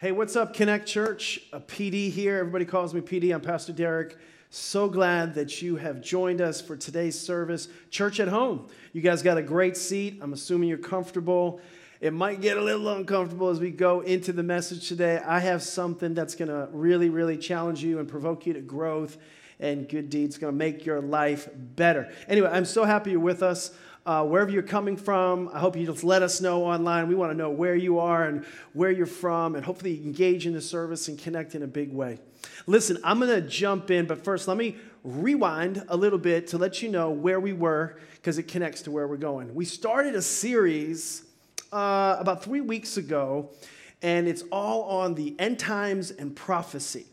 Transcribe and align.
Hey, 0.00 0.12
what's 0.12 0.36
up, 0.36 0.54
Connect 0.54 0.86
Church? 0.86 1.40
A 1.52 1.58
PD 1.58 2.08
here. 2.08 2.38
Everybody 2.38 2.64
calls 2.64 2.94
me 2.94 3.00
PD. 3.00 3.34
I'm 3.34 3.40
Pastor 3.40 3.72
Deryck. 3.72 4.14
So 4.48 4.88
glad 4.88 5.34
that 5.34 5.60
you 5.60 5.74
have 5.74 6.00
joined 6.00 6.40
us 6.40 6.60
for 6.60 6.76
today's 6.76 7.18
service. 7.18 7.66
Church 7.90 8.20
at 8.20 8.28
home. 8.28 8.68
You 8.92 9.00
guys 9.00 9.22
got 9.22 9.38
a 9.38 9.42
great 9.42 9.76
seat. 9.76 10.20
I'm 10.22 10.32
assuming 10.32 10.68
you're 10.68 10.78
comfortable. 10.78 11.60
It 12.00 12.12
might 12.12 12.40
get 12.40 12.56
a 12.56 12.62
little 12.62 12.88
uncomfortable 12.90 13.48
as 13.48 13.58
we 13.58 13.72
go 13.72 14.02
into 14.02 14.32
the 14.32 14.44
message 14.44 14.86
today. 14.86 15.18
I 15.18 15.40
have 15.40 15.64
something 15.64 16.14
that's 16.14 16.36
going 16.36 16.46
to 16.46 16.68
really, 16.70 17.08
really 17.08 17.36
challenge 17.36 17.82
you 17.82 17.98
and 17.98 18.08
provoke 18.08 18.46
you 18.46 18.52
to 18.52 18.60
growth 18.60 19.18
and 19.58 19.88
good 19.88 20.10
deeds. 20.10 20.38
going 20.38 20.52
to 20.52 20.56
make 20.56 20.86
your 20.86 21.00
life 21.00 21.48
better. 21.52 22.08
Anyway, 22.28 22.48
I'm 22.48 22.66
so 22.66 22.84
happy 22.84 23.10
you're 23.10 23.18
with 23.18 23.42
us 23.42 23.72
uh, 24.08 24.24
wherever 24.24 24.50
you're 24.50 24.62
coming 24.62 24.96
from. 24.96 25.50
I 25.52 25.58
hope 25.58 25.76
you 25.76 25.84
just 25.84 26.02
let 26.02 26.22
us 26.22 26.40
know 26.40 26.64
online. 26.64 27.08
We 27.08 27.14
want 27.14 27.30
to 27.30 27.36
know 27.36 27.50
where 27.50 27.76
you 27.76 27.98
are 27.98 28.24
and 28.24 28.42
where 28.72 28.90
you're 28.90 29.04
from, 29.04 29.54
and 29.54 29.62
hopefully 29.62 30.02
engage 30.02 30.46
in 30.46 30.54
the 30.54 30.62
service 30.62 31.08
and 31.08 31.18
connect 31.18 31.54
in 31.54 31.62
a 31.62 31.66
big 31.66 31.92
way. 31.92 32.18
Listen, 32.66 32.96
I'm 33.04 33.20
going 33.20 33.28
to 33.28 33.46
jump 33.46 33.90
in, 33.90 34.06
but 34.06 34.24
first, 34.24 34.48
let 34.48 34.56
me 34.56 34.76
rewind 35.04 35.84
a 35.88 35.96
little 35.96 36.18
bit 36.18 36.46
to 36.48 36.58
let 36.58 36.80
you 36.80 36.88
know 36.88 37.10
where 37.10 37.38
we 37.38 37.52
were 37.52 37.98
because 38.14 38.38
it 38.38 38.44
connects 38.44 38.80
to 38.82 38.90
where 38.90 39.06
we're 39.06 39.18
going. 39.18 39.54
We 39.54 39.66
started 39.66 40.14
a 40.14 40.22
series 40.22 41.24
uh, 41.70 42.16
about 42.18 42.42
three 42.42 42.62
weeks 42.62 42.96
ago, 42.96 43.50
and 44.00 44.26
it's 44.26 44.42
all 44.50 44.84
on 44.84 45.16
the 45.16 45.36
end 45.38 45.58
times 45.58 46.12
and 46.12 46.34
prophecy. 46.34 47.04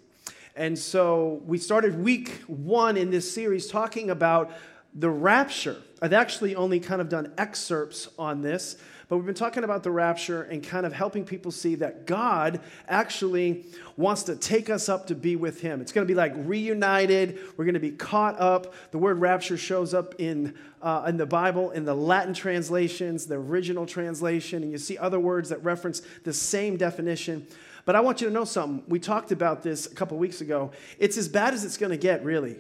And 0.56 0.80
so 0.80 1.42
we 1.46 1.58
started 1.58 2.02
week 2.02 2.30
one 2.48 2.96
in 2.96 3.12
this 3.12 3.30
series 3.30 3.68
talking 3.68 4.10
about 4.10 4.54
the 4.94 5.10
rapture. 5.10 5.82
I've 6.06 6.14
actually 6.14 6.56
only 6.56 6.80
kind 6.80 7.02
of 7.02 7.10
done 7.10 7.34
excerpts 7.36 8.10
on 8.20 8.44
this, 8.44 8.76
but 9.10 9.18
we've 9.18 9.26
been 9.26 9.34
talking 9.34 9.64
about 9.64 9.82
the 9.82 9.90
rapture 9.90 10.44
and 10.44 10.64
kind 10.64 10.86
of 10.86 10.94
helping 10.94 11.26
people 11.26 11.52
see 11.52 11.74
that 11.78 12.06
God 12.06 12.60
actually 12.88 13.66
wants 13.98 14.22
to 14.26 14.36
take 14.36 14.70
us 14.70 14.88
up 14.88 15.08
to 15.08 15.16
be 15.16 15.36
with 15.36 15.62
Him. 15.62 15.82
It's 15.82 15.92
going 15.92 16.06
to 16.06 16.08
be 16.08 16.14
like 16.14 16.34
reunited. 16.36 17.40
We're 17.58 17.66
going 17.66 17.74
to 17.74 17.80
be 17.80 17.90
caught 17.90 18.40
up. 18.40 18.76
The 18.92 19.00
word 19.00 19.20
rapture 19.20 19.58
shows 19.58 19.96
up 19.96 20.14
in, 20.20 20.54
uh, 20.84 21.06
in 21.08 21.18
the 21.18 21.26
Bible, 21.26 21.72
in 21.72 21.86
the 21.86 21.96
Latin 21.96 22.36
translations, 22.36 23.26
the 23.26 23.38
original 23.38 23.88
translation, 23.88 24.62
and 24.62 24.72
you 24.72 24.78
see 24.78 25.00
other 25.00 25.20
words 25.20 25.50
that 25.50 25.64
reference 25.64 26.04
the 26.24 26.34
same 26.34 26.78
definition. 26.78 27.48
But 27.86 27.96
I 27.96 28.02
want 28.02 28.22
you 28.22 28.28
to 28.28 28.34
know 28.34 28.46
something. 28.46 28.84
We 28.88 29.00
talked 29.00 29.32
about 29.32 29.64
this 29.64 29.88
a 29.88 29.96
couple 29.96 30.20
weeks 30.20 30.40
ago. 30.42 30.70
It's 31.00 31.18
as 31.18 31.28
bad 31.28 31.56
as 31.56 31.66
it's 31.66 31.78
going 31.78 31.90
to 31.90 31.98
get, 31.98 32.24
really. 32.24 32.58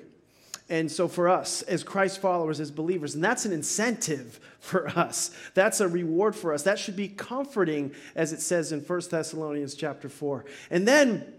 And 0.67 0.91
so, 0.91 1.07
for 1.07 1.29
us 1.29 1.61
as 1.63 1.83
Christ 1.83 2.19
followers, 2.19 2.59
as 2.59 2.71
believers, 2.71 3.13
and 3.13 3.23
that's 3.23 3.45
an 3.45 3.53
incentive 3.53 4.39
for 4.59 4.87
us. 4.89 5.29
That's 5.53 5.79
a 5.79 5.87
reward 5.87 6.35
for 6.35 6.53
us. 6.53 6.63
That 6.63 6.79
should 6.79 6.95
be 6.95 7.07
comforting, 7.07 7.93
as 8.15 8.33
it 8.33 8.41
says 8.41 8.71
in 8.71 8.81
1 8.81 9.01
Thessalonians 9.11 9.75
chapter 9.75 10.09
4. 10.09 10.45
And 10.71 10.87
then 10.87 11.33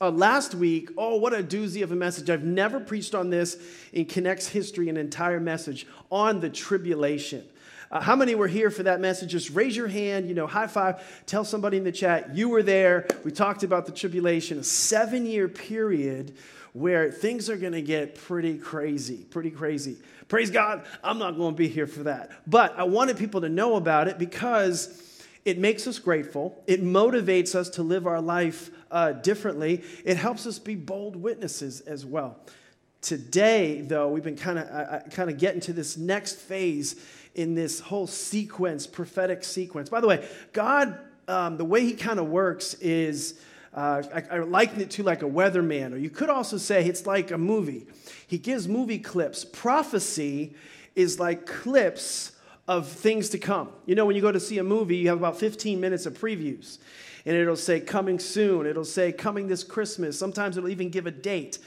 uh, 0.00 0.10
last 0.10 0.54
week, 0.54 0.90
oh, 0.96 1.16
what 1.16 1.32
a 1.32 1.42
doozy 1.42 1.82
of 1.82 1.90
a 1.90 1.96
message. 1.96 2.30
I've 2.30 2.44
never 2.44 2.78
preached 2.78 3.14
on 3.14 3.30
this 3.30 3.56
in 3.92 4.04
Connect's 4.04 4.48
history, 4.48 4.88
an 4.88 4.96
entire 4.96 5.40
message 5.40 5.86
on 6.10 6.40
the 6.40 6.50
tribulation. 6.50 7.44
Uh, 7.90 8.00
how 8.00 8.16
many 8.16 8.34
were 8.34 8.48
here 8.48 8.70
for 8.70 8.84
that 8.84 9.00
message? 9.00 9.30
Just 9.30 9.50
raise 9.50 9.76
your 9.76 9.86
hand, 9.86 10.26
you 10.26 10.34
know, 10.34 10.46
high 10.46 10.66
five, 10.66 11.24
tell 11.26 11.44
somebody 11.44 11.76
in 11.76 11.84
the 11.84 11.92
chat 11.92 12.34
you 12.34 12.48
were 12.48 12.62
there. 12.62 13.06
We 13.24 13.30
talked 13.32 13.64
about 13.64 13.86
the 13.86 13.92
tribulation, 13.92 14.58
a 14.58 14.64
seven 14.64 15.26
year 15.26 15.46
period 15.46 16.34
where 16.72 17.10
things 17.10 17.50
are 17.50 17.56
going 17.56 17.72
to 17.72 17.82
get 17.82 18.14
pretty 18.14 18.56
crazy, 18.56 19.18
pretty 19.30 19.50
crazy. 19.50 19.96
Praise 20.28 20.50
God, 20.50 20.84
I'm 21.04 21.18
not 21.18 21.36
going 21.36 21.54
to 21.54 21.56
be 21.56 21.68
here 21.68 21.86
for 21.86 22.04
that. 22.04 22.30
But 22.46 22.78
I 22.78 22.84
wanted 22.84 23.18
people 23.18 23.42
to 23.42 23.48
know 23.48 23.76
about 23.76 24.08
it 24.08 24.18
because 24.18 24.98
it 25.44 25.58
makes 25.58 25.86
us 25.86 25.98
grateful. 25.98 26.62
It 26.66 26.82
motivates 26.82 27.54
us 27.54 27.68
to 27.70 27.82
live 27.82 28.06
our 28.06 28.20
life 28.20 28.70
uh, 28.90 29.12
differently. 29.12 29.82
It 30.04 30.16
helps 30.16 30.46
us 30.46 30.58
be 30.58 30.74
bold 30.74 31.16
witnesses 31.16 31.80
as 31.80 32.06
well. 32.06 32.38
Today, 33.00 33.80
though, 33.80 34.08
we've 34.08 34.22
been 34.22 34.36
kind 34.36 34.58
of 34.60 34.68
uh, 34.68 35.00
kind 35.10 35.28
of 35.28 35.36
getting 35.36 35.60
to 35.62 35.72
this 35.72 35.96
next 35.96 36.38
phase 36.38 37.04
in 37.34 37.54
this 37.54 37.80
whole 37.80 38.06
sequence, 38.06 38.86
prophetic 38.86 39.42
sequence. 39.42 39.88
By 39.88 40.00
the 40.00 40.06
way, 40.06 40.26
God, 40.52 40.96
um, 41.26 41.56
the 41.56 41.64
way 41.64 41.82
He 41.82 41.94
kind 41.94 42.20
of 42.20 42.28
works 42.28 42.74
is 42.74 43.40
uh, 43.74 44.02
I, 44.14 44.36
I 44.36 44.38
liken 44.40 44.80
it 44.80 44.90
to 44.92 45.02
like 45.02 45.22
a 45.22 45.28
weatherman, 45.28 45.92
or 45.92 45.96
you 45.96 46.10
could 46.10 46.28
also 46.28 46.58
say 46.58 46.84
it's 46.84 47.06
like 47.06 47.30
a 47.30 47.38
movie. 47.38 47.86
He 48.26 48.38
gives 48.38 48.68
movie 48.68 48.98
clips. 48.98 49.44
Prophecy 49.44 50.54
is 50.94 51.18
like 51.18 51.46
clips 51.46 52.32
of 52.68 52.88
things 52.88 53.30
to 53.30 53.38
come. 53.38 53.70
You 53.86 53.94
know, 53.94 54.04
when 54.04 54.14
you 54.14 54.22
go 54.22 54.32
to 54.32 54.40
see 54.40 54.58
a 54.58 54.64
movie, 54.64 54.96
you 54.96 55.08
have 55.08 55.18
about 55.18 55.38
15 55.38 55.80
minutes 55.80 56.06
of 56.06 56.18
previews. 56.18 56.78
And 57.24 57.36
it'll 57.36 57.56
say 57.56 57.80
coming 57.80 58.18
soon. 58.18 58.66
It'll 58.66 58.84
say 58.84 59.12
coming 59.12 59.46
this 59.46 59.64
Christmas. 59.64 60.18
Sometimes 60.18 60.56
it'll 60.56 60.68
even 60.68 60.90
give 60.90 61.06
a 61.06 61.10
date. 61.10 61.58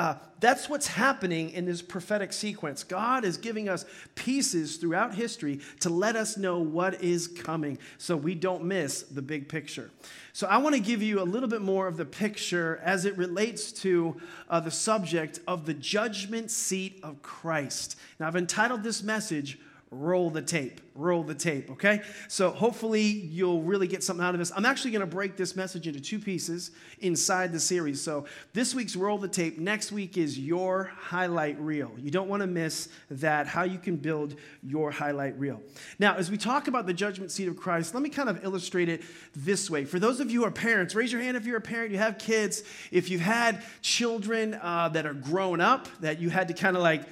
Uh, 0.00 0.14
that's 0.40 0.66
what's 0.66 0.86
happening 0.86 1.50
in 1.50 1.66
this 1.66 1.82
prophetic 1.82 2.32
sequence. 2.32 2.84
God 2.84 3.22
is 3.22 3.36
giving 3.36 3.68
us 3.68 3.84
pieces 4.14 4.78
throughout 4.78 5.14
history 5.14 5.60
to 5.80 5.90
let 5.90 6.16
us 6.16 6.38
know 6.38 6.58
what 6.58 7.02
is 7.02 7.28
coming 7.28 7.76
so 7.98 8.16
we 8.16 8.34
don't 8.34 8.64
miss 8.64 9.02
the 9.02 9.20
big 9.20 9.46
picture. 9.46 9.90
So, 10.32 10.46
I 10.46 10.56
want 10.56 10.74
to 10.74 10.80
give 10.80 11.02
you 11.02 11.20
a 11.20 11.22
little 11.22 11.50
bit 11.50 11.60
more 11.60 11.86
of 11.86 11.98
the 11.98 12.06
picture 12.06 12.80
as 12.82 13.04
it 13.04 13.14
relates 13.18 13.72
to 13.82 14.18
uh, 14.48 14.58
the 14.60 14.70
subject 14.70 15.40
of 15.46 15.66
the 15.66 15.74
judgment 15.74 16.50
seat 16.50 16.98
of 17.02 17.20
Christ. 17.20 17.98
Now, 18.18 18.28
I've 18.28 18.36
entitled 18.36 18.82
this 18.82 19.02
message, 19.02 19.58
roll 19.90 20.30
the 20.30 20.42
tape. 20.42 20.80
Roll 20.94 21.24
the 21.24 21.34
tape, 21.34 21.70
okay? 21.70 22.02
So 22.28 22.50
hopefully 22.50 23.02
you'll 23.02 23.62
really 23.62 23.88
get 23.88 24.04
something 24.04 24.24
out 24.24 24.34
of 24.34 24.38
this. 24.38 24.52
I'm 24.54 24.66
actually 24.66 24.90
going 24.90 25.00
to 25.00 25.06
break 25.06 25.36
this 25.36 25.56
message 25.56 25.86
into 25.86 26.00
two 26.00 26.18
pieces 26.18 26.70
inside 27.00 27.52
the 27.52 27.58
series. 27.58 28.00
So 28.00 28.26
this 28.52 28.74
week's 28.74 28.94
roll 28.94 29.18
the 29.18 29.28
tape, 29.28 29.58
next 29.58 29.90
week 29.90 30.16
is 30.16 30.38
your 30.38 30.92
highlight 30.96 31.58
reel. 31.58 31.90
You 31.98 32.10
don't 32.10 32.28
want 32.28 32.42
to 32.42 32.46
miss 32.46 32.88
that, 33.10 33.46
how 33.46 33.62
you 33.62 33.78
can 33.78 33.96
build 33.96 34.36
your 34.62 34.90
highlight 34.90 35.38
reel. 35.38 35.60
Now, 35.98 36.16
as 36.16 36.30
we 36.30 36.36
talk 36.36 36.68
about 36.68 36.86
the 36.86 36.94
judgment 36.94 37.32
seat 37.32 37.48
of 37.48 37.56
Christ, 37.56 37.94
let 37.94 38.02
me 38.02 38.10
kind 38.10 38.28
of 38.28 38.44
illustrate 38.44 38.88
it 38.88 39.02
this 39.34 39.70
way. 39.70 39.84
For 39.84 39.98
those 39.98 40.20
of 40.20 40.30
you 40.30 40.40
who 40.40 40.46
are 40.46 40.52
parents, 40.52 40.94
raise 40.94 41.10
your 41.10 41.22
hand 41.22 41.36
if 41.36 41.46
you're 41.46 41.56
a 41.56 41.62
parent, 41.62 41.90
you 41.92 41.98
have 41.98 42.18
kids. 42.18 42.62
If 42.92 43.10
you've 43.10 43.22
had 43.22 43.62
children 43.80 44.54
uh, 44.60 44.90
that 44.90 45.06
are 45.06 45.14
grown 45.14 45.60
up, 45.60 45.88
that 46.00 46.20
you 46.20 46.30
had 46.30 46.48
to 46.48 46.54
kind 46.54 46.76
of 46.76 46.82
like, 46.82 47.04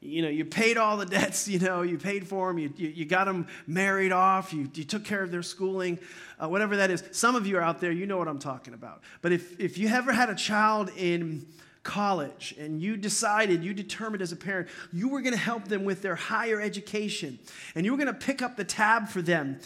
you 0.00 0.22
know, 0.22 0.28
you 0.28 0.44
paid 0.44 0.76
all 0.76 0.96
the 0.96 1.06
debts, 1.06 1.46
you 1.46 1.58
know, 1.58 1.82
you 1.82 1.98
paid 1.98 2.26
for 2.26 2.48
them, 2.48 2.58
you, 2.58 2.72
you, 2.76 2.88
you 2.88 3.04
got 3.04 3.26
them 3.26 3.46
married 3.66 4.12
off, 4.12 4.52
you, 4.52 4.70
you 4.74 4.84
took 4.84 5.04
care 5.04 5.22
of 5.22 5.30
their 5.30 5.42
schooling, 5.42 5.98
uh, 6.42 6.48
whatever 6.48 6.76
that 6.76 6.90
is. 6.90 7.04
Some 7.12 7.34
of 7.34 7.46
you 7.46 7.58
are 7.58 7.62
out 7.62 7.80
there, 7.80 7.92
you 7.92 8.06
know 8.06 8.16
what 8.16 8.28
I'm 8.28 8.38
talking 8.38 8.74
about. 8.74 9.02
But 9.20 9.32
if, 9.32 9.60
if 9.60 9.76
you 9.78 9.88
ever 9.88 10.12
had 10.12 10.30
a 10.30 10.34
child 10.34 10.90
in 10.96 11.46
college 11.82 12.54
and 12.58 12.80
you 12.80 12.96
decided, 12.96 13.62
you 13.62 13.74
determined 13.74 14.22
as 14.22 14.32
a 14.32 14.36
parent, 14.36 14.68
you 14.92 15.08
were 15.08 15.20
going 15.20 15.34
to 15.34 15.38
help 15.38 15.68
them 15.68 15.84
with 15.84 16.02
their 16.02 16.14
higher 16.14 16.60
education 16.60 17.38
and 17.74 17.84
you 17.84 17.92
were 17.92 17.98
going 17.98 18.12
to 18.12 18.26
pick 18.26 18.42
up 18.42 18.56
the 18.56 18.64
tab 18.64 19.08
for 19.08 19.22
them, 19.22 19.58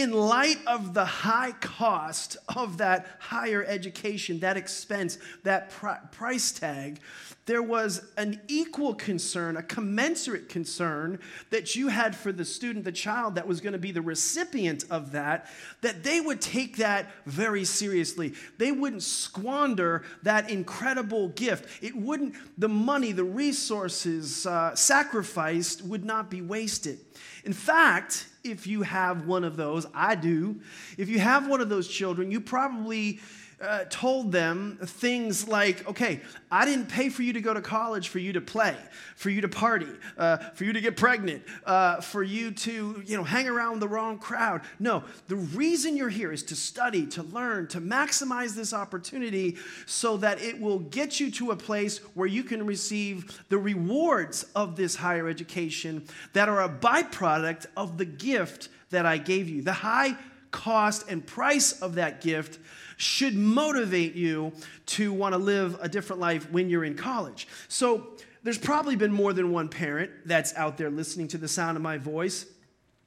in 0.00 0.12
light 0.12 0.58
of 0.66 0.94
the 0.94 1.04
high 1.04 1.52
cost 1.52 2.36
of 2.54 2.78
that 2.78 3.06
higher 3.18 3.64
education, 3.64 4.40
that 4.40 4.56
expense, 4.56 5.18
that 5.44 5.70
price 6.12 6.52
tag, 6.52 7.00
there 7.46 7.62
was 7.62 8.02
an 8.18 8.40
equal 8.46 8.94
concern, 8.94 9.56
a 9.56 9.62
commensurate 9.62 10.50
concern 10.50 11.18
that 11.48 11.74
you 11.74 11.88
had 11.88 12.14
for 12.14 12.30
the 12.30 12.44
student, 12.44 12.84
the 12.84 12.92
child 12.92 13.36
that 13.36 13.48
was 13.48 13.62
going 13.62 13.72
to 13.72 13.78
be 13.78 13.90
the 13.90 14.02
recipient 14.02 14.84
of 14.90 15.12
that, 15.12 15.50
that 15.80 16.04
they 16.04 16.20
would 16.20 16.42
take 16.42 16.76
that 16.76 17.10
very 17.24 17.64
seriously. 17.64 18.34
They 18.58 18.70
wouldn't 18.70 19.02
squander 19.02 20.04
that 20.24 20.50
incredible 20.50 21.28
gift. 21.28 21.82
It 21.82 21.96
wouldn't, 21.96 22.34
the 22.58 22.68
money, 22.68 23.12
the 23.12 23.24
resources 23.24 24.44
uh, 24.44 24.74
sacrificed 24.74 25.82
would 25.82 26.04
not 26.04 26.30
be 26.30 26.42
wasted. 26.42 26.98
In 27.44 27.52
fact, 27.52 28.26
if 28.44 28.66
you 28.66 28.82
have 28.82 29.26
one 29.26 29.44
of 29.44 29.56
those, 29.56 29.86
I 29.94 30.14
do, 30.14 30.60
if 30.96 31.08
you 31.08 31.18
have 31.18 31.48
one 31.48 31.60
of 31.60 31.68
those 31.68 31.88
children, 31.88 32.30
you 32.30 32.40
probably 32.40 33.20
uh, 33.60 33.84
told 33.90 34.30
them 34.30 34.78
things 34.82 35.48
like, 35.48 35.86
okay, 35.88 36.20
I 36.50 36.64
didn't 36.64 36.86
pay 36.86 37.08
for 37.08 37.22
you 37.22 37.32
to 37.32 37.40
go 37.40 37.52
to 37.52 37.60
college 37.60 38.08
for 38.08 38.18
you 38.18 38.32
to 38.34 38.40
play, 38.40 38.76
for 39.16 39.30
you 39.30 39.40
to 39.40 39.48
party, 39.48 39.88
uh, 40.16 40.36
for 40.54 40.64
you 40.64 40.72
to 40.72 40.80
get 40.80 40.96
pregnant, 40.96 41.42
uh, 41.66 42.00
for 42.00 42.22
you 42.22 42.52
to, 42.52 43.02
you 43.04 43.16
know, 43.16 43.24
hang 43.24 43.48
around 43.48 43.80
the 43.80 43.88
wrong 43.88 44.18
crowd. 44.18 44.62
No, 44.78 45.02
the 45.26 45.36
reason 45.36 45.96
you're 45.96 46.08
here 46.08 46.32
is 46.32 46.42
to 46.44 46.56
study, 46.56 47.06
to 47.08 47.22
learn, 47.24 47.66
to 47.68 47.80
maximize 47.80 48.54
this 48.54 48.72
opportunity 48.72 49.56
so 49.86 50.16
that 50.18 50.40
it 50.40 50.60
will 50.60 50.78
get 50.78 51.18
you 51.18 51.30
to 51.32 51.50
a 51.50 51.56
place 51.56 51.98
where 52.14 52.28
you 52.28 52.44
can 52.44 52.64
receive 52.64 53.42
the 53.48 53.58
rewards 53.58 54.44
of 54.54 54.76
this 54.76 54.94
higher 54.94 55.28
education 55.28 56.04
that 56.32 56.48
are 56.48 56.62
a 56.62 56.68
byproduct 56.68 57.66
of 57.76 57.98
the 57.98 58.04
gift 58.04 58.68
that 58.90 59.04
I 59.04 59.18
gave 59.18 59.48
you. 59.48 59.62
The 59.62 59.72
high 59.72 60.16
cost 60.50 61.08
and 61.10 61.26
price 61.26 61.72
of 61.82 61.96
that 61.96 62.20
gift 62.20 62.58
should 62.98 63.34
motivate 63.34 64.14
you 64.14 64.52
to 64.84 65.12
want 65.12 65.32
to 65.32 65.38
live 65.38 65.78
a 65.80 65.88
different 65.88 66.20
life 66.20 66.50
when 66.50 66.68
you're 66.68 66.84
in 66.84 66.94
college. 66.94 67.48
So, 67.68 68.08
there's 68.44 68.58
probably 68.58 68.94
been 68.94 69.12
more 69.12 69.32
than 69.32 69.50
one 69.50 69.68
parent 69.68 70.10
that's 70.24 70.54
out 70.54 70.78
there 70.78 70.90
listening 70.90 71.28
to 71.28 71.38
the 71.38 71.48
sound 71.48 71.76
of 71.76 71.82
my 71.82 71.98
voice 71.98 72.46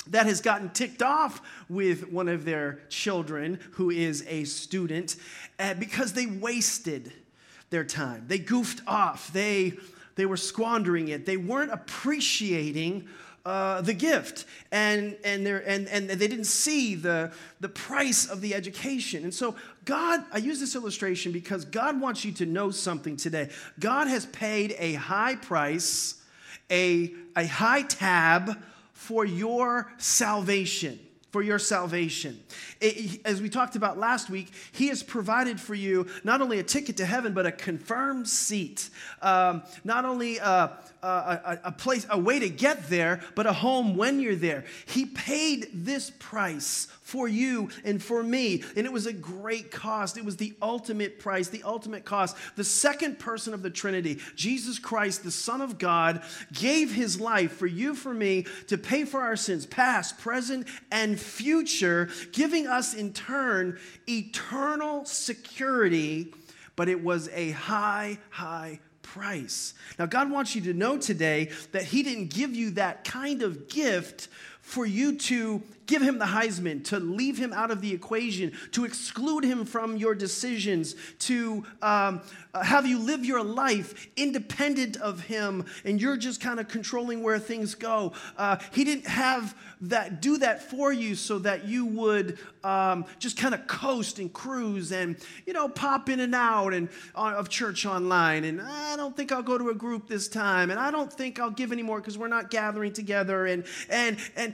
that 0.08 0.26
has 0.26 0.42
gotten 0.42 0.70
ticked 0.70 1.02
off 1.02 1.42
with 1.70 2.12
one 2.12 2.28
of 2.28 2.44
their 2.44 2.80
children 2.90 3.60
who 3.72 3.90
is 3.90 4.26
a 4.28 4.44
student 4.46 5.16
uh, 5.60 5.74
because 5.76 6.14
they 6.14 6.26
wasted 6.26 7.14
their 7.70 7.84
time. 7.84 8.26
They 8.28 8.40
goofed 8.40 8.82
off. 8.88 9.32
They, 9.32 9.74
they 10.16 10.26
were 10.26 10.38
squandering 10.38 11.10
it. 11.10 11.26
They 11.26 11.38
weren't 11.38 11.72
appreciating 11.72 13.08
uh, 13.46 13.82
the 13.82 13.94
gift 13.94 14.46
and, 14.72 15.18
and, 15.24 15.48
and, 15.48 15.88
and 15.88 16.10
they 16.10 16.28
didn't 16.28 16.46
see 16.46 16.96
the, 16.96 17.32
the 17.60 17.70
price 17.70 18.30
of 18.30 18.42
the 18.42 18.54
education. 18.54 19.24
And 19.24 19.34
so, 19.34 19.56
God, 19.86 20.24
I 20.32 20.38
use 20.38 20.60
this 20.60 20.76
illustration 20.76 21.32
because 21.32 21.66
God 21.66 22.00
wants 22.00 22.24
you 22.24 22.32
to 22.34 22.46
know 22.46 22.72
something 22.72 23.18
today. 23.18 23.50
God 23.80 24.08
has 24.08 24.26
paid 24.28 24.76
a 24.78 24.94
high 24.94 25.36
price, 25.36 26.22
a, 26.70 27.14
a 27.36 27.46
high 27.48 27.82
tab 27.84 28.62
for 28.94 29.26
your 29.26 29.92
salvation 29.98 31.00
for 31.32 31.42
your 31.42 31.60
salvation. 31.60 32.44
As 33.24 33.42
we 33.42 33.50
talked 33.50 33.76
about 33.76 33.98
last 33.98 34.30
week, 34.30 34.52
He 34.74 34.88
has 34.90 35.02
provided 35.02 35.60
for 35.60 35.74
you 35.74 36.08
not 36.24 36.42
only 36.42 36.60
a 36.60 36.64
ticket 36.64 36.98
to 36.98 37.06
heaven, 37.06 37.34
but 37.34 37.46
a 37.46 37.52
confirmed 37.52 38.28
seat. 38.28 38.90
Um, 39.22 39.64
not 39.84 40.04
only 40.04 40.38
a, 40.40 40.78
a, 41.02 41.60
a, 41.64 41.72
place, 41.72 42.06
a 42.10 42.20
way 42.20 42.40
to 42.40 42.50
get 42.50 42.90
there, 42.90 43.22
but 43.36 43.46
a 43.46 43.54
home 43.54 43.96
when 43.96 44.20
you're 44.20 44.36
there. 44.36 44.66
He 44.86 45.06
paid 45.06 45.70
this 45.74 46.12
price 46.20 46.88
for 47.12 47.28
you 47.28 47.68
and 47.84 48.02
for 48.02 48.24
me, 48.24 48.64
and 48.78 48.86
it 48.86 48.92
was 48.94 49.06
a 49.06 49.12
great 49.12 49.70
cost. 49.70 50.18
It 50.18 50.24
was 50.24 50.38
the 50.38 50.54
ultimate 50.62 51.20
price, 51.20 51.50
the 51.50 51.64
ultimate 51.64 52.06
cost. 52.06 52.38
The 52.56 52.64
second 52.64 53.20
person 53.20 53.54
of 53.54 53.62
the 53.62 53.70
Trinity, 53.70 54.20
Jesus 54.38 54.80
Christ, 54.80 55.22
the 55.26 55.30
Son 55.30 55.60
of 55.60 55.78
God, 55.78 56.24
gave 56.54 56.94
His 56.94 57.20
life 57.20 57.52
for 57.52 57.68
you, 57.68 57.96
for 57.96 58.14
me, 58.14 58.46
to 58.68 58.78
pay 58.78 59.04
for 59.04 59.20
our 59.20 59.36
sins, 59.36 59.66
past, 59.66 60.20
present, 60.20 60.68
and 60.90 61.20
future, 61.20 62.08
giving 62.32 62.66
us 62.66 62.94
in 62.94 63.12
turn 63.12 63.78
eternal 64.08 65.04
security, 65.04 66.34
but 66.78 66.88
it 66.88 67.04
was 67.04 67.28
a 67.34 67.52
high, 67.52 68.20
high 68.30 68.80
price. 69.02 69.74
Now, 70.00 70.06
God 70.06 70.32
wants 70.32 70.56
you 70.56 70.62
to 70.62 70.74
know 70.74 70.98
today 70.98 71.50
that 71.74 71.84
He 71.84 72.04
didn't 72.04 72.28
give 72.28 72.56
you 72.56 72.72
that 72.72 73.04
kind 73.04 73.42
of 73.42 73.68
gift 73.68 74.30
for 74.62 74.86
you 74.86 75.18
to 75.18 75.62
give 75.86 76.02
him 76.02 76.20
the 76.20 76.26
Heisman, 76.26 76.84
to 76.86 77.00
leave 77.00 77.38
him 77.38 77.54
out 77.54 77.72
of 77.72 77.82
the 77.82 77.94
equation, 77.94 78.54
to 78.72 78.86
exclude 78.86 79.44
him 79.44 79.66
from 79.66 79.98
your 79.98 80.16
decisions, 80.16 80.96
to 81.20 81.66
um, 81.82 82.22
have 82.54 82.86
you 82.86 83.00
live 83.00 83.26
your 83.26 83.44
life 83.44 84.08
independent 84.16 84.98
of 84.98 85.22
him, 85.22 85.66
and 85.86 86.02
you're 86.02 86.18
just 86.18 86.42
kind 86.42 86.60
of 86.60 86.68
controlling 86.68 87.24
where 87.24 87.40
things 87.40 87.76
go. 87.76 88.14
Uh, 88.38 88.58
he 88.74 88.84
didn't 88.84 89.08
have 89.08 89.56
that 89.82 90.22
do 90.22 90.38
that 90.38 90.62
for 90.62 90.94
you 90.94 91.16
so 91.16 91.40
that 91.40 91.66
you 91.66 91.86
would 91.86 92.38
um, 92.64 93.06
just 93.20 93.38
kind 93.38 93.56
of 93.56 93.66
coast 93.68 94.20
and 94.20 94.32
cruise 94.32 94.92
and 94.92 95.18
you 95.46 95.54
know 95.54 95.68
pop 95.68 96.10
in 96.10 96.20
and 96.20 96.36
out 96.36 96.74
and 96.74 96.90
uh, 97.16 97.34
of 97.36 97.50
church 97.50 97.86
online. 97.86 98.44
And 98.44 98.62
I 98.62 98.96
don't 98.96 99.16
think 99.16 99.32
I'll 99.32 99.42
go 99.42 99.58
to 99.58 99.70
a 99.70 99.76
group 99.76 100.08
this 100.08 100.28
time, 100.28 100.70
and 100.70 100.80
I 100.80 100.92
don't 100.92 101.12
think 101.12 101.40
I'll 101.40 101.50
give 101.50 101.72
anymore 101.72 102.00
because 102.00 102.18
we're 102.18 102.28
not 102.28 102.52
gathering 102.52 102.94
together. 102.94 103.46
And 103.46 103.64
and 103.90 104.18
and 104.36 104.54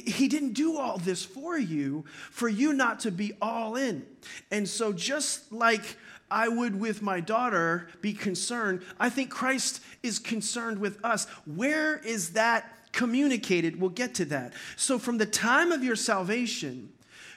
he 0.00 0.28
didn't 0.28 0.52
do 0.52 0.76
all 0.76 0.98
this 0.98 1.24
for 1.24 1.58
you, 1.58 2.04
for 2.30 2.48
you 2.48 2.72
not 2.72 3.00
to 3.00 3.10
be 3.10 3.32
all 3.40 3.76
in. 3.76 4.04
And 4.50 4.68
so, 4.68 4.92
just 4.92 5.52
like 5.52 5.96
I 6.30 6.48
would 6.48 6.78
with 6.78 7.02
my 7.02 7.20
daughter 7.20 7.88
be 8.00 8.12
concerned, 8.12 8.82
I 8.98 9.10
think 9.10 9.30
Christ 9.30 9.82
is 10.02 10.18
concerned 10.18 10.78
with 10.78 11.04
us. 11.04 11.26
Where 11.46 11.98
is 11.98 12.30
that 12.30 12.92
communicated? 12.92 13.80
We'll 13.80 13.90
get 13.90 14.14
to 14.16 14.24
that. 14.26 14.52
So, 14.76 14.98
from 14.98 15.18
the 15.18 15.26
time 15.26 15.72
of 15.72 15.84
your 15.84 15.96
salvation 15.96 16.92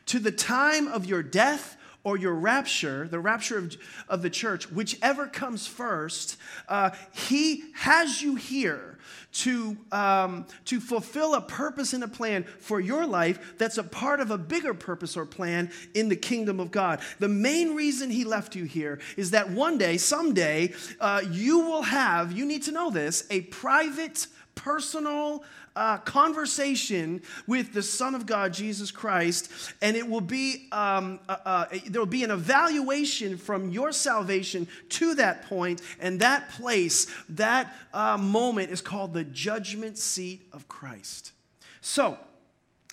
to 0.08 0.20
the 0.20 0.32
time 0.32 0.88
of 0.88 1.06
your 1.06 1.24
death, 1.24 1.78
or 2.08 2.18
your 2.18 2.36
rapture, 2.36 3.06
the 3.10 3.20
rapture 3.20 3.58
of, 3.58 3.76
of 4.08 4.22
the 4.22 4.30
church, 4.30 4.72
whichever 4.72 5.28
comes 5.28 5.68
first, 5.68 6.38
uh, 6.70 6.90
he 7.12 7.66
has 7.74 8.22
you 8.22 8.36
here 8.36 8.97
to, 9.34 9.78
um, 9.92 10.46
to 10.66 10.80
fulfill 10.80 11.36
a 11.36 11.42
purpose 11.42 11.94
and 11.94 12.04
a 12.04 12.08
plan 12.08 12.44
for 12.44 12.80
your 12.80 13.06
life 13.06 13.56
that's 13.58 13.78
a 13.78 13.84
part 13.84 14.20
of 14.20 14.32
a 14.32 14.38
bigger 14.38 14.74
purpose 14.74 15.16
or 15.16 15.26
plan 15.26 15.70
in 15.94 16.10
the 16.10 16.16
kingdom 16.16 16.60
of 16.60 16.72
God. 16.72 17.02
The 17.20 17.28
main 17.28 17.76
reason 17.76 18.10
he 18.10 18.24
left 18.24 18.56
you 18.56 18.66
here 18.66 19.00
is 19.16 19.32
that 19.32 19.50
one 19.50 19.78
day, 19.78 19.98
someday, 19.98 20.74
uh, 21.00 21.22
you 21.30 21.60
will 21.60 21.84
have, 21.84 22.32
you 22.32 22.46
need 22.46 22.64
to 22.64 22.72
know 22.72 22.90
this, 22.90 23.28
a 23.30 23.42
private, 23.42 24.28
personal, 24.58 25.44
uh, 25.78 26.00
conversation 26.00 27.22
with 27.46 27.72
the 27.72 27.84
Son 27.84 28.16
of 28.16 28.26
God, 28.26 28.52
Jesus 28.52 28.92
Christ, 28.92 29.50
and 29.82 29.96
it 29.96 30.10
will 30.10 30.22
be 30.22 30.68
um, 30.72 31.20
uh, 31.30 31.38
uh, 31.46 31.66
there 31.88 32.02
will 32.02 32.08
be 32.08 32.24
an 32.24 32.32
evaluation 32.32 33.38
from 33.38 33.70
your 33.70 33.92
salvation 33.92 34.68
to 34.90 35.16
that 35.16 35.44
point, 35.44 35.82
and 36.00 36.20
that 36.20 36.50
place, 36.50 37.08
that 37.30 37.74
uh, 37.94 38.18
moment, 38.18 38.72
is 38.72 38.82
called 38.82 39.14
the 39.14 39.24
judgment 39.24 39.98
seat 39.98 40.46
of 40.52 40.68
Christ. 40.68 41.32
So. 41.80 42.18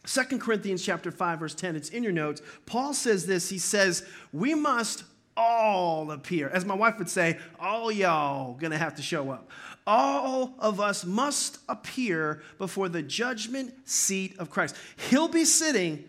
2 0.06 0.38
Corinthians 0.38 0.84
chapter 0.84 1.10
5 1.10 1.38
verse 1.38 1.54
10 1.54 1.76
it's 1.76 1.88
in 1.88 2.02
your 2.02 2.12
notes 2.12 2.42
Paul 2.66 2.92
says 2.92 3.24
this 3.24 3.48
he 3.48 3.56
says 3.56 4.04
we 4.34 4.54
must 4.54 5.02
all 5.34 6.10
appear 6.10 6.50
as 6.50 6.66
my 6.66 6.74
wife 6.74 6.98
would 6.98 7.08
say 7.08 7.38
all 7.58 7.90
y'all 7.90 8.52
gonna 8.52 8.76
have 8.76 8.96
to 8.96 9.02
show 9.02 9.30
up 9.30 9.50
all 9.86 10.54
of 10.58 10.80
us 10.80 11.04
must 11.04 11.58
appear 11.68 12.42
before 12.58 12.88
the 12.88 13.02
judgment 13.02 13.74
seat 13.88 14.36
of 14.38 14.50
Christ. 14.50 14.76
He'll 15.10 15.28
be 15.28 15.44
sitting, 15.44 16.04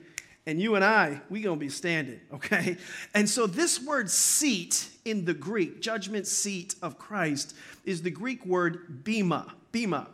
and 0.45 0.61
you 0.61 0.75
and 0.75 0.85
I, 0.85 1.21
we 1.29 1.41
gonna 1.41 1.57
be 1.57 1.69
standing, 1.69 2.19
okay? 2.33 2.77
And 3.13 3.29
so 3.29 3.47
this 3.47 3.81
word 3.81 4.09
seat 4.09 4.89
in 5.03 5.25
the 5.25 5.33
Greek, 5.33 5.81
judgment 5.81 6.27
seat 6.27 6.75
of 6.81 6.97
Christ, 6.97 7.55
is 7.83 8.01
the 8.01 8.11
Greek 8.11 8.45
word 8.45 9.03
bema, 9.03 9.53
bema. 9.71 10.07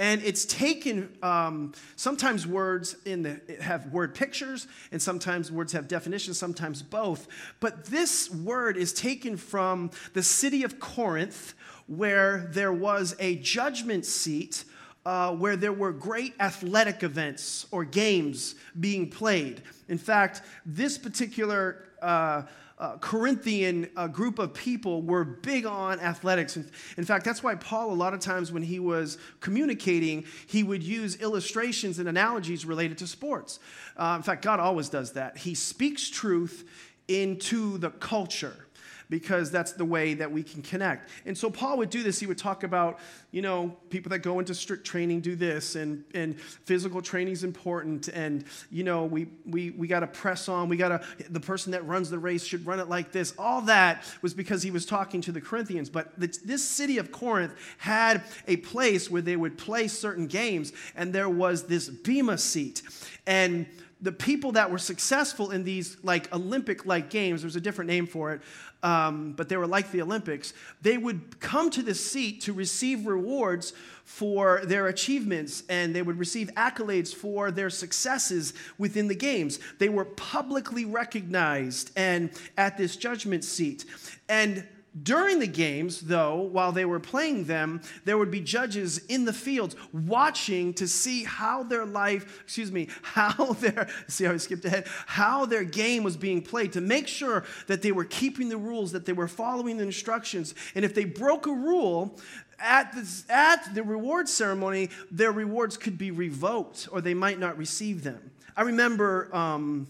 And 0.00 0.22
it's 0.22 0.44
taken, 0.44 1.12
um, 1.24 1.72
sometimes 1.96 2.46
words 2.46 2.94
in 3.04 3.22
the, 3.22 3.40
have 3.60 3.86
word 3.86 4.14
pictures, 4.14 4.68
and 4.92 5.02
sometimes 5.02 5.50
words 5.50 5.72
have 5.72 5.88
definitions, 5.88 6.38
sometimes 6.38 6.82
both. 6.82 7.26
But 7.58 7.86
this 7.86 8.30
word 8.30 8.76
is 8.76 8.92
taken 8.92 9.36
from 9.36 9.90
the 10.12 10.22
city 10.22 10.62
of 10.62 10.78
Corinth, 10.78 11.54
where 11.88 12.48
there 12.52 12.72
was 12.72 13.16
a 13.18 13.36
judgment 13.36 14.06
seat 14.06 14.64
uh, 15.04 15.34
where 15.34 15.56
there 15.56 15.72
were 15.72 15.92
great 15.92 16.34
athletic 16.38 17.02
events 17.02 17.66
or 17.70 17.84
games 17.84 18.54
being 18.78 19.08
played. 19.08 19.62
In 19.88 19.98
fact, 19.98 20.42
this 20.66 20.98
particular 20.98 21.86
uh, 22.02 22.42
uh, 22.78 22.96
Corinthian 22.98 23.88
uh, 23.96 24.06
group 24.06 24.38
of 24.38 24.54
people 24.54 25.02
were 25.02 25.24
big 25.24 25.66
on 25.66 25.98
athletics. 25.98 26.56
In, 26.56 26.70
in 26.96 27.04
fact, 27.04 27.24
that's 27.24 27.42
why 27.42 27.54
Paul, 27.56 27.90
a 27.90 27.94
lot 27.94 28.14
of 28.14 28.20
times 28.20 28.52
when 28.52 28.62
he 28.62 28.78
was 28.78 29.18
communicating, 29.40 30.24
he 30.46 30.62
would 30.62 30.82
use 30.82 31.16
illustrations 31.16 31.98
and 31.98 32.08
analogies 32.08 32.64
related 32.64 32.98
to 32.98 33.06
sports. 33.06 33.58
Uh, 33.96 34.14
in 34.16 34.22
fact, 34.22 34.42
God 34.42 34.60
always 34.60 34.88
does 34.88 35.12
that. 35.14 35.38
He 35.38 35.54
speaks 35.54 36.08
truth 36.08 36.68
into 37.08 37.78
the 37.78 37.90
culture 37.90 38.67
because 39.10 39.50
that's 39.50 39.72
the 39.72 39.84
way 39.84 40.14
that 40.14 40.30
we 40.30 40.42
can 40.42 40.62
connect. 40.62 41.08
And 41.24 41.36
so 41.36 41.50
Paul 41.50 41.78
would 41.78 41.90
do 41.90 42.02
this. 42.02 42.20
He 42.20 42.26
would 42.26 42.38
talk 42.38 42.62
about, 42.62 42.98
you 43.30 43.42
know, 43.42 43.76
people 43.90 44.10
that 44.10 44.20
go 44.20 44.38
into 44.38 44.54
strict 44.54 44.86
training 44.86 45.20
do 45.20 45.34
this, 45.34 45.76
and, 45.76 46.04
and 46.14 46.40
physical 46.40 47.00
training 47.00 47.32
is 47.32 47.44
important. 47.44 48.08
And, 48.08 48.44
you 48.70 48.84
know, 48.84 49.04
we, 49.04 49.28
we, 49.46 49.70
we 49.70 49.86
got 49.86 50.00
to 50.00 50.06
press 50.06 50.48
on. 50.48 50.68
We 50.68 50.76
got 50.76 50.88
to, 50.88 51.30
the 51.30 51.40
person 51.40 51.72
that 51.72 51.86
runs 51.86 52.10
the 52.10 52.18
race 52.18 52.44
should 52.44 52.66
run 52.66 52.80
it 52.80 52.88
like 52.88 53.12
this. 53.12 53.34
All 53.38 53.62
that 53.62 54.04
was 54.22 54.34
because 54.34 54.62
he 54.62 54.70
was 54.70 54.84
talking 54.84 55.20
to 55.22 55.32
the 55.32 55.40
Corinthians. 55.40 55.88
But 55.88 56.12
this 56.18 56.62
city 56.62 56.98
of 56.98 57.10
Corinth 57.10 57.54
had 57.78 58.22
a 58.46 58.56
place 58.56 59.10
where 59.10 59.22
they 59.22 59.36
would 59.36 59.56
play 59.56 59.88
certain 59.88 60.26
games, 60.26 60.72
and 60.94 61.12
there 61.12 61.28
was 61.28 61.64
this 61.64 61.88
Bema 61.88 62.38
seat. 62.38 62.82
And 63.26 63.66
the 64.00 64.12
people 64.12 64.52
that 64.52 64.70
were 64.70 64.78
successful 64.78 65.50
in 65.50 65.64
these 65.64 65.96
like 66.02 66.32
Olympic 66.32 66.86
like 66.86 67.10
games, 67.10 67.42
there's 67.42 67.56
a 67.56 67.60
different 67.60 67.88
name 67.88 68.06
for 68.06 68.32
it, 68.32 68.40
um, 68.82 69.32
but 69.32 69.48
they 69.48 69.56
were 69.56 69.66
like 69.66 69.90
the 69.90 70.00
Olympics, 70.02 70.52
they 70.82 70.96
would 70.96 71.40
come 71.40 71.68
to 71.70 71.82
this 71.82 72.04
seat 72.04 72.42
to 72.42 72.52
receive 72.52 73.06
rewards 73.06 73.72
for 74.04 74.60
their 74.64 74.86
achievements 74.86 75.64
and 75.68 75.94
they 75.94 76.02
would 76.02 76.18
receive 76.18 76.48
accolades 76.54 77.12
for 77.12 77.50
their 77.50 77.70
successes 77.70 78.54
within 78.78 79.08
the 79.08 79.14
games. 79.14 79.58
They 79.78 79.88
were 79.88 80.04
publicly 80.04 80.84
recognized 80.84 81.90
and 81.96 82.30
at 82.56 82.76
this 82.78 82.96
judgment 82.96 83.44
seat. 83.44 83.84
And 84.28 84.66
during 85.02 85.38
the 85.38 85.46
games, 85.46 86.00
though, 86.00 86.36
while 86.36 86.72
they 86.72 86.84
were 86.84 87.00
playing 87.00 87.44
them, 87.44 87.82
there 88.04 88.16
would 88.16 88.30
be 88.30 88.40
judges 88.40 88.98
in 89.06 89.24
the 89.24 89.32
fields 89.32 89.76
watching 89.92 90.72
to 90.74 90.88
see 90.88 91.24
how 91.24 91.62
their 91.62 91.84
life, 91.84 92.40
excuse 92.42 92.72
me, 92.72 92.88
how 93.02 93.52
their, 93.54 93.88
see 94.06 94.24
how 94.24 94.32
I 94.32 94.36
skipped 94.36 94.64
ahead, 94.64 94.86
how 95.06 95.46
their 95.46 95.64
game 95.64 96.02
was 96.02 96.16
being 96.16 96.42
played 96.42 96.72
to 96.74 96.80
make 96.80 97.08
sure 97.08 97.44
that 97.66 97.82
they 97.82 97.92
were 97.92 98.04
keeping 98.04 98.48
the 98.48 98.56
rules, 98.56 98.92
that 98.92 99.06
they 99.06 99.12
were 99.12 99.28
following 99.28 99.76
the 99.76 99.84
instructions. 99.84 100.54
And 100.74 100.84
if 100.84 100.94
they 100.94 101.04
broke 101.04 101.46
a 101.46 101.52
rule, 101.52 102.18
at 102.60 102.92
the, 102.92 103.32
at 103.32 103.74
the 103.74 103.82
reward 103.82 104.28
ceremony, 104.28 104.90
their 105.10 105.30
rewards 105.30 105.76
could 105.76 105.96
be 105.96 106.10
revoked 106.10 106.88
or 106.90 107.00
they 107.00 107.14
might 107.14 107.38
not 107.38 107.56
receive 107.56 108.02
them. 108.02 108.30
I 108.56 108.62
remember 108.62 109.34
um, 109.34 109.86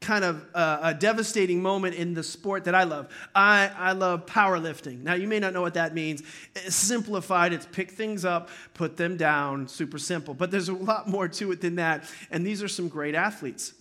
kind 0.00 0.24
of 0.24 0.44
a, 0.54 0.78
a, 0.82 0.94
devastating 0.94 1.60
moment 1.60 1.94
in 1.94 2.14
the 2.14 2.22
sport 2.22 2.64
that 2.64 2.74
I 2.74 2.84
love. 2.84 3.08
I, 3.34 3.70
I 3.76 3.92
love 3.92 4.26
powerlifting. 4.26 5.02
Now, 5.02 5.14
you 5.14 5.26
may 5.26 5.40
not 5.40 5.52
know 5.52 5.60
what 5.60 5.74
that 5.74 5.94
means. 5.94 6.22
It's 6.54 6.76
simplified, 6.76 7.52
it's 7.52 7.66
pick 7.66 7.90
things 7.90 8.24
up, 8.24 8.48
put 8.74 8.96
them 8.96 9.16
down, 9.16 9.66
super 9.66 9.98
simple. 9.98 10.34
But 10.34 10.50
there's 10.50 10.68
a 10.68 10.74
lot 10.74 11.08
more 11.08 11.26
to 11.28 11.52
it 11.52 11.60
than 11.60 11.76
that. 11.76 12.04
And 12.30 12.46
these 12.46 12.62
are 12.62 12.68
some 12.68 12.88
great 12.88 13.14
athletes. 13.14 13.74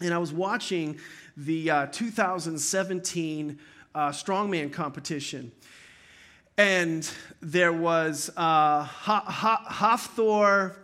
And 0.00 0.12
I 0.12 0.18
was 0.18 0.32
watching 0.32 0.98
the 1.36 1.70
uh, 1.70 1.86
2017 1.86 3.58
uh, 3.94 4.10
strongman 4.10 4.72
competition. 4.72 5.52
And 6.58 7.10
there 7.40 7.72
was 7.72 8.30
uh, 8.36 8.84
Hafthor 8.84 10.76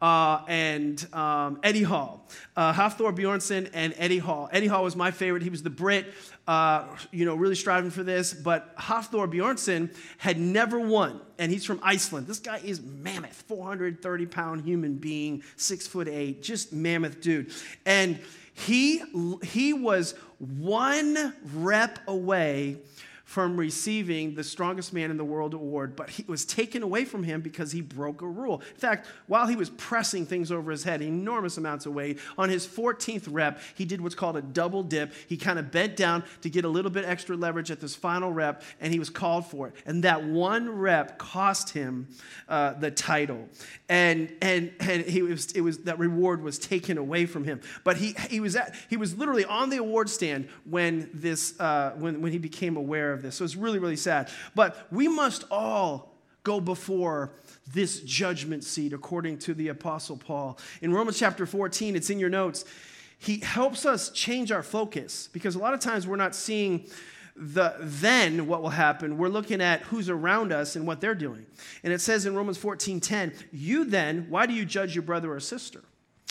uh, 0.00 0.42
and 0.48 1.06
um, 1.12 1.60
Eddie 1.62 1.82
Hall. 1.82 2.26
Uh, 2.56 2.72
Hafthor 2.72 3.14
Bjornsson 3.14 3.70
and 3.72 3.94
Eddie 3.96 4.18
Hall. 4.18 4.48
Eddie 4.52 4.66
Hall 4.66 4.84
was 4.84 4.96
my 4.96 5.10
favorite. 5.10 5.42
He 5.42 5.50
was 5.50 5.62
the 5.62 5.70
Brit, 5.70 6.06
uh, 6.46 6.84
you 7.10 7.24
know, 7.24 7.34
really 7.34 7.54
striving 7.54 7.90
for 7.90 8.02
this. 8.02 8.32
But 8.32 8.76
Hafthor 8.76 9.30
Bjornsson 9.32 9.94
had 10.18 10.38
never 10.38 10.78
won, 10.78 11.20
and 11.38 11.52
he's 11.52 11.64
from 11.64 11.80
Iceland. 11.82 12.26
This 12.26 12.38
guy 12.38 12.60
is 12.64 12.80
mammoth, 12.80 13.44
430 13.48 14.26
pound 14.26 14.64
human 14.64 14.94
being, 14.94 15.42
six 15.56 15.86
foot 15.86 16.08
eight, 16.08 16.42
just 16.42 16.72
mammoth 16.72 17.20
dude. 17.20 17.52
And 17.84 18.18
he, 18.54 19.02
he 19.42 19.72
was 19.72 20.14
one 20.38 21.34
rep 21.54 21.98
away 22.06 22.78
from 23.30 23.56
receiving 23.56 24.34
the 24.34 24.42
strongest 24.42 24.92
man 24.92 25.08
in 25.08 25.16
the 25.16 25.24
world 25.24 25.54
award, 25.54 25.94
but 25.94 26.18
it 26.18 26.28
was 26.28 26.44
taken 26.44 26.82
away 26.82 27.04
from 27.04 27.22
him 27.22 27.40
because 27.40 27.70
he 27.70 27.80
broke 27.80 28.22
a 28.22 28.26
rule. 28.26 28.60
In 28.74 28.80
fact, 28.80 29.06
while 29.28 29.46
he 29.46 29.54
was 29.54 29.70
pressing 29.70 30.26
things 30.26 30.50
over 30.50 30.72
his 30.72 30.82
head, 30.82 31.00
enormous 31.00 31.56
amounts 31.56 31.86
of 31.86 31.94
weight, 31.94 32.18
on 32.36 32.48
his 32.48 32.66
14th 32.66 33.28
rep, 33.30 33.60
he 33.76 33.84
did 33.84 34.00
what's 34.00 34.16
called 34.16 34.36
a 34.36 34.42
double 34.42 34.82
dip. 34.82 35.12
He 35.28 35.36
kind 35.36 35.60
of 35.60 35.70
bent 35.70 35.94
down 35.94 36.24
to 36.42 36.50
get 36.50 36.64
a 36.64 36.68
little 36.68 36.90
bit 36.90 37.04
extra 37.04 37.36
leverage 37.36 37.70
at 37.70 37.78
this 37.78 37.94
final 37.94 38.32
rep, 38.32 38.64
and 38.80 38.92
he 38.92 38.98
was 38.98 39.10
called 39.10 39.46
for 39.46 39.68
it. 39.68 39.74
And 39.86 40.02
that 40.02 40.24
one 40.24 40.68
rep 40.68 41.16
cost 41.16 41.70
him 41.70 42.08
uh, 42.48 42.72
the 42.72 42.90
title. 42.90 43.48
And, 43.88 44.32
and, 44.42 44.72
and 44.80 45.04
he 45.04 45.22
was, 45.22 45.52
it 45.52 45.60
was, 45.60 45.78
that 45.84 46.00
reward 46.00 46.42
was 46.42 46.58
taken 46.58 46.98
away 46.98 47.26
from 47.26 47.44
him. 47.44 47.60
But 47.84 47.96
he, 47.96 48.16
he, 48.28 48.40
was, 48.40 48.56
at, 48.56 48.74
he 48.88 48.96
was 48.96 49.16
literally 49.16 49.44
on 49.44 49.70
the 49.70 49.76
award 49.76 50.10
stand 50.10 50.48
when, 50.64 51.08
this, 51.14 51.58
uh, 51.60 51.92
when, 51.96 52.22
when 52.22 52.32
he 52.32 52.38
became 52.38 52.76
aware 52.76 53.12
of 53.12 53.19
of 53.20 53.24
this. 53.24 53.36
So 53.36 53.44
it's 53.44 53.56
really, 53.56 53.78
really 53.78 53.96
sad. 53.96 54.28
But 54.54 54.86
we 54.90 55.06
must 55.06 55.44
all 55.50 56.10
go 56.42 56.60
before 56.60 57.32
this 57.72 58.00
judgment 58.00 58.64
seat, 58.64 58.92
according 58.92 59.38
to 59.38 59.54
the 59.54 59.68
Apostle 59.68 60.16
Paul. 60.16 60.58
In 60.80 60.92
Romans 60.92 61.18
chapter 61.18 61.46
14, 61.46 61.94
it's 61.94 62.10
in 62.10 62.18
your 62.18 62.30
notes. 62.30 62.64
He 63.18 63.38
helps 63.38 63.84
us 63.84 64.10
change 64.10 64.50
our 64.50 64.62
focus 64.62 65.28
because 65.32 65.54
a 65.54 65.58
lot 65.58 65.74
of 65.74 65.80
times 65.80 66.06
we're 66.06 66.16
not 66.16 66.34
seeing 66.34 66.86
the 67.36 67.74
then 67.78 68.46
what 68.46 68.60
will 68.60 68.68
happen 68.68 69.16
we're 69.16 69.28
looking 69.28 69.62
at 69.62 69.80
who's 69.82 70.10
around 70.10 70.52
us 70.52 70.76
and 70.76 70.86
what 70.86 71.00
they're 71.00 71.14
doing 71.14 71.46
and 71.82 71.90
it 71.90 72.00
says 72.00 72.26
in 72.26 72.34
romans 72.34 72.58
14 72.58 73.00
10 73.00 73.32
you 73.50 73.84
then 73.84 74.26
why 74.28 74.44
do 74.44 74.52
you 74.52 74.66
judge 74.66 74.94
your 74.94 75.02
brother 75.02 75.32
or 75.32 75.40
sister 75.40 75.80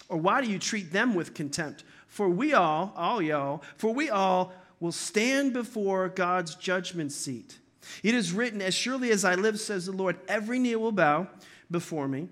or 0.07 0.17
why 0.17 0.39
do 0.39 0.47
you 0.47 0.59
treat 0.59 0.91
them 0.91 1.15
with 1.15 1.33
contempt 1.33 1.83
for 2.07 2.29
we 2.29 2.53
all 2.53 2.93
all 2.95 3.23
y'all 3.23 3.63
for 3.75 3.91
we 3.91 4.11
all 4.11 4.53
will 4.79 4.91
stand 4.91 5.53
before 5.53 6.09
God's 6.09 6.55
judgment 6.55 7.11
seat. 7.11 7.59
It 8.03 8.15
is 8.15 8.31
written, 8.31 8.61
As 8.61 8.73
surely 8.73 9.11
as 9.11 9.25
I 9.25 9.35
live, 9.35 9.59
says 9.59 9.85
the 9.85 9.91
Lord, 9.91 10.17
every 10.27 10.59
knee 10.59 10.75
will 10.75 10.91
bow 10.91 11.27
before 11.69 12.07
me. 12.07 12.29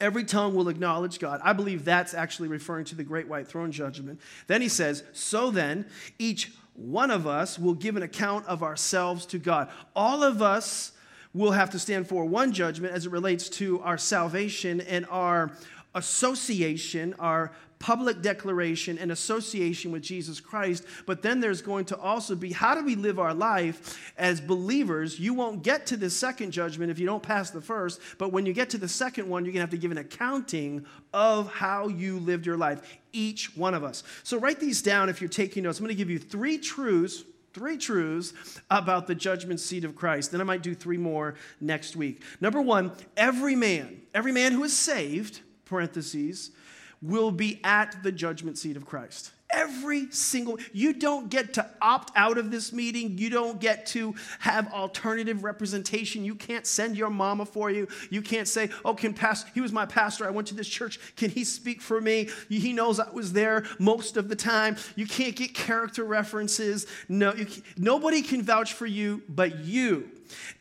Every 0.00 0.24
tongue 0.24 0.54
will 0.54 0.68
acknowledge 0.68 1.18
God. 1.18 1.40
I 1.44 1.52
believe 1.52 1.84
that's 1.84 2.14
actually 2.14 2.48
referring 2.48 2.86
to 2.86 2.96
the 2.96 3.04
great 3.04 3.28
white 3.28 3.46
throne 3.46 3.70
judgment. 3.70 4.20
Then 4.48 4.60
he 4.60 4.68
says, 4.68 5.04
So 5.12 5.50
then, 5.50 5.86
each 6.18 6.52
one 6.74 7.10
of 7.10 7.26
us 7.26 7.58
will 7.58 7.74
give 7.74 7.96
an 7.96 8.02
account 8.02 8.46
of 8.46 8.62
ourselves 8.62 9.26
to 9.26 9.38
God. 9.38 9.70
All 9.94 10.22
of 10.22 10.42
us 10.42 10.92
will 11.34 11.52
have 11.52 11.70
to 11.70 11.78
stand 11.78 12.08
for 12.08 12.24
one 12.24 12.52
judgment 12.52 12.94
as 12.94 13.06
it 13.06 13.12
relates 13.12 13.48
to 13.48 13.80
our 13.80 13.96
salvation 13.96 14.80
and 14.80 15.06
our 15.08 15.52
association, 15.94 17.14
our 17.18 17.52
public 17.82 18.22
declaration 18.22 18.96
and 18.96 19.10
association 19.10 19.90
with 19.90 20.02
Jesus 20.02 20.40
Christ, 20.40 20.84
but 21.04 21.20
then 21.20 21.40
there's 21.40 21.60
going 21.60 21.84
to 21.86 21.98
also 21.98 22.36
be 22.36 22.52
how 22.52 22.76
do 22.76 22.84
we 22.84 22.94
live 22.94 23.18
our 23.18 23.34
life 23.34 24.12
as 24.16 24.40
believers? 24.40 25.18
You 25.18 25.34
won't 25.34 25.64
get 25.64 25.84
to 25.86 25.96
the 25.96 26.08
second 26.08 26.52
judgment 26.52 26.92
if 26.92 27.00
you 27.00 27.06
don't 27.06 27.22
pass 27.22 27.50
the 27.50 27.60
first, 27.60 28.00
but 28.18 28.30
when 28.32 28.46
you 28.46 28.52
get 28.52 28.70
to 28.70 28.78
the 28.78 28.88
second 28.88 29.28
one, 29.28 29.44
you're 29.44 29.52
going 29.52 29.66
to 29.66 29.66
have 29.66 29.70
to 29.70 29.78
give 29.78 29.90
an 29.90 29.98
accounting 29.98 30.86
of 31.12 31.52
how 31.52 31.88
you 31.88 32.20
lived 32.20 32.46
your 32.46 32.56
life, 32.56 32.98
each 33.12 33.56
one 33.56 33.74
of 33.74 33.82
us. 33.82 34.04
So 34.22 34.38
write 34.38 34.60
these 34.60 34.80
down 34.80 35.08
if 35.08 35.20
you're 35.20 35.28
taking 35.28 35.64
notes. 35.64 35.80
I'm 35.80 35.84
going 35.84 35.94
to 35.94 35.98
give 35.98 36.08
you 36.08 36.20
three 36.20 36.58
truths 36.58 37.24
three 37.52 37.76
truths 37.76 38.32
about 38.70 39.06
the 39.06 39.14
judgment 39.14 39.60
seat 39.60 39.84
of 39.84 39.94
Christ. 39.94 40.32
Then 40.32 40.40
I 40.40 40.44
might 40.44 40.62
do 40.62 40.74
three 40.74 40.96
more 40.96 41.34
next 41.60 41.96
week. 41.96 42.22
Number 42.40 42.62
one, 42.62 42.92
every 43.14 43.54
man, 43.54 44.00
every 44.14 44.32
man 44.32 44.52
who 44.52 44.64
is 44.64 44.74
saved, 44.74 45.40
parentheses, 45.66 46.52
will 47.02 47.30
be 47.30 47.60
at 47.64 48.02
the 48.02 48.12
judgment 48.12 48.56
seat 48.56 48.76
of 48.76 48.86
Christ. 48.86 49.32
Every 49.54 50.10
single, 50.10 50.58
you 50.72 50.94
don't 50.94 51.28
get 51.28 51.52
to 51.54 51.68
opt 51.82 52.10
out 52.16 52.38
of 52.38 52.50
this 52.50 52.72
meeting. 52.72 53.18
You 53.18 53.28
don't 53.28 53.60
get 53.60 53.84
to 53.88 54.14
have 54.38 54.72
alternative 54.72 55.44
representation. 55.44 56.24
You 56.24 56.34
can't 56.34 56.66
send 56.66 56.96
your 56.96 57.10
mama 57.10 57.44
for 57.44 57.70
you. 57.70 57.86
You 58.08 58.22
can't 58.22 58.48
say, 58.48 58.70
oh, 58.82 58.94
can 58.94 59.12
pastor, 59.12 59.50
he 59.52 59.60
was 59.60 59.70
my 59.70 59.84
pastor. 59.84 60.26
I 60.26 60.30
went 60.30 60.48
to 60.48 60.54
this 60.54 60.68
church. 60.68 60.98
Can 61.16 61.28
he 61.28 61.44
speak 61.44 61.82
for 61.82 62.00
me? 62.00 62.30
He 62.48 62.72
knows 62.72 62.98
I 62.98 63.10
was 63.10 63.34
there 63.34 63.64
most 63.78 64.16
of 64.16 64.30
the 64.30 64.36
time. 64.36 64.76
You 64.96 65.06
can't 65.06 65.36
get 65.36 65.52
character 65.52 66.04
references. 66.04 66.86
No, 67.10 67.34
nobody 67.76 68.22
can 68.22 68.42
vouch 68.42 68.72
for 68.72 68.86
you 68.86 69.22
but 69.28 69.58
you. 69.58 70.08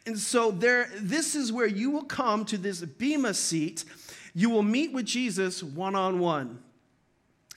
And 0.05 0.19
so 0.19 0.51
there, 0.51 0.89
this 0.97 1.33
is 1.33 1.53
where 1.53 1.67
you 1.67 1.91
will 1.91 2.03
come 2.03 2.43
to 2.45 2.57
this 2.57 2.81
Bema 2.81 3.33
seat 3.33 3.85
you 4.33 4.49
will 4.49 4.63
meet 4.63 4.93
with 4.93 5.05
Jesus 5.05 5.61
one 5.61 5.95
on 5.95 6.19
one. 6.19 6.59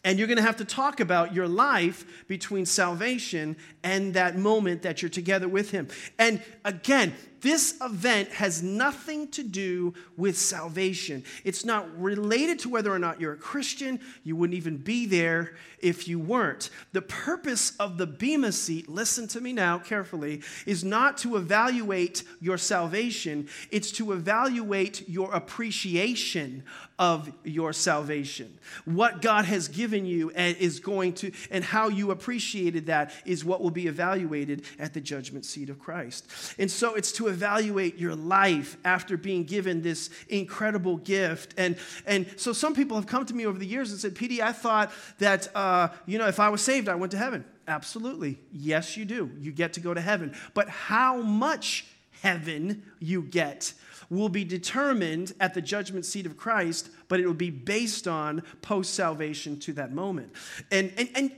And 0.04 0.18
you're 0.18 0.28
going 0.28 0.36
to 0.36 0.42
have 0.42 0.58
to 0.58 0.66
talk 0.66 1.00
about 1.00 1.34
your 1.34 1.48
life 1.48 2.26
between 2.28 2.66
salvation 2.66 3.56
and 3.82 4.12
that 4.14 4.36
moment 4.36 4.82
that 4.82 5.00
you're 5.00 5.08
together 5.08 5.48
with 5.48 5.70
Him. 5.70 5.88
And 6.18 6.42
again, 6.64 7.14
this 7.44 7.74
event 7.82 8.30
has 8.30 8.62
nothing 8.62 9.28
to 9.28 9.42
do 9.42 9.92
with 10.16 10.36
salvation. 10.36 11.22
It's 11.44 11.62
not 11.62 11.86
related 12.00 12.58
to 12.60 12.70
whether 12.70 12.90
or 12.90 12.98
not 12.98 13.20
you're 13.20 13.34
a 13.34 13.36
Christian. 13.36 14.00
You 14.24 14.34
wouldn't 14.34 14.56
even 14.56 14.78
be 14.78 15.04
there 15.04 15.54
if 15.78 16.08
you 16.08 16.18
weren't. 16.18 16.70
The 16.92 17.02
purpose 17.02 17.76
of 17.78 17.98
the 17.98 18.06
Bema 18.06 18.50
seat, 18.50 18.88
listen 18.88 19.28
to 19.28 19.40
me 19.42 19.52
now 19.52 19.78
carefully, 19.78 20.40
is 20.64 20.82
not 20.82 21.18
to 21.18 21.36
evaluate 21.36 22.24
your 22.40 22.56
salvation, 22.56 23.48
it's 23.70 23.92
to 23.92 24.12
evaluate 24.12 25.06
your 25.06 25.30
appreciation 25.34 26.62
of 26.98 27.30
your 27.44 27.72
salvation. 27.72 28.56
What 28.86 29.20
God 29.20 29.44
has 29.44 29.68
given 29.68 30.06
you 30.06 30.30
and 30.30 30.56
is 30.56 30.80
going 30.80 31.12
to, 31.14 31.32
and 31.50 31.62
how 31.62 31.88
you 31.88 32.10
appreciated 32.10 32.86
that 32.86 33.12
is 33.26 33.44
what 33.44 33.60
will 33.60 33.70
be 33.70 33.86
evaluated 33.86 34.64
at 34.78 34.94
the 34.94 35.00
judgment 35.00 35.44
seat 35.44 35.68
of 35.68 35.78
Christ. 35.78 36.26
And 36.58 36.70
so 36.70 36.94
it's 36.94 37.12
to 37.12 37.28
evaluate 37.34 37.98
your 37.98 38.14
life 38.14 38.76
after 38.84 39.16
being 39.16 39.44
given 39.44 39.82
this 39.82 40.08
incredible 40.28 40.96
gift. 40.96 41.52
And, 41.58 41.76
and 42.06 42.26
so 42.36 42.52
some 42.52 42.74
people 42.74 42.96
have 42.96 43.06
come 43.06 43.26
to 43.26 43.34
me 43.34 43.44
over 43.44 43.58
the 43.58 43.66
years 43.66 43.90
and 43.90 44.00
said, 44.00 44.14
PD, 44.14 44.40
I 44.40 44.52
thought 44.52 44.92
that, 45.18 45.54
uh, 45.54 45.88
you 46.06 46.18
know, 46.18 46.28
if 46.28 46.40
I 46.40 46.48
was 46.48 46.62
saved, 46.62 46.88
I 46.88 46.94
went 46.94 47.12
to 47.12 47.18
heaven. 47.18 47.44
Absolutely. 47.66 48.38
Yes, 48.52 48.96
you 48.96 49.04
do. 49.04 49.30
You 49.38 49.52
get 49.52 49.72
to 49.74 49.80
go 49.80 49.92
to 49.92 50.00
heaven. 50.00 50.34
But 50.54 50.68
how 50.68 51.20
much 51.20 51.86
heaven 52.22 52.84
you 53.00 53.22
get 53.22 53.74
will 54.10 54.28
be 54.28 54.44
determined 54.44 55.32
at 55.40 55.54
the 55.54 55.62
judgment 55.62 56.06
seat 56.06 56.26
of 56.26 56.36
Christ, 56.36 56.90
but 57.08 57.20
it 57.20 57.26
will 57.26 57.34
be 57.34 57.50
based 57.50 58.06
on 58.06 58.42
post 58.62 58.94
salvation 58.94 59.58
to 59.60 59.72
that 59.74 59.92
moment. 59.92 60.32
And, 60.70 60.92
and, 60.96 61.08
and 61.14 61.32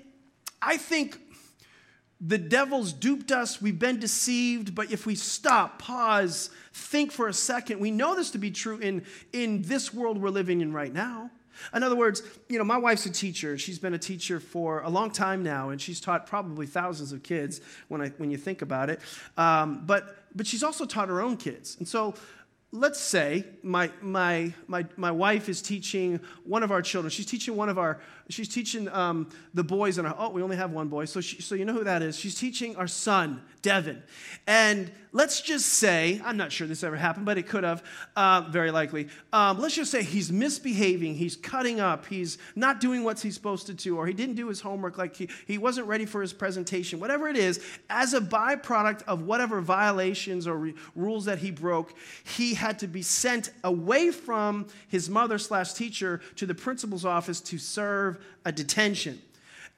I 0.61 0.77
think 0.77 1.21
the 2.21 2.39
devil's 2.39 2.93
duped 2.93 3.31
us, 3.31 3.61
we've 3.61 3.79
been 3.79 4.01
deceived, 4.01 4.75
but 4.75 4.91
if 4.91 5.05
we 5.05 5.15
stop, 5.15 5.79
pause, 5.79 6.51
think 6.73 7.13
for 7.13 7.29
a 7.29 7.33
second, 7.33 7.79
we 7.79 7.91
know 7.91 8.15
this 8.15 8.31
to 8.31 8.39
be 8.39 8.51
true 8.51 8.79
in, 8.79 9.05
in 9.33 9.63
this 9.63 9.93
world 9.93 10.21
we're 10.21 10.31
living 10.31 10.61
in 10.61 10.73
right 10.73 10.93
now. 10.93 11.31
In 11.75 11.83
other 11.83 11.97
words, 11.97 12.23
you 12.49 12.59
know, 12.59 12.65
my 12.65 12.77
wife's 12.77 13.07
a 13.07 13.11
teacher. 13.11 13.57
She's 13.59 13.79
been 13.79 13.95
a 13.95 13.99
teacher 13.99 14.41
for 14.41 14.81
a 14.83 14.91
long 14.91 15.11
time 15.11 15.43
now, 15.43 15.71
and 15.71 15.81
she's 15.81 16.01
taught 16.01 16.27
probably 16.27 16.67
thousands 16.67 17.13
of 17.13 17.23
kids 17.23 17.61
when, 17.89 18.01
I, 18.01 18.09
when 18.19 18.31
you 18.31 18.37
think 18.37 18.63
about 18.63 18.91
it. 18.91 19.01
Um, 19.37 19.83
but, 19.87 20.17
but 20.35 20.47
she's 20.47 20.63
also 20.63 20.85
taught 20.85 21.09
her 21.09 21.21
own 21.21 21.37
kids. 21.37 21.77
And 21.79 21.89
so 21.89 22.15
let's 22.77 23.01
say 23.01 23.45
my, 23.63 23.91
my, 24.03 24.53
my, 24.67 24.85
my 24.97 25.11
wife 25.11 25.49
is 25.49 25.63
teaching 25.63 26.21
one 26.45 26.63
of 26.63 26.71
our 26.71 26.83
children. 26.83 27.11
She's 27.11 27.27
teaching 27.27 27.57
one 27.57 27.69
of 27.69 27.79
our, 27.79 28.01
she's 28.29 28.49
teaching 28.49 28.89
um, 28.91 29.29
the 29.55 29.65
boys 29.65 29.99
in 29.99 30.07
our, 30.07 30.15
oh, 30.19 30.31
we 30.31 30.43
only 30.43 30.57
have 30.57 30.71
one 30.71 30.89
boy. 30.89 31.07
So, 31.07 31.21
she, 31.21 31.41
so 31.41 31.55
you 31.55 31.65
know 31.65 31.73
who 31.73 31.85
that 31.85 32.03
is. 32.03 32.19
She's 32.19 32.39
teaching 32.39 32.77
our 32.77 32.87
son, 32.87 33.43
Devin. 33.63 34.03
And 34.47 34.93
let's 35.13 35.41
just 35.41 35.67
say, 35.67 36.21
I'm 36.25 36.37
not 36.37 36.53
sure 36.53 36.67
this 36.67 36.85
ever 36.85 36.97
happened, 36.97 37.25
but 37.25 37.39
it 37.39 37.49
could 37.49 37.65
have, 37.65 37.83
uh, 38.15 38.43
very 38.51 38.71
likely. 38.71 39.09
Um, 39.33 39.59
let's 39.59 39.75
just 39.75 39.91
say 39.91 40.03
he's 40.03 40.31
misbehaving, 40.31 41.15
he's 41.15 41.37
cutting 41.37 41.81
up, 41.81 42.07
he's 42.07 42.37
not 42.55 42.81
doing 42.81 43.03
what 43.03 43.19
he's 43.19 43.35
supposed 43.35 43.67
to 43.67 43.75
do, 43.75 43.97
or 43.97 44.07
he 44.07 44.13
didn't 44.13 44.35
do 44.35 44.49
his 44.49 44.61
homework, 44.61 44.99
like 44.99 45.17
he, 45.17 45.31
he 45.47 45.57
wasn't 45.57 45.87
ready 45.87 46.05
for 46.05 46.21
his 46.21 46.35
presentation, 46.35 47.01
whatever 47.01 47.29
it 47.29 47.37
is, 47.37 47.61
as 47.89 48.13
a 48.13 48.21
byproduct 48.21 49.03
of 49.05 49.23
whatever 49.23 49.63
violations 49.63 50.47
or 50.47 50.57
re- 50.57 50.75
rules 50.95 51.25
that 51.25 51.39
he 51.39 51.51
broke, 51.51 51.95
he 52.25 52.55
had 52.67 52.81
to 52.81 52.89
be 52.89 53.03
sent 53.03 53.53
away 53.63 54.11
from 54.11 54.67
his 54.89 55.09
mother 55.09 55.39
slash 55.39 55.73
teacher 55.73 56.21
to 56.35 56.47
the 56.47 56.55
principal's 56.55 57.05
office 57.05 57.41
to 57.41 57.59
serve 57.59 58.19
a 58.45 58.51
detention. 58.51 59.23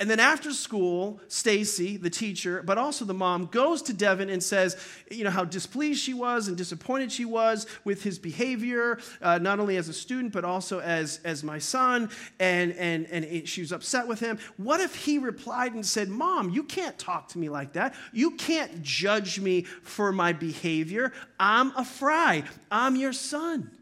And 0.01 0.09
then 0.09 0.21
after 0.21 0.53
school, 0.53 1.21
Stacy, 1.27 1.97
the 1.97 2.11
teacher, 2.11 2.63
but 2.65 2.79
also 2.79 3.05
the 3.05 3.15
mom, 3.15 3.47
goes 3.47 3.83
to 3.83 3.93
Devin 3.93 4.31
and 4.31 4.41
says, 4.41 4.77
you 5.11 5.25
know, 5.25 5.31
how 5.31 5.45
displeased 5.45 6.01
she 6.01 6.15
was 6.15 6.47
and 6.47 6.57
disappointed 6.57 7.11
she 7.11 7.25
was 7.25 7.67
with 7.83 8.05
his 8.05 8.17
behavior, 8.17 9.01
uh, 9.21 9.39
not 9.39 9.59
only 9.59 9.77
as 9.77 9.89
a 9.89 9.93
student, 9.93 10.33
but 10.33 10.45
also 10.45 10.81
as, 10.81 11.19
as 11.25 11.43
my 11.43 11.59
son. 11.59 12.11
And, 12.39 12.75
and, 12.75 13.09
and 13.11 13.25
it, 13.25 13.49
she 13.49 13.61
was 13.61 13.73
upset 13.73 14.07
with 14.07 14.21
him. 14.21 14.39
What 14.57 14.81
if 14.81 14.95
he 14.95 15.19
replied 15.19 15.75
and 15.75 15.85
said, 15.85 16.09
Mom, 16.09 16.51
you 16.51 16.63
can't 16.63 16.97
talk 16.97 17.27
to 17.31 17.39
me 17.39 17.49
like 17.49 17.73
that. 17.73 17.97
You 18.13 18.33
can't 18.33 18.83
judge 18.83 19.41
me 19.41 19.63
for 19.63 20.13
my 20.13 20.33
behavior. 20.33 21.13
I'm 21.41 21.73
a 21.77 21.85
Frye, 21.85 22.45
I'm 22.71 22.95
your 22.95 23.13
son. 23.13 23.73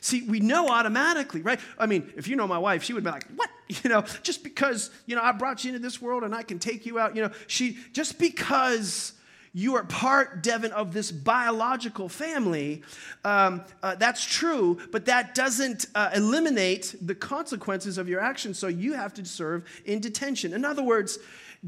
See, 0.00 0.22
we 0.22 0.40
know 0.40 0.68
automatically, 0.68 1.42
right? 1.42 1.60
I 1.78 1.86
mean, 1.86 2.12
if 2.16 2.28
you 2.28 2.36
know 2.36 2.46
my 2.46 2.58
wife, 2.58 2.82
she 2.82 2.92
would 2.92 3.04
be 3.04 3.10
like, 3.10 3.26
What? 3.36 3.50
You 3.82 3.88
know, 3.88 4.04
just 4.22 4.44
because, 4.44 4.90
you 5.06 5.16
know, 5.16 5.22
I 5.22 5.32
brought 5.32 5.64
you 5.64 5.70
into 5.70 5.80
this 5.80 6.02
world 6.02 6.24
and 6.24 6.34
I 6.34 6.42
can 6.42 6.58
take 6.58 6.84
you 6.84 6.98
out, 6.98 7.16
you 7.16 7.22
know, 7.22 7.30
she, 7.46 7.78
just 7.94 8.18
because 8.18 9.14
you 9.54 9.76
are 9.76 9.84
part, 9.84 10.42
Devin, 10.42 10.72
of 10.72 10.92
this 10.92 11.10
biological 11.10 12.08
family. 12.08 12.82
Um, 13.24 13.62
uh, 13.82 13.94
that's 13.94 14.24
true, 14.24 14.78
but 14.90 15.06
that 15.06 15.34
doesn't 15.34 15.86
uh, 15.94 16.10
eliminate 16.14 16.94
the 17.00 17.14
consequences 17.14 17.98
of 17.98 18.08
your 18.08 18.20
actions, 18.20 18.58
so 18.58 18.68
you 18.68 18.94
have 18.94 19.12
to 19.14 19.24
serve 19.24 19.64
in 19.84 20.00
detention. 20.00 20.54
In 20.54 20.64
other 20.64 20.82
words, 20.82 21.18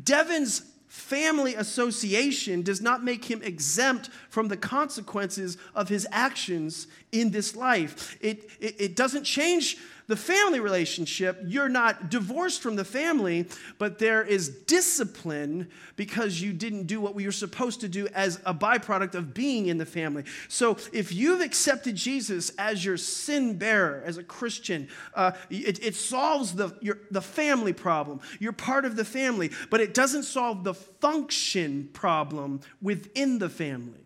Devin's 0.03 0.74
family 0.95 1.57
association 1.57 2.63
does 2.63 2.81
not 2.81 3.03
make 3.03 3.25
him 3.25 3.43
exempt 3.43 4.09
from 4.31 4.47
the 4.47 4.57
consequences 4.57 5.59
of 5.75 5.89
his 5.89 6.07
actions 6.13 6.87
in 7.11 7.33
this 7.33 7.57
life. 7.57 8.17
It, 8.21 8.49
it, 8.61 8.81
it, 8.81 8.97
doesn't 8.97 9.25
change 9.25 9.77
the 10.07 10.17
family 10.17 10.61
relationship. 10.61 11.41
You're 11.47 11.69
not 11.69 12.11
divorced 12.11 12.61
from 12.61 12.77
the 12.77 12.85
family, 12.85 13.49
but 13.79 13.99
there 13.99 14.23
is 14.23 14.49
discipline 14.49 15.69
because 15.97 16.41
you 16.41 16.53
didn't 16.53 16.85
do 16.85 17.01
what 17.01 17.15
we 17.15 17.25
were 17.25 17.33
supposed 17.33 17.81
to 17.81 17.89
do 17.89 18.07
as 18.09 18.41
a 18.45 18.53
byproduct 18.53 19.15
of 19.15 19.33
being 19.33 19.67
in 19.67 19.79
the 19.79 19.87
family. 19.87 20.25
So 20.49 20.77
if 20.93 21.13
you've 21.13 21.41
accepted 21.41 21.97
Jesus 21.97 22.51
as 22.59 22.85
your 22.85 22.97
sin 22.97 23.57
bearer, 23.57 24.03
as 24.05 24.19
a 24.19 24.23
Christian, 24.23 24.89
uh, 25.15 25.33
it, 25.51 25.83
it, 25.85 25.95
solves 25.95 26.55
the, 26.55 26.77
your, 26.81 26.99
the 27.11 27.23
family 27.23 27.73
problem. 27.73 28.21
You're 28.39 28.53
part 28.53 28.85
of 28.85 28.97
the 28.97 29.05
family, 29.05 29.51
but 29.71 29.81
it 29.81 29.95
doesn't 29.95 30.25
solve 30.25 30.65
the 30.65 30.75
function 30.75 31.89
problem 31.93 32.61
within 32.83 33.39
the 33.39 33.49
family. 33.49 34.05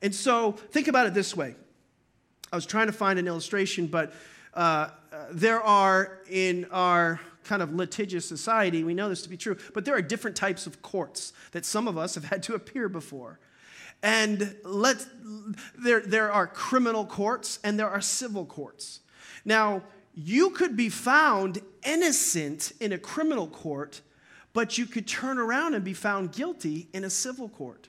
And 0.00 0.14
so 0.14 0.52
think 0.52 0.88
about 0.88 1.06
it 1.06 1.14
this 1.14 1.36
way. 1.36 1.54
I 2.52 2.56
was 2.56 2.66
trying 2.66 2.86
to 2.86 2.92
find 2.92 3.18
an 3.18 3.26
illustration, 3.26 3.88
but 3.88 4.12
uh, 4.54 4.90
there 5.30 5.60
are 5.60 6.18
in 6.30 6.66
our 6.70 7.20
kind 7.44 7.62
of 7.62 7.74
litigious 7.74 8.26
society, 8.26 8.82
we 8.82 8.94
know 8.94 9.08
this 9.08 9.22
to 9.22 9.28
be 9.28 9.36
true, 9.36 9.56
but 9.74 9.84
there 9.84 9.94
are 9.94 10.02
different 10.02 10.36
types 10.36 10.66
of 10.66 10.82
courts 10.82 11.32
that 11.52 11.64
some 11.64 11.86
of 11.86 11.98
us 11.98 12.14
have 12.14 12.24
had 12.24 12.42
to 12.44 12.54
appear 12.54 12.88
before. 12.88 13.38
And 14.02 14.56
let 14.64 15.04
there, 15.78 16.00
there 16.00 16.30
are 16.32 16.46
criminal 16.46 17.06
courts 17.06 17.58
and 17.64 17.78
there 17.78 17.88
are 17.88 18.00
civil 18.00 18.44
courts. 18.44 19.00
Now, 19.44 19.82
you 20.14 20.50
could 20.50 20.76
be 20.76 20.88
found 20.88 21.60
innocent 21.84 22.72
in 22.80 22.92
a 22.92 22.98
criminal 22.98 23.46
court, 23.46 24.00
but 24.52 24.78
you 24.78 24.86
could 24.86 25.06
turn 25.06 25.38
around 25.38 25.74
and 25.74 25.82
be 25.82 25.94
found 25.94 26.32
guilty 26.32 26.88
in 26.92 27.04
a 27.04 27.10
civil 27.10 27.48
court. 27.48 27.88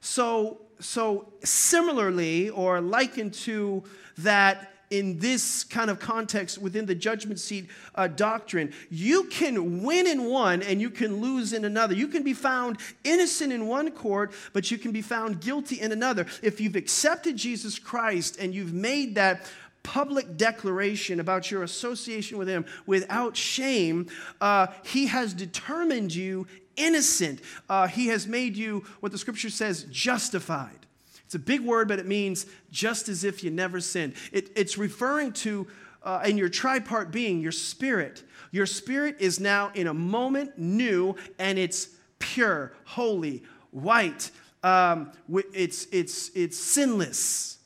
So, 0.00 0.60
so 0.78 1.32
similarly, 1.42 2.50
or 2.50 2.80
likened 2.80 3.32
to 3.34 3.82
that 4.18 4.73
in 4.94 5.18
this 5.18 5.64
kind 5.64 5.90
of 5.90 5.98
context 5.98 6.58
within 6.58 6.86
the 6.86 6.94
judgment 6.94 7.40
seat 7.40 7.68
uh, 7.96 8.06
doctrine. 8.06 8.72
You 8.90 9.24
can 9.24 9.82
win 9.82 10.06
in 10.06 10.26
one 10.26 10.62
and 10.62 10.80
you 10.80 10.90
can 10.90 11.20
lose 11.20 11.52
in 11.52 11.64
another. 11.64 11.94
You 11.94 12.08
can 12.08 12.22
be 12.22 12.32
found 12.32 12.78
innocent 13.02 13.52
in 13.52 13.66
one 13.66 13.90
court, 13.90 14.32
but 14.52 14.70
you 14.70 14.78
can 14.78 14.92
be 14.92 15.02
found 15.02 15.40
guilty 15.40 15.80
in 15.80 15.90
another. 15.90 16.26
If 16.42 16.60
you've 16.60 16.76
accepted 16.76 17.36
Jesus 17.36 17.78
Christ 17.78 18.38
and 18.38 18.54
you've 18.54 18.72
made 18.72 19.16
that 19.16 19.50
public 19.82 20.36
declaration 20.36 21.20
about 21.20 21.50
your 21.50 21.62
association 21.62 22.38
with 22.38 22.48
Him 22.48 22.64
without 22.86 23.36
shame, 23.36 24.06
uh, 24.40 24.68
He 24.84 25.08
has 25.08 25.34
determined 25.34 26.14
you 26.14 26.46
innocent. 26.76 27.40
Uh, 27.68 27.86
he 27.86 28.08
has 28.08 28.26
made 28.26 28.56
you, 28.56 28.84
what 29.00 29.12
the 29.12 29.18
scripture 29.18 29.50
says, 29.50 29.84
justified. 29.90 30.86
It's 31.26 31.34
a 31.34 31.38
big 31.38 31.60
word, 31.60 31.88
but 31.88 31.98
it 31.98 32.06
means 32.06 32.46
just 32.70 33.08
as 33.08 33.24
if 33.24 33.42
you 33.42 33.50
never 33.50 33.80
sinned. 33.80 34.14
It, 34.32 34.50
it's 34.56 34.76
referring 34.78 35.32
to, 35.34 35.66
uh, 36.02 36.22
in 36.24 36.36
your 36.36 36.50
tripart 36.50 37.10
being, 37.10 37.40
your 37.40 37.52
spirit. 37.52 38.22
Your 38.50 38.66
spirit 38.66 39.16
is 39.18 39.40
now 39.40 39.72
in 39.74 39.86
a 39.86 39.94
moment 39.94 40.58
new, 40.58 41.16
and 41.38 41.58
it's 41.58 41.88
pure, 42.18 42.72
holy, 42.84 43.42
white. 43.70 44.30
Um, 44.62 45.12
it's, 45.52 45.86
it's, 45.92 46.30
it's 46.34 46.58
sinless. 46.58 47.58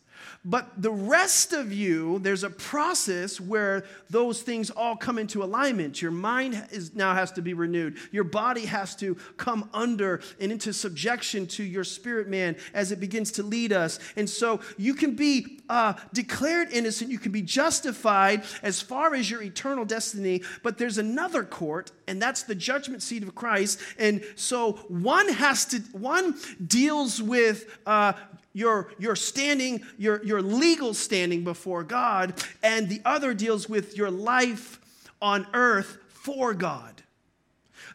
But 0.44 0.80
the 0.80 0.90
rest 0.90 1.52
of 1.52 1.72
you, 1.72 2.20
there's 2.20 2.44
a 2.44 2.50
process 2.50 3.40
where 3.40 3.84
those 4.08 4.40
things 4.40 4.70
all 4.70 4.96
come 4.96 5.18
into 5.18 5.42
alignment. 5.42 6.00
Your 6.00 6.12
mind 6.12 6.68
is, 6.70 6.94
now 6.94 7.12
has 7.12 7.32
to 7.32 7.42
be 7.42 7.54
renewed. 7.54 7.98
Your 8.12 8.24
body 8.24 8.64
has 8.64 8.94
to 8.96 9.16
come 9.36 9.68
under 9.74 10.20
and 10.40 10.52
into 10.52 10.72
subjection 10.72 11.46
to 11.48 11.64
your 11.64 11.84
spirit 11.84 12.28
man 12.28 12.56
as 12.72 12.92
it 12.92 13.00
begins 13.00 13.32
to 13.32 13.42
lead 13.42 13.72
us. 13.72 13.98
And 14.16 14.30
so 14.30 14.60
you 14.76 14.94
can 14.94 15.16
be 15.16 15.60
uh, 15.68 15.94
declared 16.12 16.70
innocent, 16.72 17.10
you 17.10 17.18
can 17.18 17.32
be 17.32 17.42
justified 17.42 18.44
as 18.62 18.80
far 18.80 19.14
as 19.14 19.30
your 19.30 19.42
eternal 19.42 19.84
destiny. 19.84 20.42
But 20.62 20.78
there's 20.78 20.98
another 20.98 21.42
court, 21.42 21.90
and 22.06 22.22
that's 22.22 22.44
the 22.44 22.54
judgment 22.54 23.02
seat 23.02 23.22
of 23.22 23.34
Christ. 23.34 23.80
And 23.98 24.24
so 24.36 24.72
one 24.88 25.28
has 25.28 25.66
to, 25.66 25.78
one 25.92 26.36
deals 26.64 27.20
with 27.20 27.66
uh, 27.84 28.12
your, 28.52 28.92
your 28.98 29.16
standing, 29.16 29.84
your, 29.96 30.22
your 30.24 30.42
legal 30.42 30.94
standing 30.94 31.44
before 31.44 31.84
God, 31.84 32.42
and 32.62 32.88
the 32.88 33.00
other 33.04 33.34
deals 33.34 33.68
with 33.68 33.96
your 33.96 34.10
life 34.10 34.80
on 35.20 35.46
earth 35.52 35.98
for 36.08 36.54
God. 36.54 37.02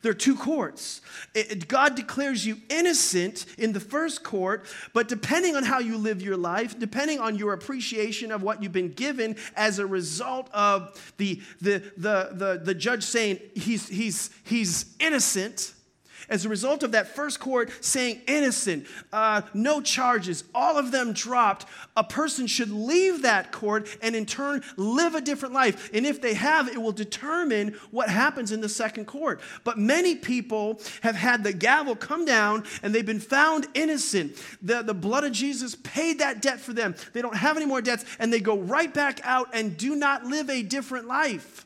There 0.02 0.12
are 0.12 0.16
two 0.16 0.36
courts. 0.36 1.00
It, 1.34 1.70
God 1.70 1.96
declares 1.96 2.46
you 2.46 2.58
innocent 2.70 3.46
in 3.58 3.72
the 3.72 3.80
first 3.80 4.22
court, 4.22 4.66
but 4.92 5.08
depending 5.08 5.56
on 5.56 5.64
how 5.64 5.80
you 5.80 5.98
live 5.98 6.22
your 6.22 6.36
life, 6.36 6.78
depending 6.78 7.20
on 7.20 7.38
your 7.38 7.54
appreciation 7.54 8.30
of 8.30 8.44
what 8.44 8.62
you've 8.62 8.74
been 8.74 8.92
given 8.92 9.38
as 9.56 9.80
a 9.80 9.86
result 9.86 10.50
of 10.54 11.14
the, 11.18 11.42
the, 11.62 11.82
the, 11.96 12.30
the, 12.34 12.62
the 12.62 12.76
judge 12.76 13.04
saying 13.04 13.40
he's, 13.56 13.88
he's, 13.88 14.30
he's 14.44 14.94
innocent, 15.00 15.74
as 16.30 16.46
a 16.46 16.50
result 16.50 16.84
of 16.84 16.92
that 16.92 17.08
first 17.08 17.40
court 17.40 17.72
saying 17.82 18.22
innocent, 18.28 18.88
uh, 19.12 19.42
no 19.54 19.82
charges, 19.82 20.44
all 20.54 20.78
of 20.78 20.92
them 20.92 21.14
dropped, 21.14 21.66
a 21.96 22.04
person 22.04 22.48
should 22.48 22.72
leave 22.72 23.22
that 23.22 23.52
court 23.52 23.88
and 24.02 24.16
in 24.16 24.26
turn 24.26 24.64
live 24.78 25.16
a 25.16 25.22
different 25.22 25.54
life. 25.54 25.90
And 25.94 26.06
if 26.06 26.22
they 26.22 26.34
have, 26.34 26.68
it 26.68 26.82
will 26.82 26.92
determine 26.92 27.76
what 27.92 28.10
happens 28.10 28.52
in 28.52 28.62
the 28.62 28.70
second 28.70 29.06
court. 29.06 29.42
But 29.64 29.78
many 29.78 30.16
people 30.16 30.80
have 31.02 31.16
had 31.16 31.44
the 31.44 31.54
gavel 31.54 31.96
come 31.96 32.26
down 32.26 32.64
and 32.82 32.94
they've 32.94 33.06
been 33.06 33.20
found 33.20 33.68
innocent. 33.74 34.36
The, 34.62 34.82
the 34.82 34.94
blood 34.94 35.24
of 35.24 35.32
Jesus 35.32 35.76
paid 35.76 36.20
that 36.20 36.42
debt 36.42 36.60
for 36.60 36.74
them. 36.74 36.96
They 37.14 37.22
don't 37.22 37.36
have 37.36 37.58
any 37.58 37.66
more 37.66 37.82
debts 37.82 38.06
and 38.20 38.32
they 38.32 38.40
go 38.40 38.58
right 38.58 38.94
back 38.94 39.20
out 39.24 39.50
and 39.54 39.78
do 39.78 39.96
not 39.96 40.26
live 40.26 40.50
a 40.50 40.64
different 40.64 41.08
life. 41.08 41.66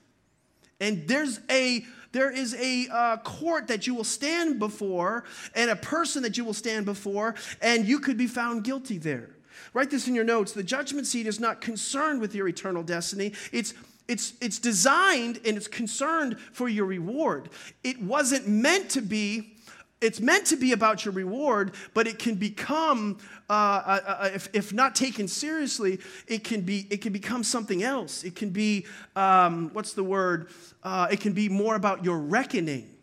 And 0.79 1.07
there's 1.07 1.39
a 1.49 1.85
there 2.17 2.31
is 2.31 2.55
a 2.55 2.87
uh, 2.91 3.17
court 3.17 3.67
that 3.67 3.85
you 3.85 3.93
will 3.93 4.03
stand 4.03 4.57
before 4.57 5.23
and 5.53 5.69
a 5.69 5.75
person 5.75 6.23
that 6.23 6.35
you 6.35 6.43
will 6.43 6.53
stand 6.53 6.83
before, 6.83 7.35
and 7.61 7.87
you 7.87 7.99
could 7.99 8.17
be 8.17 8.25
found 8.25 8.63
guilty 8.63 8.97
there. 8.97 9.29
Write 9.73 9.91
this 9.91 10.07
in 10.07 10.15
your 10.15 10.23
notes. 10.23 10.51
The 10.51 10.63
judgment 10.63 11.05
seat 11.05 11.27
is 11.27 11.39
not 11.39 11.61
concerned 11.61 12.19
with 12.19 12.33
your 12.33 12.47
eternal 12.47 12.81
destiny. 12.81 13.33
It's 13.51 13.75
it's, 14.07 14.33
it's 14.39 14.57
designed 14.57 15.41
and 15.45 15.57
it's 15.57 15.67
concerned 15.67 16.39
for 16.53 16.69
your 16.69 16.85
reward. 16.85 17.49
It 17.83 18.01
wasn't 18.01 18.47
meant 18.47 18.89
to 18.91 19.01
be 19.01 19.56
it's 19.99 20.19
meant 20.19 20.45
to 20.47 20.57
be 20.57 20.73
about 20.73 21.05
your 21.05 21.13
reward, 21.13 21.71
but 21.93 22.07
it 22.07 22.19
can 22.19 22.35
become, 22.35 23.17
uh, 23.49 23.53
uh, 23.53 23.99
uh, 24.05 24.29
if, 24.33 24.47
if 24.53 24.71
not 24.71 24.93
taken 24.93 25.27
seriously, 25.27 25.99
it 26.27 26.43
can 26.43 26.61
be 26.61 26.85
it 26.91 27.01
can 27.01 27.11
become 27.11 27.43
something 27.43 27.81
else. 27.81 28.23
It 28.23 28.35
can 28.35 28.51
be 28.51 28.85
um, 29.15 29.71
what's 29.73 29.93
the 29.93 30.03
word? 30.03 30.49
Uh, 30.83 31.07
it 31.11 31.19
can 31.19 31.33
be 31.33 31.49
more 31.49 31.75
about 31.75 32.05
your 32.05 32.19
reckoning. 32.19 32.93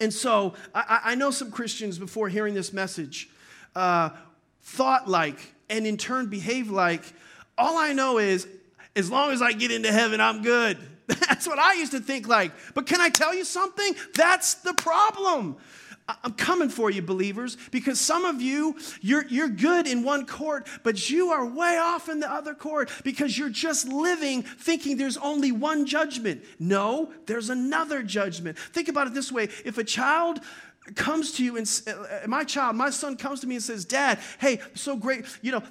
And 0.00 0.12
so 0.12 0.54
I, 0.74 1.00
I 1.04 1.14
know 1.14 1.30
some 1.30 1.50
Christians 1.50 1.98
before 1.98 2.28
hearing 2.28 2.54
this 2.54 2.72
message 2.72 3.28
uh, 3.76 4.10
thought 4.62 5.08
like, 5.08 5.54
and 5.68 5.86
in 5.86 5.96
turn 5.96 6.26
behaved 6.26 6.70
like, 6.70 7.02
all 7.58 7.76
I 7.76 7.92
know 7.92 8.18
is 8.18 8.48
as 8.96 9.10
long 9.10 9.32
as 9.32 9.42
I 9.42 9.52
get 9.52 9.70
into 9.70 9.92
heaven, 9.92 10.20
I'm 10.20 10.42
good. 10.42 10.78
That's 11.28 11.46
what 11.46 11.58
I 11.58 11.74
used 11.74 11.92
to 11.92 12.00
think 12.00 12.28
like. 12.28 12.52
But 12.74 12.86
can 12.86 13.00
I 13.00 13.08
tell 13.08 13.34
you 13.34 13.44
something? 13.44 13.94
That's 14.14 14.54
the 14.54 14.74
problem. 14.74 15.56
I'm 16.06 16.34
coming 16.34 16.68
for 16.68 16.90
you, 16.90 17.00
believers, 17.00 17.56
because 17.70 17.98
some 17.98 18.26
of 18.26 18.42
you, 18.42 18.76
you're, 19.00 19.26
you're 19.28 19.48
good 19.48 19.86
in 19.86 20.02
one 20.02 20.26
court, 20.26 20.66
but 20.82 21.08
you 21.08 21.30
are 21.30 21.46
way 21.46 21.78
off 21.78 22.10
in 22.10 22.20
the 22.20 22.30
other 22.30 22.54
court 22.54 22.90
because 23.04 23.38
you're 23.38 23.48
just 23.48 23.88
living 23.88 24.42
thinking 24.42 24.98
there's 24.98 25.16
only 25.16 25.50
one 25.50 25.86
judgment. 25.86 26.44
No, 26.58 27.10
there's 27.24 27.48
another 27.48 28.02
judgment. 28.02 28.58
Think 28.58 28.88
about 28.88 29.06
it 29.06 29.14
this 29.14 29.32
way 29.32 29.48
if 29.64 29.78
a 29.78 29.84
child 29.84 30.40
comes 30.94 31.32
to 31.32 31.44
you 31.44 31.56
and 31.56 31.82
uh, 31.86 32.26
my 32.26 32.44
child, 32.44 32.76
my 32.76 32.90
son 32.90 33.16
comes 33.16 33.40
to 33.40 33.46
me 33.46 33.54
and 33.54 33.64
says, 33.64 33.84
Dad, 33.84 34.18
hey, 34.38 34.60
so 34.74 34.96
great, 34.96 35.24
you 35.40 35.50
know, 35.50 35.62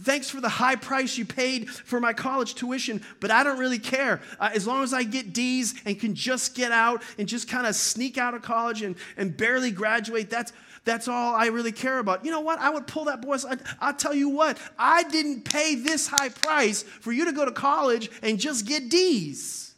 thanks 0.00 0.30
for 0.30 0.40
the 0.40 0.48
high 0.48 0.76
price 0.76 1.18
you 1.18 1.24
paid 1.24 1.68
for 1.68 2.00
my 2.00 2.12
college 2.12 2.54
tuition, 2.54 3.02
but 3.18 3.30
I 3.30 3.42
don't 3.42 3.58
really 3.58 3.78
care. 3.78 4.20
Uh, 4.38 4.50
as 4.54 4.66
long 4.66 4.82
as 4.82 4.92
I 4.94 5.02
get 5.02 5.32
D's 5.32 5.74
and 5.84 5.98
can 5.98 6.14
just 6.14 6.54
get 6.54 6.70
out 6.70 7.02
and 7.18 7.26
just 7.26 7.48
kind 7.48 7.66
of 7.66 7.74
sneak 7.74 8.16
out 8.16 8.34
of 8.34 8.42
college 8.42 8.82
and, 8.82 8.94
and 9.16 9.36
barely 9.36 9.70
graduate, 9.70 10.30
that's, 10.30 10.52
that's 10.84 11.08
all 11.08 11.34
I 11.34 11.46
really 11.46 11.72
care 11.72 11.98
about. 11.98 12.24
You 12.24 12.30
know 12.30 12.40
what? 12.40 12.58
I 12.60 12.70
would 12.70 12.86
pull 12.86 13.06
that 13.06 13.22
boy. 13.22 13.36
I'll 13.80 13.94
tell 13.94 14.14
you 14.14 14.28
what, 14.28 14.58
I 14.78 15.02
didn't 15.04 15.44
pay 15.44 15.74
this 15.74 16.06
high 16.06 16.28
price 16.28 16.82
for 16.82 17.12
you 17.12 17.24
to 17.24 17.32
go 17.32 17.44
to 17.44 17.52
college 17.52 18.10
and 18.22 18.38
just 18.38 18.66
get 18.66 18.88
D's, 18.88 19.74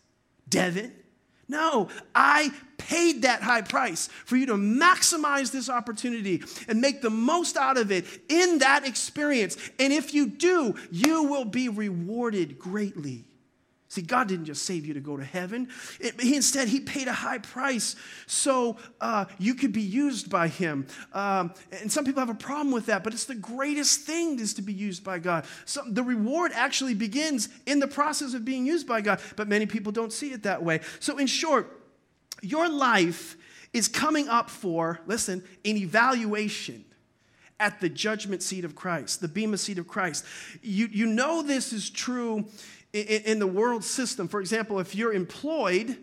Devin. 0.48 0.92
No, 1.52 1.90
I 2.14 2.50
paid 2.78 3.22
that 3.22 3.42
high 3.42 3.60
price 3.60 4.06
for 4.24 4.36
you 4.36 4.46
to 4.46 4.54
maximize 4.54 5.52
this 5.52 5.68
opportunity 5.68 6.42
and 6.66 6.80
make 6.80 7.02
the 7.02 7.10
most 7.10 7.58
out 7.58 7.76
of 7.76 7.92
it 7.92 8.06
in 8.30 8.60
that 8.60 8.86
experience. 8.86 9.58
And 9.78 9.92
if 9.92 10.14
you 10.14 10.28
do, 10.28 10.74
you 10.90 11.24
will 11.24 11.44
be 11.44 11.68
rewarded 11.68 12.58
greatly. 12.58 13.26
See, 13.92 14.00
God 14.00 14.26
didn't 14.26 14.46
just 14.46 14.62
save 14.62 14.86
you 14.86 14.94
to 14.94 15.00
go 15.00 15.18
to 15.18 15.24
heaven. 15.24 15.68
It, 16.00 16.18
he 16.18 16.34
instead, 16.34 16.68
He 16.68 16.80
paid 16.80 17.08
a 17.08 17.12
high 17.12 17.36
price 17.36 17.94
so 18.26 18.78
uh, 19.02 19.26
you 19.38 19.54
could 19.54 19.74
be 19.74 19.82
used 19.82 20.30
by 20.30 20.48
Him. 20.48 20.86
Um, 21.12 21.52
and 21.70 21.92
some 21.92 22.06
people 22.06 22.20
have 22.20 22.30
a 22.30 22.34
problem 22.34 22.72
with 22.72 22.86
that, 22.86 23.04
but 23.04 23.12
it's 23.12 23.26
the 23.26 23.34
greatest 23.34 24.00
thing 24.00 24.40
is 24.40 24.54
to 24.54 24.62
be 24.62 24.72
used 24.72 25.04
by 25.04 25.18
God. 25.18 25.44
So 25.66 25.82
the 25.86 26.02
reward 26.02 26.52
actually 26.54 26.94
begins 26.94 27.50
in 27.66 27.80
the 27.80 27.86
process 27.86 28.32
of 28.32 28.46
being 28.46 28.64
used 28.64 28.86
by 28.86 29.02
God, 29.02 29.20
but 29.36 29.46
many 29.46 29.66
people 29.66 29.92
don't 29.92 30.10
see 30.10 30.32
it 30.32 30.44
that 30.44 30.62
way. 30.62 30.80
So, 30.98 31.18
in 31.18 31.26
short, 31.26 31.78
your 32.40 32.70
life 32.70 33.36
is 33.74 33.88
coming 33.88 34.26
up 34.26 34.48
for, 34.48 35.00
listen, 35.06 35.44
an 35.66 35.76
evaluation 35.76 36.86
at 37.60 37.78
the 37.80 37.90
judgment 37.90 38.42
seat 38.42 38.64
of 38.64 38.74
Christ, 38.74 39.20
the 39.20 39.28
Bema 39.28 39.58
seat 39.58 39.76
of 39.78 39.86
Christ. 39.86 40.24
You, 40.62 40.88
you 40.90 41.06
know 41.06 41.42
this 41.42 41.74
is 41.74 41.90
true 41.90 42.46
in, 42.92 43.38
the 43.38 43.46
world 43.46 43.84
system. 43.84 44.28
For 44.28 44.40
example, 44.40 44.78
if 44.78 44.94
you're 44.94 45.12
employed, 45.12 45.96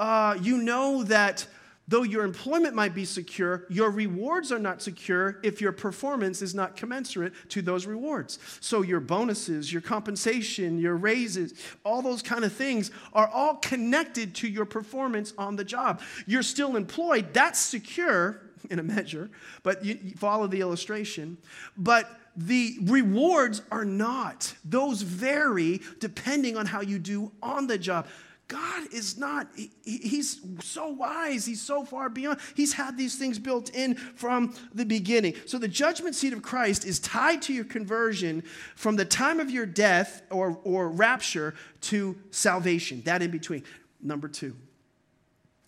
uh, 0.00 0.36
you 0.40 0.58
know 0.58 1.04
that 1.04 1.46
though 1.86 2.02
your 2.02 2.24
employment 2.24 2.74
might 2.74 2.94
be 2.94 3.04
secure, 3.04 3.66
your 3.68 3.90
rewards 3.90 4.50
are 4.50 4.58
not 4.58 4.82
secure 4.82 5.38
if 5.42 5.60
your 5.60 5.72
performance 5.72 6.42
is 6.42 6.54
not 6.54 6.76
commensurate 6.76 7.32
to 7.50 7.62
those 7.62 7.86
rewards. 7.86 8.38
So, 8.60 8.82
your 8.82 9.00
bonuses, 9.00 9.72
your 9.72 9.82
compensation, 9.82 10.78
your 10.78 10.96
raises, 10.96 11.54
all 11.84 12.02
those 12.02 12.22
kind 12.22 12.44
of 12.44 12.52
things 12.52 12.90
are 13.12 13.28
all 13.28 13.56
connected 13.56 14.34
to 14.36 14.48
your 14.48 14.64
performance 14.64 15.32
on 15.38 15.56
the 15.56 15.64
job. 15.64 16.00
You're 16.26 16.42
still 16.42 16.76
employed, 16.76 17.32
that's 17.32 17.60
secure 17.60 18.40
in 18.70 18.78
a 18.78 18.82
measure, 18.82 19.30
but 19.62 19.84
you 19.84 20.14
follow 20.16 20.46
the 20.46 20.60
illustration. 20.60 21.36
But 21.76 22.08
the 22.36 22.78
rewards 22.82 23.62
are 23.70 23.84
not. 23.84 24.54
Those 24.64 25.02
vary 25.02 25.80
depending 25.98 26.56
on 26.56 26.66
how 26.66 26.80
you 26.80 26.98
do 26.98 27.32
on 27.42 27.66
the 27.66 27.78
job. 27.78 28.06
God 28.48 28.92
is 28.92 29.16
not, 29.16 29.48
he, 29.54 29.70
he's 29.82 30.40
so 30.60 30.88
wise. 30.88 31.46
He's 31.46 31.62
so 31.62 31.86
far 31.86 32.10
beyond. 32.10 32.38
He's 32.54 32.74
had 32.74 32.98
these 32.98 33.16
things 33.16 33.38
built 33.38 33.70
in 33.70 33.94
from 33.94 34.54
the 34.74 34.84
beginning. 34.84 35.36
So 35.46 35.58
the 35.58 35.68
judgment 35.68 36.14
seat 36.14 36.34
of 36.34 36.42
Christ 36.42 36.84
is 36.84 37.00
tied 37.00 37.40
to 37.42 37.54
your 37.54 37.64
conversion 37.64 38.42
from 38.76 38.96
the 38.96 39.06
time 39.06 39.40
of 39.40 39.50
your 39.50 39.64
death 39.64 40.22
or, 40.30 40.58
or 40.64 40.90
rapture 40.90 41.54
to 41.82 42.16
salvation, 42.30 43.00
that 43.06 43.22
in 43.22 43.30
between. 43.30 43.62
Number 44.02 44.28
two. 44.28 44.54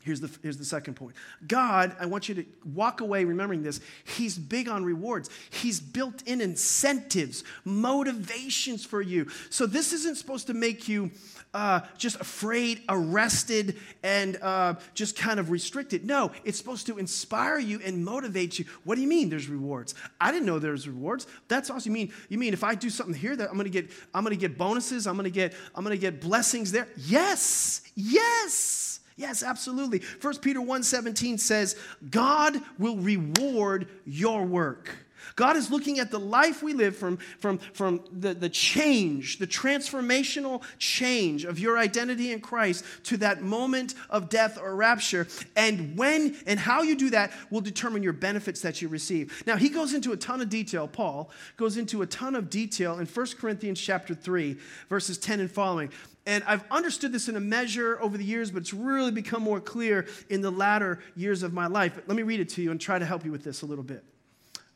Here's 0.04 0.20
the, 0.20 0.30
here's 0.42 0.58
the 0.58 0.66
second 0.66 0.94
point. 0.94 1.16
God, 1.48 1.96
I 1.98 2.04
want 2.04 2.28
you 2.28 2.34
to 2.34 2.44
walk 2.62 3.00
away 3.00 3.24
remembering 3.24 3.62
this. 3.62 3.80
He's 4.04 4.36
big 4.36 4.68
on 4.68 4.84
rewards. 4.84 5.30
He's 5.48 5.80
built 5.80 6.22
in 6.26 6.42
incentives, 6.42 7.42
motivations 7.64 8.84
for 8.84 9.00
you. 9.00 9.28
So 9.48 9.64
this 9.64 9.94
isn't 9.94 10.18
supposed 10.18 10.46
to 10.48 10.54
make 10.54 10.88
you 10.88 11.10
uh, 11.54 11.80
just 11.96 12.20
afraid, 12.20 12.82
arrested, 12.86 13.76
and 14.02 14.36
uh, 14.42 14.74
just 14.92 15.16
kind 15.16 15.40
of 15.40 15.50
restricted. 15.50 16.04
No, 16.04 16.32
it's 16.44 16.58
supposed 16.58 16.86
to 16.88 16.98
inspire 16.98 17.58
you 17.58 17.80
and 17.82 18.04
motivate 18.04 18.58
you. 18.58 18.66
What 18.84 18.96
do 18.96 19.00
you 19.00 19.08
mean 19.08 19.30
there's 19.30 19.48
rewards? 19.48 19.94
I 20.20 20.32
didn't 20.32 20.44
know 20.44 20.58
there's 20.58 20.86
rewards. 20.86 21.26
That's 21.48 21.70
awesome. 21.70 21.92
You 21.92 21.94
mean, 21.94 22.12
you 22.28 22.36
mean 22.36 22.52
if 22.52 22.62
I 22.62 22.74
do 22.74 22.90
something 22.90 23.14
here 23.14 23.36
that 23.36 23.48
I'm 23.48 23.56
gonna 23.56 23.70
get, 23.70 23.90
I'm 24.12 24.22
gonna 24.22 24.36
get 24.36 24.58
bonuses, 24.58 25.06
I'm 25.06 25.16
gonna 25.16 25.30
get, 25.30 25.54
I'm 25.74 25.82
gonna 25.82 25.96
get 25.96 26.20
blessings 26.20 26.72
there? 26.72 26.88
Yes, 26.98 27.80
yes. 27.94 29.00
Yes, 29.16 29.42
absolutely. 29.42 30.02
1 30.20 30.40
Peter 30.40 30.60
1:17 30.60 31.38
says, 31.38 31.76
"God 32.10 32.60
will 32.78 32.96
reward 32.96 33.88
your 34.04 34.44
work." 34.44 35.03
God 35.36 35.56
is 35.56 35.70
looking 35.70 35.98
at 35.98 36.10
the 36.10 36.18
life 36.18 36.62
we 36.62 36.72
live 36.72 36.96
from, 36.96 37.18
from, 37.38 37.58
from 37.58 38.00
the, 38.12 38.34
the 38.34 38.48
change, 38.48 39.38
the 39.38 39.46
transformational 39.46 40.62
change 40.78 41.44
of 41.44 41.58
your 41.58 41.78
identity 41.78 42.32
in 42.32 42.40
Christ 42.40 42.84
to 43.04 43.16
that 43.18 43.42
moment 43.42 43.94
of 44.10 44.28
death 44.28 44.58
or 44.60 44.74
rapture. 44.76 45.26
And 45.56 45.96
when 45.96 46.36
and 46.46 46.58
how 46.58 46.82
you 46.82 46.96
do 46.96 47.10
that 47.10 47.32
will 47.50 47.60
determine 47.60 48.02
your 48.02 48.12
benefits 48.12 48.60
that 48.62 48.82
you 48.82 48.88
receive. 48.88 49.42
Now, 49.46 49.56
he 49.56 49.68
goes 49.68 49.94
into 49.94 50.12
a 50.12 50.16
ton 50.16 50.40
of 50.40 50.48
detail, 50.48 50.88
Paul 50.88 51.30
goes 51.56 51.76
into 51.76 52.02
a 52.02 52.06
ton 52.06 52.34
of 52.34 52.50
detail 52.50 52.98
in 52.98 53.06
1 53.06 53.26
Corinthians 53.38 53.80
chapter 53.80 54.14
3, 54.14 54.56
verses 54.88 55.18
10 55.18 55.40
and 55.40 55.50
following. 55.50 55.90
And 56.26 56.42
I've 56.46 56.64
understood 56.70 57.12
this 57.12 57.28
in 57.28 57.36
a 57.36 57.40
measure 57.40 58.00
over 58.00 58.16
the 58.16 58.24
years, 58.24 58.50
but 58.50 58.62
it's 58.62 58.72
really 58.72 59.10
become 59.10 59.42
more 59.42 59.60
clear 59.60 60.06
in 60.30 60.40
the 60.40 60.50
latter 60.50 61.00
years 61.14 61.42
of 61.42 61.52
my 61.52 61.66
life. 61.66 61.92
But 61.94 62.08
let 62.08 62.16
me 62.16 62.22
read 62.22 62.40
it 62.40 62.48
to 62.50 62.62
you 62.62 62.70
and 62.70 62.80
try 62.80 62.98
to 62.98 63.04
help 63.04 63.24
you 63.24 63.32
with 63.32 63.44
this 63.44 63.62
a 63.62 63.66
little 63.66 63.84
bit. 63.84 64.04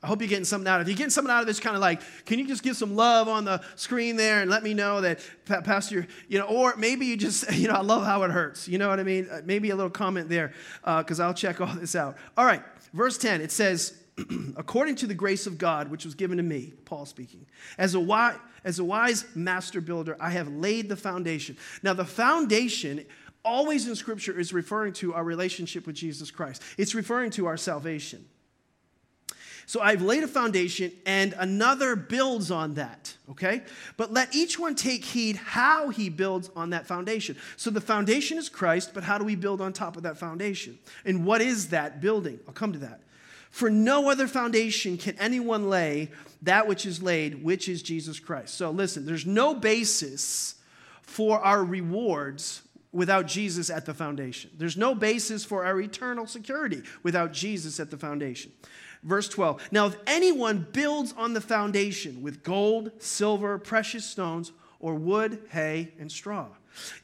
I 0.00 0.06
hope 0.06 0.20
you're 0.20 0.28
getting 0.28 0.44
something 0.44 0.68
out 0.68 0.80
of 0.80 0.86
it. 0.86 0.90
If 0.90 0.96
you're 0.96 0.98
getting 0.98 1.10
something 1.10 1.32
out 1.32 1.40
of 1.40 1.46
this, 1.48 1.58
kind 1.58 1.74
of 1.74 1.82
like, 1.82 2.02
can 2.24 2.38
you 2.38 2.46
just 2.46 2.62
give 2.62 2.76
some 2.76 2.94
love 2.94 3.26
on 3.26 3.44
the 3.44 3.60
screen 3.74 4.16
there 4.16 4.40
and 4.40 4.50
let 4.50 4.62
me 4.62 4.72
know 4.72 5.00
that, 5.00 5.18
Pastor, 5.44 6.06
you 6.28 6.38
know, 6.38 6.46
or 6.46 6.76
maybe 6.76 7.06
you 7.06 7.16
just, 7.16 7.50
you 7.52 7.66
know, 7.66 7.74
I 7.74 7.80
love 7.80 8.04
how 8.04 8.22
it 8.22 8.30
hurts. 8.30 8.68
You 8.68 8.78
know 8.78 8.88
what 8.88 9.00
I 9.00 9.02
mean? 9.02 9.28
Uh, 9.28 9.40
maybe 9.44 9.70
a 9.70 9.76
little 9.76 9.90
comment 9.90 10.28
there 10.28 10.52
because 10.84 11.18
uh, 11.18 11.24
I'll 11.24 11.34
check 11.34 11.60
all 11.60 11.74
this 11.74 11.96
out. 11.96 12.16
All 12.36 12.46
right, 12.46 12.62
verse 12.92 13.18
10, 13.18 13.40
it 13.40 13.50
says, 13.50 14.00
according 14.56 14.94
to 14.96 15.08
the 15.08 15.14
grace 15.14 15.48
of 15.48 15.58
God, 15.58 15.90
which 15.90 16.04
was 16.04 16.14
given 16.14 16.36
to 16.36 16.44
me, 16.44 16.74
Paul 16.84 17.04
speaking, 17.04 17.46
as 17.76 17.94
a, 17.94 18.00
wise, 18.00 18.36
as 18.62 18.78
a 18.78 18.84
wise 18.84 19.24
master 19.34 19.80
builder, 19.80 20.16
I 20.20 20.30
have 20.30 20.46
laid 20.48 20.88
the 20.88 20.96
foundation. 20.96 21.56
Now, 21.82 21.94
the 21.94 22.04
foundation 22.04 23.04
always 23.44 23.88
in 23.88 23.96
Scripture 23.96 24.38
is 24.38 24.52
referring 24.52 24.92
to 24.92 25.14
our 25.14 25.24
relationship 25.24 25.88
with 25.88 25.96
Jesus 25.96 26.30
Christ, 26.30 26.62
it's 26.76 26.94
referring 26.94 27.32
to 27.32 27.46
our 27.46 27.56
salvation. 27.56 28.24
So 29.68 29.82
I've 29.82 30.00
laid 30.00 30.24
a 30.24 30.28
foundation 30.28 30.92
and 31.04 31.34
another 31.36 31.94
builds 31.94 32.50
on 32.50 32.72
that, 32.76 33.14
okay? 33.30 33.64
But 33.98 34.10
let 34.10 34.34
each 34.34 34.58
one 34.58 34.74
take 34.74 35.04
heed 35.04 35.36
how 35.36 35.90
he 35.90 36.08
builds 36.08 36.50
on 36.56 36.70
that 36.70 36.86
foundation. 36.86 37.36
So 37.58 37.68
the 37.68 37.82
foundation 37.82 38.38
is 38.38 38.48
Christ, 38.48 38.92
but 38.94 39.04
how 39.04 39.18
do 39.18 39.24
we 39.24 39.36
build 39.36 39.60
on 39.60 39.74
top 39.74 39.98
of 39.98 40.04
that 40.04 40.16
foundation? 40.16 40.78
And 41.04 41.26
what 41.26 41.42
is 41.42 41.68
that 41.68 42.00
building? 42.00 42.40
I'll 42.48 42.54
come 42.54 42.72
to 42.72 42.78
that. 42.78 43.02
For 43.50 43.68
no 43.68 44.08
other 44.08 44.26
foundation 44.26 44.96
can 44.96 45.18
anyone 45.18 45.68
lay 45.68 46.12
that 46.40 46.66
which 46.66 46.86
is 46.86 47.02
laid, 47.02 47.44
which 47.44 47.68
is 47.68 47.82
Jesus 47.82 48.18
Christ. 48.18 48.54
So 48.54 48.70
listen, 48.70 49.04
there's 49.04 49.26
no 49.26 49.54
basis 49.54 50.54
for 51.02 51.40
our 51.40 51.62
rewards 51.62 52.62
without 52.90 53.26
Jesus 53.26 53.68
at 53.68 53.84
the 53.84 53.92
foundation. 53.92 54.50
There's 54.56 54.78
no 54.78 54.94
basis 54.94 55.44
for 55.44 55.66
our 55.66 55.78
eternal 55.78 56.26
security 56.26 56.84
without 57.02 57.34
Jesus 57.34 57.78
at 57.78 57.90
the 57.90 57.98
foundation. 57.98 58.50
Verse 59.02 59.28
12 59.28 59.72
Now, 59.72 59.86
if 59.86 59.96
anyone 60.06 60.66
builds 60.72 61.14
on 61.16 61.34
the 61.34 61.40
foundation 61.40 62.22
with 62.22 62.42
gold, 62.42 62.90
silver, 62.98 63.58
precious 63.58 64.04
stones, 64.04 64.52
or 64.80 64.94
wood, 64.94 65.42
hay, 65.50 65.92
and 65.98 66.10
straw, 66.10 66.46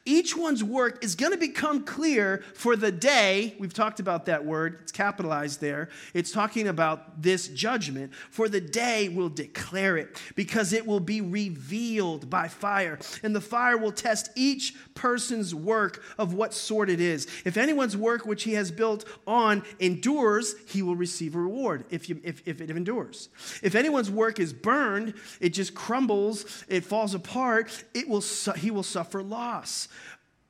Each 0.04 0.37
one's 0.37 0.62
work 0.62 1.02
is 1.02 1.14
going 1.14 1.32
to 1.32 1.38
become 1.38 1.84
clear 1.84 2.44
for 2.54 2.76
the 2.76 2.92
day. 2.92 3.54
We've 3.58 3.72
talked 3.72 4.00
about 4.00 4.26
that 4.26 4.44
word, 4.44 4.78
it's 4.82 4.92
capitalized 4.92 5.60
there. 5.60 5.88
It's 6.12 6.30
talking 6.30 6.68
about 6.68 7.22
this 7.22 7.48
judgment. 7.48 8.12
For 8.30 8.48
the 8.48 8.60
day 8.60 9.08
will 9.08 9.30
declare 9.30 9.96
it, 9.96 10.20
because 10.34 10.72
it 10.72 10.87
will 10.87 11.00
be 11.00 11.20
revealed 11.20 12.28
by 12.28 12.48
fire. 12.48 12.98
And 13.22 13.34
the 13.34 13.40
fire 13.40 13.78
will 13.78 13.92
test 13.92 14.30
each 14.34 14.74
person's 14.94 15.54
work 15.54 16.02
of 16.18 16.34
what 16.34 16.52
sort 16.52 16.90
it 16.90 17.00
is. 17.00 17.26
If 17.44 17.56
anyone's 17.56 17.96
work 17.96 18.26
which 18.26 18.44
he 18.44 18.52
has 18.54 18.70
built 18.70 19.04
on 19.26 19.62
endures, 19.80 20.54
he 20.66 20.82
will 20.82 20.96
receive 20.96 21.34
a 21.34 21.38
reward 21.38 21.84
if, 21.90 22.08
you, 22.08 22.20
if, 22.22 22.42
if 22.46 22.60
it 22.60 22.70
endures. 22.70 23.28
If 23.62 23.74
anyone's 23.74 24.10
work 24.10 24.38
is 24.38 24.52
burned, 24.52 25.14
it 25.40 25.50
just 25.50 25.74
crumbles, 25.74 26.64
it 26.68 26.84
falls 26.84 27.14
apart, 27.14 27.84
it 27.94 28.08
will, 28.08 28.22
he 28.56 28.70
will 28.70 28.82
suffer 28.82 29.22
loss. 29.22 29.63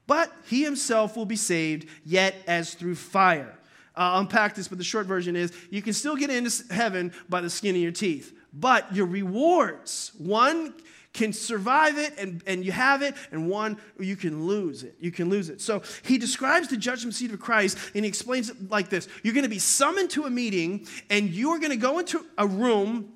But 0.07 0.33
he 0.46 0.64
himself 0.64 1.16
will 1.16 1.27
be 1.27 1.37
saved, 1.37 1.88
yet 2.05 2.35
as 2.46 2.74
through 2.74 2.96
fire. 2.96 3.59
I'll 3.96 4.20
unpack 4.20 4.55
this, 4.55 4.68
but 4.68 4.79
the 4.79 4.85
short 4.85 5.07
version 5.07 5.37
is 5.37 5.53
you 5.70 5.81
can 5.81 5.92
still 5.92 6.16
get 6.16 6.31
into 6.31 6.53
heaven 6.72 7.12
by 7.29 7.40
the 7.40 7.50
skin 7.50 7.77
of 7.77 7.81
your 7.81 7.92
teeth. 7.92 8.37
But 8.53 8.94
your 8.94 9.07
rewards, 9.07 10.12
one 10.18 10.74
can 11.12 11.33
survive 11.33 11.96
it 11.96 12.18
and, 12.18 12.42
and 12.46 12.64
you 12.64 12.72
have 12.72 13.00
it, 13.00 13.14
and 13.31 13.48
one, 13.48 13.79
you 13.98 14.16
can 14.16 14.46
lose 14.46 14.83
it. 14.83 14.96
You 14.98 15.12
can 15.12 15.31
lose 15.31 15.48
it. 15.48 15.61
So 15.61 15.83
he 16.03 16.18
describes 16.18 16.68
the 16.68 16.77
judgment 16.77 17.14
seat 17.14 17.33
of 17.33 17.40
Christ 17.40 17.79
and 17.94 18.05
he 18.05 18.09
explains 18.09 18.50
it 18.50 18.68
like 18.68 18.90
this 18.90 19.09
You're 19.22 19.35
going 19.35 19.44
to 19.44 19.50
be 19.50 19.61
summoned 19.61 20.11
to 20.11 20.24
a 20.24 20.31
meeting, 20.31 20.87
and 21.09 21.31
you're 21.31 21.59
going 21.59 21.70
to 21.70 21.77
go 21.77 22.00
into 22.00 22.24
a 22.37 22.46
room, 22.46 23.12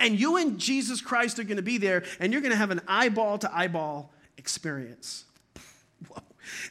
and 0.00 0.18
you 0.18 0.36
and 0.36 0.58
Jesus 0.58 1.00
Christ 1.00 1.38
are 1.38 1.44
going 1.44 1.56
to 1.56 1.62
be 1.62 1.78
there, 1.78 2.02
and 2.18 2.32
you're 2.32 2.42
going 2.42 2.52
to 2.52 2.58
have 2.58 2.72
an 2.72 2.82
eyeball 2.88 3.38
to 3.38 3.56
eyeball 3.56 4.12
experience. 4.38 5.24
Whoa. 6.08 6.22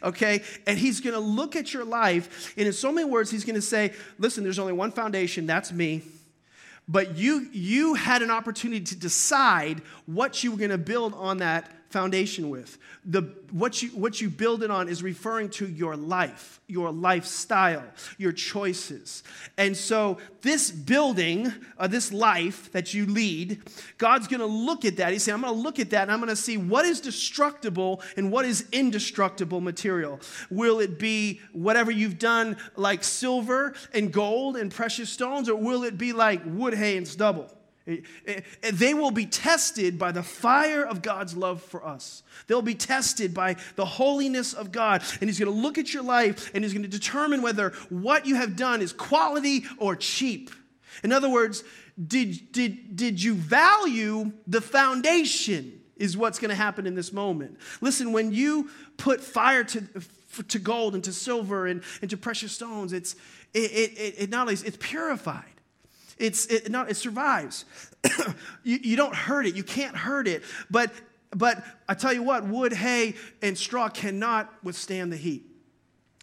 Okay? 0.03 0.43
And 0.67 0.77
he's 0.77 0.99
going 0.99 1.13
to 1.13 1.19
look 1.19 1.55
at 1.55 1.73
your 1.73 1.85
life, 1.85 2.53
and 2.57 2.67
in 2.67 2.73
so 2.73 2.91
many 2.91 3.09
words, 3.09 3.31
he's 3.31 3.45
going 3.45 3.55
to 3.55 3.61
say, 3.61 3.93
Listen, 4.19 4.43
there's 4.43 4.59
only 4.59 4.73
one 4.73 4.91
foundation, 4.91 5.45
that's 5.45 5.71
me 5.71 6.01
but 6.87 7.15
you 7.15 7.47
you 7.53 7.93
had 7.93 8.21
an 8.21 8.29
opportunity 8.29 8.83
to 8.83 8.95
decide 8.95 9.81
what 10.05 10.43
you 10.43 10.51
were 10.51 10.57
going 10.57 10.71
to 10.71 10.77
build 10.77 11.13
on 11.13 11.37
that 11.37 11.71
foundation 11.91 12.49
with. 12.49 12.77
The, 13.05 13.21
what, 13.51 13.81
you, 13.81 13.89
what 13.89 14.21
you 14.21 14.29
build 14.29 14.63
it 14.63 14.71
on 14.71 14.87
is 14.87 15.03
referring 15.03 15.49
to 15.51 15.67
your 15.67 15.95
life, 15.95 16.61
your 16.67 16.91
lifestyle, 16.91 17.83
your 18.17 18.31
choices. 18.31 19.23
And 19.57 19.75
so, 19.75 20.17
this 20.41 20.71
building, 20.71 21.53
uh, 21.77 21.87
this 21.87 22.11
life 22.11 22.71
that 22.71 22.93
you 22.93 23.05
lead, 23.05 23.61
God's 23.97 24.27
going 24.27 24.39
to 24.39 24.45
look 24.45 24.85
at 24.85 24.97
that. 24.97 25.13
He's 25.13 25.23
saying, 25.23 25.35
I'm 25.35 25.41
going 25.41 25.53
to 25.53 25.59
look 25.59 25.79
at 25.79 25.91
that 25.91 26.03
and 26.03 26.11
I'm 26.11 26.19
going 26.19 26.29
to 26.29 26.35
see 26.35 26.57
what 26.57 26.85
is 26.85 27.01
destructible 27.01 28.01
and 28.17 28.31
what 28.31 28.45
is 28.45 28.65
indestructible 28.71 29.61
material. 29.61 30.19
Will 30.49 30.79
it 30.79 30.97
be 30.97 31.41
whatever 31.53 31.91
you've 31.91 32.19
done, 32.19 32.57
like 32.75 33.03
silver 33.03 33.73
and 33.93 34.11
gold 34.11 34.57
and 34.57 34.71
precious 34.71 35.09
stones, 35.09 35.49
or 35.49 35.55
will 35.55 35.83
it 35.83 35.97
be 35.97 36.13
like 36.13 36.41
wood, 36.45 36.73
hay, 36.73 36.97
and 36.97 37.07
stubble? 37.07 37.49
Eh, 37.87 37.97
eh, 38.27 38.41
they 38.71 38.93
will 38.93 39.11
be 39.11 39.25
tested 39.25 39.97
by 39.97 40.11
the 40.11 40.21
fire 40.21 40.83
of 40.83 41.01
God's 41.01 41.35
love 41.35 41.61
for 41.61 41.85
us. 41.85 42.21
They'll 42.47 42.61
be 42.61 42.75
tested 42.75 43.33
by 43.33 43.55
the 43.75 43.85
holiness 43.85 44.53
of 44.53 44.71
God. 44.71 45.03
And 45.19 45.29
He's 45.29 45.39
going 45.39 45.51
to 45.51 45.59
look 45.59 45.77
at 45.77 45.93
your 45.93 46.03
life 46.03 46.51
and 46.53 46.63
He's 46.63 46.73
going 46.73 46.83
to 46.83 46.89
determine 46.89 47.41
whether 47.41 47.69
what 47.89 48.25
you 48.25 48.35
have 48.35 48.55
done 48.55 48.81
is 48.81 48.93
quality 48.93 49.65
or 49.77 49.95
cheap. 49.95 50.51
In 51.03 51.11
other 51.11 51.29
words, 51.29 51.63
did, 52.07 52.51
did, 52.51 52.95
did 52.95 53.21
you 53.21 53.33
value 53.33 54.31
the 54.47 54.61
foundation? 54.61 55.79
Is 55.97 56.17
what's 56.17 56.39
going 56.39 56.49
to 56.49 56.55
happen 56.55 56.87
in 56.87 56.95
this 56.95 57.13
moment. 57.13 57.59
Listen, 57.79 58.11
when 58.11 58.33
you 58.33 58.71
put 58.97 59.21
fire 59.21 59.63
to, 59.63 59.83
to 60.47 60.57
gold 60.57 60.95
and 60.95 61.03
to 61.03 61.13
silver 61.13 61.67
and, 61.67 61.83
and 62.01 62.09
to 62.09 62.17
precious 62.17 62.53
stones, 62.53 62.91
it's, 62.91 63.15
it, 63.53 63.71
it, 63.71 64.15
it 64.17 64.29
not 64.31 64.47
only 64.47 64.55
it's 64.55 64.77
purified 64.79 65.60
it's, 66.21 66.45
it, 66.45 66.69
no, 66.69 66.83
it 66.83 66.95
survives. 66.95 67.65
you, 68.63 68.79
you 68.81 68.95
don't 68.95 69.15
hurt 69.15 69.45
it. 69.45 69.55
You 69.55 69.63
can't 69.63 69.95
hurt 69.95 70.27
it. 70.27 70.43
But, 70.69 70.91
but 71.31 71.63
I 71.89 71.95
tell 71.95 72.13
you 72.13 72.23
what, 72.23 72.45
wood, 72.45 72.73
hay, 72.73 73.15
and 73.41 73.57
straw 73.57 73.89
cannot 73.89 74.53
withstand 74.63 75.11
the 75.11 75.17
heat. 75.17 75.43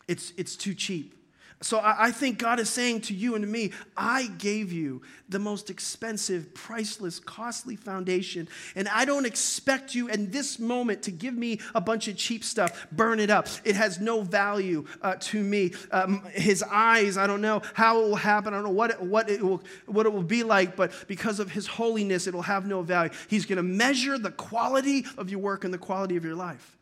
It's, 0.07 0.33
it's 0.37 0.57
too 0.57 0.75
cheap. 0.75 1.18
So 1.61 1.81
I 1.83 2.13
think 2.13 2.39
God 2.39 2.61
is 2.61 2.71
saying 2.71 3.01
to 3.03 3.15
you 3.15 3.35
and 3.35 3.43
to 3.43 3.51
me, 3.51 3.73
I 3.97 4.29
gave 4.39 4.73
you 4.73 5.03
the 5.29 5.41
most 5.41 5.71
expensive, 5.71 6.55
priceless, 6.55 7.19
costly 7.19 7.75
foundation, 7.75 8.49
and 8.77 8.89
I 8.89 9.05
don't 9.05 9.27
expect 9.27 9.93
you 9.93 10.09
in 10.09 10.31
this 10.31 10.61
moment 10.61 11.03
to 11.03 11.11
give 11.11 11.35
me 11.35 11.59
a 11.75 11.81
bunch 11.81 12.07
of 12.07 12.17
cheap 12.17 12.45
stuff, 12.45 12.87
burn 12.93 13.19
it 13.19 13.29
up. 13.29 13.49
It 13.65 13.75
has 13.75 13.99
no 13.99 14.23
value 14.23 14.87
uh, 15.03 15.17
to 15.19 15.43
me. 15.43 15.73
Um, 15.91 16.23
his 16.33 16.63
eyes, 16.63 17.19
I 17.19 17.27
don't 17.27 17.43
know 17.43 17.61
how 17.75 18.03
it 18.03 18.09
will 18.09 18.17
happen. 18.17 18.55
I 18.55 18.59
don't 18.59 18.65
know 18.65 18.71
what 18.71 18.93
it, 18.93 19.01
what, 19.01 19.29
it 19.29 19.43
will, 19.43 19.61
what 19.87 20.07
it 20.07 20.13
will 20.13 20.23
be 20.23 20.45
like, 20.45 20.77
but 20.77 20.93
because 21.09 21.41
of 21.41 21.51
his 21.51 21.67
holiness, 21.67 22.29
it 22.29 22.35
will 22.35 22.43
have 22.43 22.67
no 22.67 22.83
value. 22.83 23.11
He's 23.27 23.47
going 23.47 23.57
to 23.57 23.65
measure 23.65 24.17
the 24.17 24.31
quality 24.31 25.07
of 25.17 25.29
your 25.29 25.41
work 25.41 25.65
and 25.65 25.75
the 25.75 25.79
quality 25.79 26.17
of 26.17 26.25
your 26.25 26.37
life. 26.37 26.78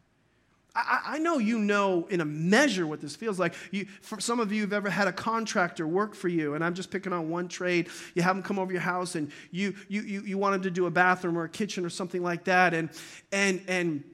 I, 0.76 1.00
I, 1.14 1.18
know 1.18 1.38
you 1.38 1.58
know 1.58 2.06
in 2.10 2.20
a 2.20 2.24
measure 2.24 2.86
what 2.86 3.00
this 3.00 3.16
feels 3.16 3.38
like. 3.38 3.54
You, 3.70 3.86
for 4.02 4.20
some 4.20 4.40
of 4.40 4.52
you 4.52 4.60
have 4.62 4.72
ever 4.72 4.90
had 4.90 5.08
a 5.08 5.12
contractor 5.12 5.86
work 5.86 6.14
for 6.14 6.28
you, 6.28 6.54
and 6.54 6.62
I'm 6.62 6.74
just 6.74 6.90
picking 6.90 7.12
on 7.12 7.30
one 7.30 7.48
trade. 7.48 7.88
You 8.14 8.22
have 8.22 8.36
them 8.36 8.42
come 8.42 8.58
over 8.58 8.72
your 8.72 8.82
house, 8.82 9.14
and 9.14 9.30
you 9.50 9.74
you 9.88 10.02
you, 10.02 10.20
you 10.22 10.38
want 10.38 10.52
them 10.52 10.62
to 10.62 10.70
do 10.70 10.86
a 10.86 10.90
bathroom 10.90 11.38
or 11.38 11.44
a 11.44 11.48
kitchen 11.48 11.84
or 11.84 11.90
something 11.90 12.22
like 12.22 12.44
that, 12.44 12.74
and 12.74 12.90
and 13.32 13.62
and 13.68 14.04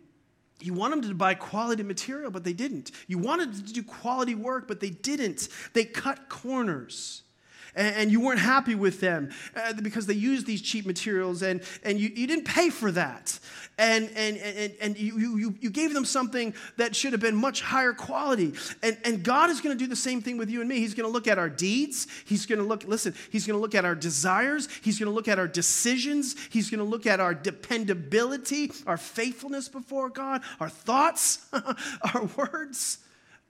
you 0.61 0.75
want 0.75 0.93
them 0.93 1.03
to 1.03 1.15
buy 1.15 1.35
quality 1.35 1.83
material, 1.83 2.31
but 2.31 2.45
they 2.45 2.53
didn't. 2.53 2.93
You 3.09 3.19
wanted 3.19 3.67
to 3.67 3.73
do 3.73 3.83
quality 3.83 4.35
work, 4.35 4.69
but 4.69 4.79
they 4.79 4.91
didn't. 4.91 5.49
They 5.73 5.85
cut 5.85 6.29
corners 6.29 7.23
and, 7.75 8.11
you 8.13 8.21
weren't 8.21 8.41
happy 8.41 8.75
with 8.75 9.01
them 9.01 9.31
uh, 9.57 9.73
because 9.75 10.07
they 10.07 10.15
used 10.15 10.47
these 10.47 10.61
cheap 10.61 10.85
materials 10.85 11.43
and, 11.43 11.63
and 11.83 11.99
you, 11.99 12.11
you 12.15 12.27
didn't 12.27 12.45
pay 12.45 12.69
for 12.69 12.91
that. 12.93 13.39
And, 13.79 14.11
and, 14.15 14.37
and, 14.37 14.75
and 14.81 14.99
you, 14.99 15.39
you, 15.39 15.55
you 15.61 15.71
gave 15.71 15.95
them 15.95 16.05
something 16.05 16.55
that 16.77 16.95
should 16.95 17.13
have 17.13 17.21
been 17.21 17.37
much 17.37 17.63
higher 17.63 17.95
quality. 17.95 18.53
And, 18.83 18.99
and 19.05 19.23
God 19.23 19.51
is 19.51 19.61
going 19.61 19.77
to 19.77 19.83
do 19.83 19.89
the 19.89 19.97
same 19.97 20.21
thing 20.21 20.37
with 20.37 20.51
you 20.51 20.61
and 20.61 20.69
me. 20.69 20.77
He's 20.77 20.95
going 20.95 21.09
to 21.09 21.13
look 21.13 21.27
at 21.27 21.39
our 21.39 21.49
deeds. 21.49 22.07
He's 22.27 22.45
going 22.45 22.59
to 22.59 22.65
look, 22.65 22.85
listen, 22.85 23.15
He's 23.31 23.47
going 23.47 23.57
to 23.57 23.61
look 23.61 23.75
at 23.75 23.85
our 23.85 23.95
desires. 23.95 24.69
He's 24.83 24.99
going 24.99 25.11
to 25.11 25.15
look 25.15 25.29
at 25.29 25.39
our 25.39 25.49
decisions. 25.49 26.37
He's 26.51 26.71
going 26.71 26.79
to 26.79 26.85
look 26.85 27.07
at 27.07 27.21
our 27.21 27.35
dependability, 27.35 28.71
our 28.87 28.99
faithfulness 28.99 29.69
before 29.69 30.11
God, 30.11 30.43
our 30.61 30.69
thoughts, 30.69 31.47
our 32.15 32.25
words. 32.37 32.99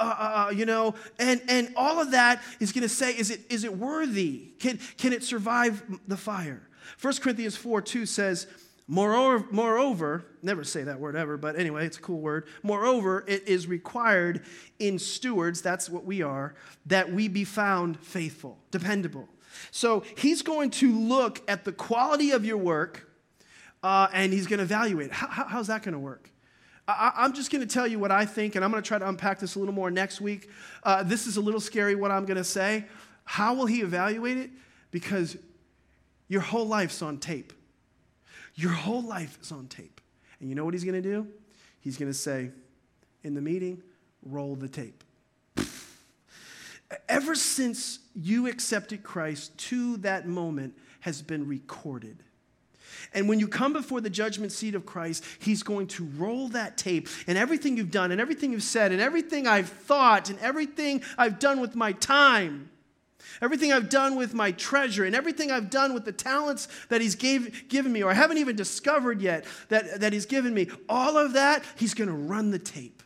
Uh, 0.01 0.03
uh, 0.03 0.47
uh, 0.47 0.51
you 0.51 0.67
know, 0.67 0.95
and, 1.19 1.41
and 1.49 1.73
all 1.77 2.01
of 2.01 2.11
that 2.11 2.43
is 2.59 2.73
going 2.73 2.83
to 2.83 2.89
say, 2.89 3.13
is 3.13 3.31
it, 3.31 3.41
is 3.51 3.65
it 3.65 3.77
worthy? 3.77 4.53
Can, 4.59 4.79
can 4.99 5.13
it 5.13 5.23
survive 5.23 5.83
the 6.09 6.17
fire? 6.17 6.63
1 7.01 7.15
Corinthians 7.21 7.57
4 7.57 7.83
2 7.83 8.07
says, 8.07 8.47
moreover, 8.89 9.47
moreover, 9.51 10.25
never 10.43 10.65
say 10.65 10.83
that 10.83 10.99
word 10.99 11.15
ever, 11.15 11.37
but 11.37 11.57
anyway, 11.57 11.87
it's 11.87 11.99
a 11.99 12.01
cool 12.01 12.21
word. 12.21 12.47
Moreover, 12.63 13.25
it 13.29 13.47
is 13.47 13.67
required 13.67 14.43
in 14.79 14.99
stewards, 14.99 15.63
that's 15.63 15.89
what 15.89 16.05
we 16.05 16.23
are, 16.23 16.55
that 16.87 17.13
we 17.13 17.29
be 17.29 17.45
found 17.45 18.01
faithful, 18.01 18.59
dependable. 18.71 19.29
So 19.71 20.03
he's 20.17 20.43
going 20.43 20.71
to 20.71 20.93
look 20.93 21.43
at 21.49 21.65
the 21.65 21.73
quality 21.73 22.33
of 22.33 22.45
your 22.45 22.57
work 22.57 23.09
uh, 23.83 24.09
and 24.13 24.33
he's 24.33 24.47
going 24.47 24.59
to 24.59 24.65
evaluate. 24.65 25.13
How, 25.13 25.29
how, 25.29 25.45
how's 25.45 25.67
that 25.69 25.83
going 25.83 25.93
to 25.93 25.99
work? 25.99 26.32
I, 26.99 27.25
am 27.25 27.33
just 27.33 27.51
going 27.51 27.67
to 27.67 27.73
tell 27.73 27.87
you 27.87 27.99
what 27.99 28.11
I 28.11 28.25
think, 28.25 28.55
and 28.55 28.65
I'm 28.65 28.71
going 28.71 28.83
to 28.83 28.87
try 28.87 28.99
to 28.99 29.09
unpack 29.09 29.39
this 29.39 29.55
a 29.55 29.59
little 29.59 29.75
more 29.75 29.91
next 29.91 30.21
week. 30.21 30.51
Uh, 30.83 31.03
this 31.03 31.27
is 31.27 31.37
a 31.37 31.41
little 31.41 31.61
scary 31.61 31.95
what 31.95 32.11
I'm 32.11 32.25
going 32.25 32.37
to 32.37 32.45
say. 32.45 32.87
How 33.25 33.55
will 33.55 33.67
he 33.67 33.81
evaluate 33.81 34.37
it? 34.37 34.51
Because 34.91 35.37
your 36.29 36.41
whole 36.41 36.67
life's 36.67 37.03
on 37.03 37.19
tape. 37.19 37.53
Your 38.55 38.73
whole 38.73 39.03
life 39.03 39.39
is 39.41 39.53
on 39.53 39.67
tape. 39.67 40.01
And 40.41 40.49
you 40.49 40.55
know 40.55 40.65
what 40.65 40.75
he's 40.75 40.85
going 40.85 41.01
to 41.01 41.09
do? 41.09 41.27
He's 41.81 41.97
going 41.97 42.11
to 42.11 42.19
say, 42.19 42.51
in 43.23 43.35
the 43.35 43.41
meeting, 43.41 43.83
roll 44.23 44.55
the 44.57 44.69
tape. 44.69 45.05
Ever 47.09 47.35
since 47.35 48.01
you 48.15 48.49
accepted 48.49 49.03
Christ 49.03 49.57
to 49.69 49.97
that 49.99 50.27
moment 50.27 50.77
has 51.01 51.23
been 51.23 51.47
recorded. 51.47 52.23
And 53.15 53.29
when 53.29 53.39
you 53.41 53.49
come 53.49 53.73
before 53.73 54.01
the 54.01 54.11
judgment 54.11 54.53
seat 54.53 54.75
of 54.75 54.87
Christ, 54.87 55.25
He's 55.39 55.63
going 55.63 55.87
to 55.89 56.05
roll 56.17 56.49
that 56.49 56.77
tape 56.77 57.09
and 57.27 57.37
everything 57.39 57.77
you've 57.77 57.91
done 57.91 58.13
and 58.13 58.21
everything 58.21 58.53
you've 58.53 58.63
said 58.63 58.93
and 58.93 59.01
everything 59.01 59.47
I've 59.47 59.69
thought 59.69 60.31
and 60.31 60.39
everything 60.41 61.03
I've 61.19 61.39
done 61.39 61.61
with 61.61 61.75
my 61.75 61.93
time, 61.93 62.71
everything 63.41 63.73
I've 63.73 63.89
done 63.89 64.17
with 64.17 64.35
my 64.35 64.53
treasure, 64.53 65.05
and 65.05 65.15
everything 65.15 65.51
I've 65.51 65.71
done 65.71 65.95
with 65.95 66.05
the 66.05 66.13
talents 66.13 66.69
that 66.89 67.01
He's 67.01 67.15
gave, 67.15 67.69
given 67.69 67.93
me 67.93 68.03
or 68.03 68.11
I 68.11 68.15
haven't 68.15 68.39
even 68.39 68.57
discovered 68.57 69.21
yet 69.21 69.45
that, 69.69 70.01
that 70.01 70.13
He's 70.13 70.27
given 70.27 70.55
me, 70.55 70.69
all 70.89 71.17
of 71.17 71.33
that, 71.35 71.65
He's 71.77 71.95
going 71.95 72.09
to 72.09 72.15
run 72.15 72.51
the 72.51 72.59
tape. 72.59 73.02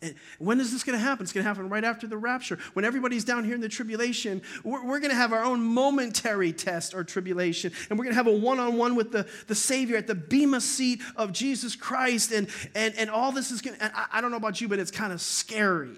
And 0.00 0.14
when 0.38 0.60
is 0.60 0.70
this 0.70 0.84
going 0.84 0.96
to 0.96 1.04
happen? 1.04 1.24
It's 1.24 1.32
going 1.32 1.42
to 1.42 1.48
happen 1.48 1.68
right 1.68 1.82
after 1.82 2.06
the 2.06 2.16
rapture. 2.16 2.58
When 2.74 2.84
everybody's 2.84 3.24
down 3.24 3.44
here 3.44 3.56
in 3.56 3.60
the 3.60 3.68
tribulation, 3.68 4.42
we're, 4.62 4.84
we're 4.84 5.00
going 5.00 5.10
to 5.10 5.16
have 5.16 5.32
our 5.32 5.44
own 5.44 5.60
momentary 5.60 6.52
test 6.52 6.94
or 6.94 7.02
tribulation. 7.02 7.72
And 7.90 7.98
we're 7.98 8.04
going 8.04 8.14
to 8.14 8.22
have 8.22 8.28
a 8.28 8.32
one 8.32 8.60
on 8.60 8.76
one 8.76 8.94
with 8.94 9.10
the, 9.10 9.28
the 9.48 9.56
Savior 9.56 9.96
at 9.96 10.06
the 10.06 10.14
Bema 10.14 10.60
seat 10.60 11.00
of 11.16 11.32
Jesus 11.32 11.74
Christ. 11.74 12.30
And, 12.30 12.48
and, 12.76 12.94
and 12.96 13.10
all 13.10 13.32
this 13.32 13.50
is 13.50 13.60
going 13.60 13.76
to, 13.76 13.98
I, 13.98 14.06
I 14.12 14.20
don't 14.20 14.30
know 14.30 14.36
about 14.36 14.60
you, 14.60 14.68
but 14.68 14.78
it's 14.78 14.92
kind 14.92 15.12
of 15.12 15.20
scary. 15.20 15.96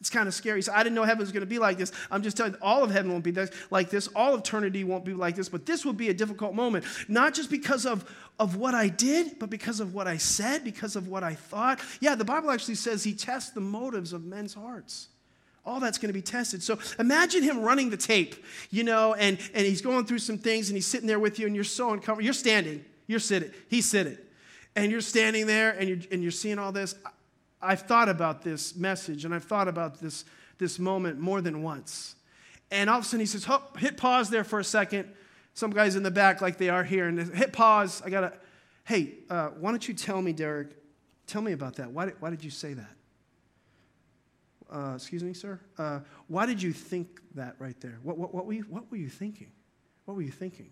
It's 0.00 0.10
kind 0.10 0.28
of 0.28 0.34
scary. 0.34 0.60
So 0.60 0.72
I 0.74 0.82
didn't 0.82 0.94
know 0.94 1.04
heaven 1.04 1.20
was 1.20 1.32
going 1.32 1.40
to 1.40 1.46
be 1.46 1.58
like 1.58 1.78
this. 1.78 1.90
I'm 2.10 2.22
just 2.22 2.36
telling 2.36 2.52
you, 2.52 2.58
all 2.60 2.84
of 2.84 2.90
heaven 2.90 3.10
won't 3.10 3.24
be 3.24 3.32
like 3.70 3.90
this. 3.90 4.08
All 4.08 4.36
eternity 4.36 4.84
won't 4.84 5.04
be 5.04 5.14
like 5.14 5.36
this. 5.36 5.48
But 5.48 5.64
this 5.66 5.86
will 5.86 5.94
be 5.94 6.10
a 6.10 6.14
difficult 6.14 6.54
moment, 6.54 6.84
not 7.08 7.32
just 7.32 7.50
because 7.50 7.86
of, 7.86 8.04
of 8.38 8.56
what 8.56 8.74
I 8.74 8.88
did, 8.88 9.38
but 9.38 9.48
because 9.48 9.80
of 9.80 9.94
what 9.94 10.06
I 10.06 10.18
said, 10.18 10.62
because 10.62 10.94
of 10.96 11.08
what 11.08 11.24
I 11.24 11.34
thought. 11.34 11.80
Yeah, 12.00 12.14
the 12.14 12.24
Bible 12.24 12.50
actually 12.50 12.74
says 12.74 13.02
he 13.02 13.14
tests 13.14 13.50
the 13.50 13.60
motives 13.60 14.12
of 14.12 14.24
men's 14.24 14.54
hearts. 14.54 15.08
All 15.64 15.80
that's 15.80 15.98
going 15.98 16.08
to 16.08 16.14
be 16.14 16.22
tested. 16.22 16.62
So 16.62 16.78
imagine 16.98 17.42
him 17.42 17.60
running 17.60 17.90
the 17.90 17.96
tape, 17.96 18.36
you 18.70 18.84
know, 18.84 19.14
and, 19.14 19.38
and 19.52 19.66
he's 19.66 19.80
going 19.80 20.06
through 20.06 20.20
some 20.20 20.38
things 20.38 20.68
and 20.68 20.76
he's 20.76 20.86
sitting 20.86 21.08
there 21.08 21.18
with 21.18 21.38
you 21.38 21.46
and 21.46 21.54
you're 21.54 21.64
so 21.64 21.88
uncomfortable. 21.90 22.22
You're 22.22 22.34
standing, 22.34 22.84
you're 23.06 23.18
sitting, 23.18 23.50
he's 23.68 23.86
sitting. 23.86 24.18
And 24.76 24.92
you're 24.92 25.00
standing 25.00 25.46
there 25.46 25.70
and 25.70 25.88
you're, 25.88 25.98
and 26.12 26.22
you're 26.22 26.30
seeing 26.30 26.58
all 26.58 26.70
this. 26.70 26.94
I've 27.62 27.82
thought 27.82 28.08
about 28.08 28.42
this 28.42 28.76
message 28.76 29.24
and 29.24 29.34
I've 29.34 29.44
thought 29.44 29.66
about 29.66 29.98
this, 29.98 30.24
this 30.58 30.78
moment 30.78 31.18
more 31.18 31.40
than 31.40 31.62
once. 31.62 32.14
And 32.70 32.90
all 32.90 32.98
of 32.98 33.04
a 33.04 33.06
sudden 33.06 33.20
he 33.20 33.26
says, 33.26 33.48
hit 33.78 33.96
pause 33.96 34.28
there 34.28 34.44
for 34.44 34.60
a 34.60 34.64
second. 34.64 35.08
Some 35.56 35.70
guys 35.70 35.96
in 35.96 36.02
the 36.02 36.10
back, 36.10 36.42
like 36.42 36.58
they 36.58 36.68
are 36.68 36.84
here, 36.84 37.08
and 37.08 37.18
hit 37.34 37.50
pause. 37.50 38.02
I 38.04 38.10
gotta, 38.10 38.34
hey, 38.84 39.14
uh, 39.30 39.48
why 39.58 39.70
don't 39.70 39.88
you 39.88 39.94
tell 39.94 40.20
me, 40.20 40.34
Deryck, 40.34 40.72
tell 41.26 41.40
me 41.40 41.52
about 41.52 41.76
that. 41.76 41.90
Why 41.90 42.04
did, 42.04 42.20
why 42.20 42.28
did 42.28 42.44
you 42.44 42.50
say 42.50 42.74
that? 42.74 42.94
Uh, 44.70 44.92
excuse 44.96 45.24
me, 45.24 45.32
sir? 45.32 45.58
Uh, 45.78 46.00
why 46.28 46.44
did 46.44 46.60
you 46.60 46.74
think 46.74 47.22
that 47.36 47.56
right 47.58 47.80
there? 47.80 47.98
What, 48.02 48.18
what, 48.18 48.34
what, 48.34 48.44
were 48.44 48.52
you, 48.52 48.66
what 48.68 48.90
were 48.90 48.98
you 48.98 49.08
thinking? 49.08 49.50
What 50.04 50.14
were 50.14 50.22
you 50.22 50.30
thinking? 50.30 50.68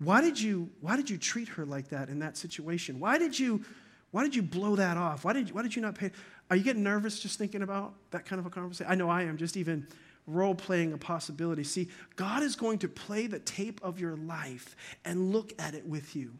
Why 0.00 0.20
did 0.20 0.40
you, 0.40 0.70
why 0.80 0.96
did 0.96 1.08
you 1.08 1.16
treat 1.16 1.46
her 1.46 1.64
like 1.64 1.90
that 1.90 2.08
in 2.08 2.18
that 2.18 2.36
situation? 2.36 2.98
Why 2.98 3.16
did 3.16 3.38
you 3.38 3.64
why 4.10 4.24
did 4.24 4.34
you 4.34 4.42
blow 4.42 4.74
that 4.74 4.96
off? 4.96 5.24
Why 5.24 5.34
did 5.34 5.52
why 5.52 5.62
did 5.62 5.76
you 5.76 5.82
not 5.82 5.94
pay? 5.94 6.10
Are 6.50 6.56
you 6.56 6.64
getting 6.64 6.82
nervous 6.82 7.20
just 7.20 7.38
thinking 7.38 7.62
about 7.62 7.94
that 8.10 8.24
kind 8.24 8.40
of 8.40 8.46
a 8.46 8.50
conversation? 8.50 8.90
I 8.90 8.96
know 8.96 9.08
I 9.08 9.22
am, 9.22 9.36
just 9.36 9.56
even 9.56 9.86
role 10.32 10.54
playing 10.54 10.92
a 10.92 10.98
possibility. 10.98 11.64
See, 11.64 11.88
God 12.16 12.42
is 12.42 12.56
going 12.56 12.78
to 12.80 12.88
play 12.88 13.26
the 13.26 13.38
tape 13.38 13.80
of 13.82 14.00
your 14.00 14.16
life 14.16 14.76
and 15.04 15.32
look 15.32 15.52
at 15.58 15.74
it 15.74 15.86
with 15.86 16.14
you. 16.14 16.32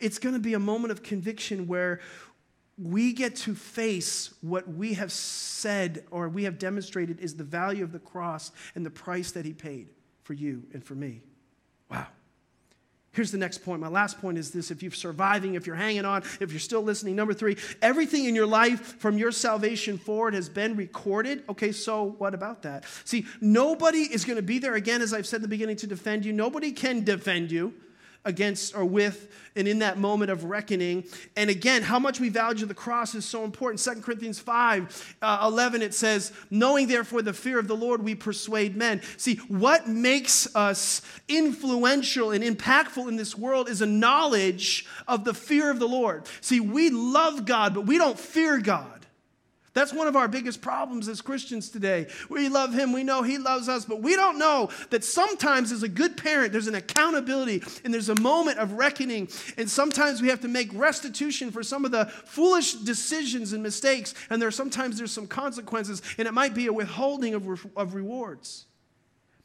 It's 0.00 0.18
going 0.18 0.34
to 0.34 0.40
be 0.40 0.54
a 0.54 0.58
moment 0.58 0.92
of 0.92 1.02
conviction 1.02 1.66
where 1.66 2.00
we 2.80 3.12
get 3.12 3.34
to 3.36 3.54
face 3.54 4.34
what 4.40 4.68
we 4.68 4.94
have 4.94 5.10
said 5.10 6.04
or 6.10 6.28
we 6.28 6.44
have 6.44 6.58
demonstrated 6.58 7.18
is 7.20 7.34
the 7.34 7.44
value 7.44 7.82
of 7.82 7.92
the 7.92 7.98
cross 7.98 8.52
and 8.74 8.86
the 8.86 8.90
price 8.90 9.32
that 9.32 9.44
He 9.44 9.52
paid 9.52 9.88
for 10.22 10.34
you 10.34 10.62
and 10.72 10.84
for 10.84 10.94
me. 10.94 11.22
Wow. 11.90 12.06
Here's 13.18 13.32
the 13.32 13.38
next 13.38 13.64
point. 13.64 13.80
My 13.80 13.88
last 13.88 14.20
point 14.20 14.38
is 14.38 14.52
this 14.52 14.70
if 14.70 14.80
you're 14.80 14.92
surviving, 14.92 15.56
if 15.56 15.66
you're 15.66 15.74
hanging 15.74 16.04
on, 16.04 16.22
if 16.38 16.52
you're 16.52 16.60
still 16.60 16.82
listening. 16.82 17.16
Number 17.16 17.34
three, 17.34 17.56
everything 17.82 18.26
in 18.26 18.36
your 18.36 18.46
life 18.46 19.00
from 19.00 19.18
your 19.18 19.32
salvation 19.32 19.98
forward 19.98 20.34
has 20.34 20.48
been 20.48 20.76
recorded. 20.76 21.42
Okay, 21.48 21.72
so 21.72 22.14
what 22.18 22.32
about 22.32 22.62
that? 22.62 22.84
See, 23.04 23.26
nobody 23.40 24.02
is 24.02 24.24
going 24.24 24.36
to 24.36 24.42
be 24.42 24.60
there 24.60 24.74
again, 24.74 25.02
as 25.02 25.12
I've 25.12 25.26
said 25.26 25.38
in 25.38 25.42
the 25.42 25.48
beginning, 25.48 25.74
to 25.78 25.88
defend 25.88 26.24
you. 26.24 26.32
Nobody 26.32 26.70
can 26.70 27.02
defend 27.02 27.50
you 27.50 27.74
against 28.24 28.74
or 28.76 28.84
with 28.84 29.28
and 29.56 29.66
in 29.66 29.80
that 29.80 29.98
moment 29.98 30.30
of 30.30 30.44
reckoning. 30.44 31.04
And 31.36 31.50
again, 31.50 31.82
how 31.82 31.98
much 31.98 32.20
we 32.20 32.28
value 32.28 32.64
the 32.64 32.74
cross 32.74 33.14
is 33.14 33.24
so 33.24 33.44
important. 33.44 33.80
2 33.80 34.02
Corinthians 34.02 34.38
5 34.38 35.16
uh, 35.20 35.40
11, 35.42 35.82
it 35.82 35.94
says, 35.94 36.32
Knowing 36.50 36.86
therefore 36.86 37.22
the 37.22 37.32
fear 37.32 37.58
of 37.58 37.66
the 37.66 37.76
Lord, 37.76 38.02
we 38.02 38.14
persuade 38.14 38.76
men. 38.76 39.02
See, 39.16 39.36
what 39.48 39.88
makes 39.88 40.54
us 40.54 41.02
influential 41.26 42.30
and 42.30 42.44
impactful 42.44 43.08
in 43.08 43.16
this 43.16 43.36
world 43.36 43.68
is 43.68 43.82
a 43.82 43.86
knowledge 43.86 44.86
of 45.08 45.24
the 45.24 45.34
fear 45.34 45.70
of 45.70 45.78
the 45.78 45.88
Lord. 45.88 46.28
See, 46.40 46.60
we 46.60 46.90
love 46.90 47.44
God, 47.44 47.74
but 47.74 47.86
we 47.86 47.98
don't 47.98 48.18
fear 48.18 48.58
God. 48.58 48.97
That's 49.74 49.92
one 49.92 50.06
of 50.06 50.16
our 50.16 50.28
biggest 50.28 50.60
problems 50.60 51.08
as 51.08 51.20
Christians 51.20 51.68
today. 51.68 52.06
We 52.28 52.48
love 52.48 52.72
Him, 52.72 52.92
we 52.92 53.04
know 53.04 53.22
He 53.22 53.38
loves 53.38 53.68
us, 53.68 53.84
but 53.84 54.02
we 54.02 54.16
don't 54.16 54.38
know 54.38 54.70
that 54.90 55.04
sometimes, 55.04 55.72
as 55.72 55.82
a 55.82 55.88
good 55.88 56.16
parent, 56.16 56.52
there's 56.52 56.66
an 56.66 56.74
accountability 56.74 57.62
and 57.84 57.92
there's 57.92 58.08
a 58.08 58.20
moment 58.20 58.58
of 58.58 58.72
reckoning. 58.72 59.28
And 59.56 59.70
sometimes 59.70 60.22
we 60.22 60.28
have 60.28 60.40
to 60.40 60.48
make 60.48 60.70
restitution 60.72 61.50
for 61.50 61.62
some 61.62 61.84
of 61.84 61.90
the 61.90 62.06
foolish 62.06 62.74
decisions 62.74 63.52
and 63.52 63.62
mistakes. 63.62 64.14
And 64.30 64.40
there 64.40 64.48
are 64.48 64.52
sometimes 64.52 64.98
there's 64.98 65.12
some 65.12 65.26
consequences, 65.26 66.02
and 66.16 66.26
it 66.26 66.34
might 66.34 66.54
be 66.54 66.66
a 66.66 66.72
withholding 66.72 67.34
of, 67.34 67.46
re- 67.46 67.70
of 67.76 67.94
rewards. 67.94 68.66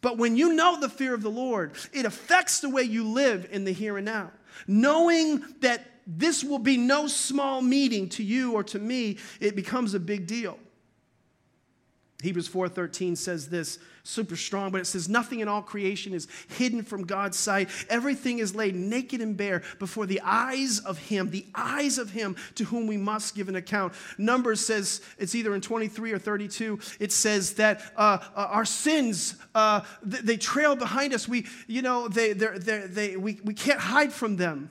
But 0.01 0.17
when 0.17 0.35
you 0.35 0.53
know 0.53 0.79
the 0.79 0.89
fear 0.89 1.13
of 1.13 1.21
the 1.21 1.29
Lord, 1.29 1.71
it 1.93 2.05
affects 2.05 2.59
the 2.59 2.69
way 2.69 2.83
you 2.83 3.07
live 3.07 3.47
in 3.51 3.63
the 3.63 3.71
here 3.71 3.97
and 3.97 4.05
now. 4.05 4.31
Knowing 4.67 5.43
that 5.61 5.81
this 6.05 6.43
will 6.43 6.59
be 6.59 6.77
no 6.77 7.07
small 7.07 7.61
meeting 7.61 8.09
to 8.09 8.23
you 8.23 8.53
or 8.53 8.63
to 8.65 8.79
me, 8.79 9.17
it 9.39 9.55
becomes 9.55 9.93
a 9.93 9.99
big 9.99 10.27
deal. 10.27 10.57
Hebrews 12.23 12.47
4:13 12.47 13.17
says 13.17 13.49
this 13.49 13.79
super 14.03 14.37
strong 14.37 14.71
but 14.71 14.79
it 14.79 14.85
says 14.85 15.09
nothing 15.09 15.41
in 15.41 15.49
all 15.49 15.61
creation 15.61 16.13
is 16.13 16.27
hidden 16.47 16.81
from 16.81 17.05
God's 17.05 17.37
sight. 17.37 17.69
Everything 17.89 18.39
is 18.39 18.55
laid 18.55 18.75
naked 18.75 19.19
and 19.19 19.35
bare 19.35 19.61
before 19.77 20.05
the 20.05 20.21
eyes 20.23 20.79
of 20.79 20.97
him 20.97 21.31
the 21.31 21.45
eyes 21.53 21.97
of 21.97 22.11
him 22.11 22.37
to 22.55 22.63
whom 22.63 22.87
we 22.87 22.95
must 22.95 23.35
give 23.35 23.49
an 23.49 23.57
account. 23.57 23.93
Numbers 24.17 24.65
says 24.65 25.01
it's 25.17 25.35
either 25.35 25.53
in 25.53 25.59
23 25.59 26.13
or 26.13 26.19
32 26.19 26.79
it 27.01 27.11
says 27.11 27.55
that 27.55 27.81
uh, 27.97 28.19
uh, 28.35 28.47
our 28.49 28.65
sins 28.65 29.35
uh, 29.53 29.81
th- 30.09 30.23
they 30.23 30.37
trail 30.37 30.77
behind 30.77 31.13
us. 31.13 31.27
We 31.27 31.45
you 31.67 31.81
know 31.81 32.07
they, 32.07 32.31
they're, 32.31 32.57
they 32.57 33.17
we, 33.17 33.41
we 33.43 33.53
can't 33.53 33.81
hide 33.81 34.13
from 34.13 34.37
them 34.37 34.69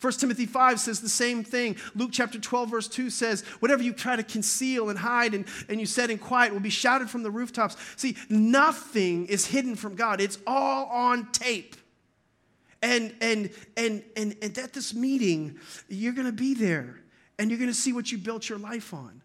1 0.00 0.12
Timothy 0.14 0.46
5 0.46 0.80
says 0.80 1.00
the 1.00 1.08
same 1.08 1.44
thing. 1.44 1.76
Luke 1.94 2.10
chapter 2.12 2.38
12, 2.38 2.70
verse 2.70 2.88
2 2.88 3.10
says, 3.10 3.42
Whatever 3.60 3.82
you 3.82 3.92
try 3.92 4.16
to 4.16 4.22
conceal 4.22 4.90
and 4.90 4.98
hide 4.98 5.34
and, 5.34 5.46
and 5.68 5.80
you 5.80 5.86
said 5.86 6.10
in 6.10 6.18
quiet 6.18 6.52
will 6.52 6.60
be 6.60 6.70
shouted 6.70 7.08
from 7.08 7.22
the 7.22 7.30
rooftops. 7.30 7.76
See, 7.96 8.16
nothing 8.28 9.26
is 9.26 9.46
hidden 9.46 9.76
from 9.76 9.94
God, 9.94 10.20
it's 10.20 10.38
all 10.46 10.86
on 10.86 11.30
tape. 11.32 11.76
And, 12.82 13.14
and, 13.22 13.48
and, 13.78 14.02
and, 14.14 14.36
and 14.42 14.58
at 14.58 14.74
this 14.74 14.92
meeting, 14.92 15.58
you're 15.88 16.12
going 16.12 16.26
to 16.26 16.32
be 16.32 16.52
there 16.52 17.00
and 17.38 17.50
you're 17.50 17.58
going 17.58 17.70
to 17.70 17.74
see 17.74 17.94
what 17.94 18.12
you 18.12 18.18
built 18.18 18.48
your 18.48 18.58
life 18.58 18.92
on. 18.92 19.22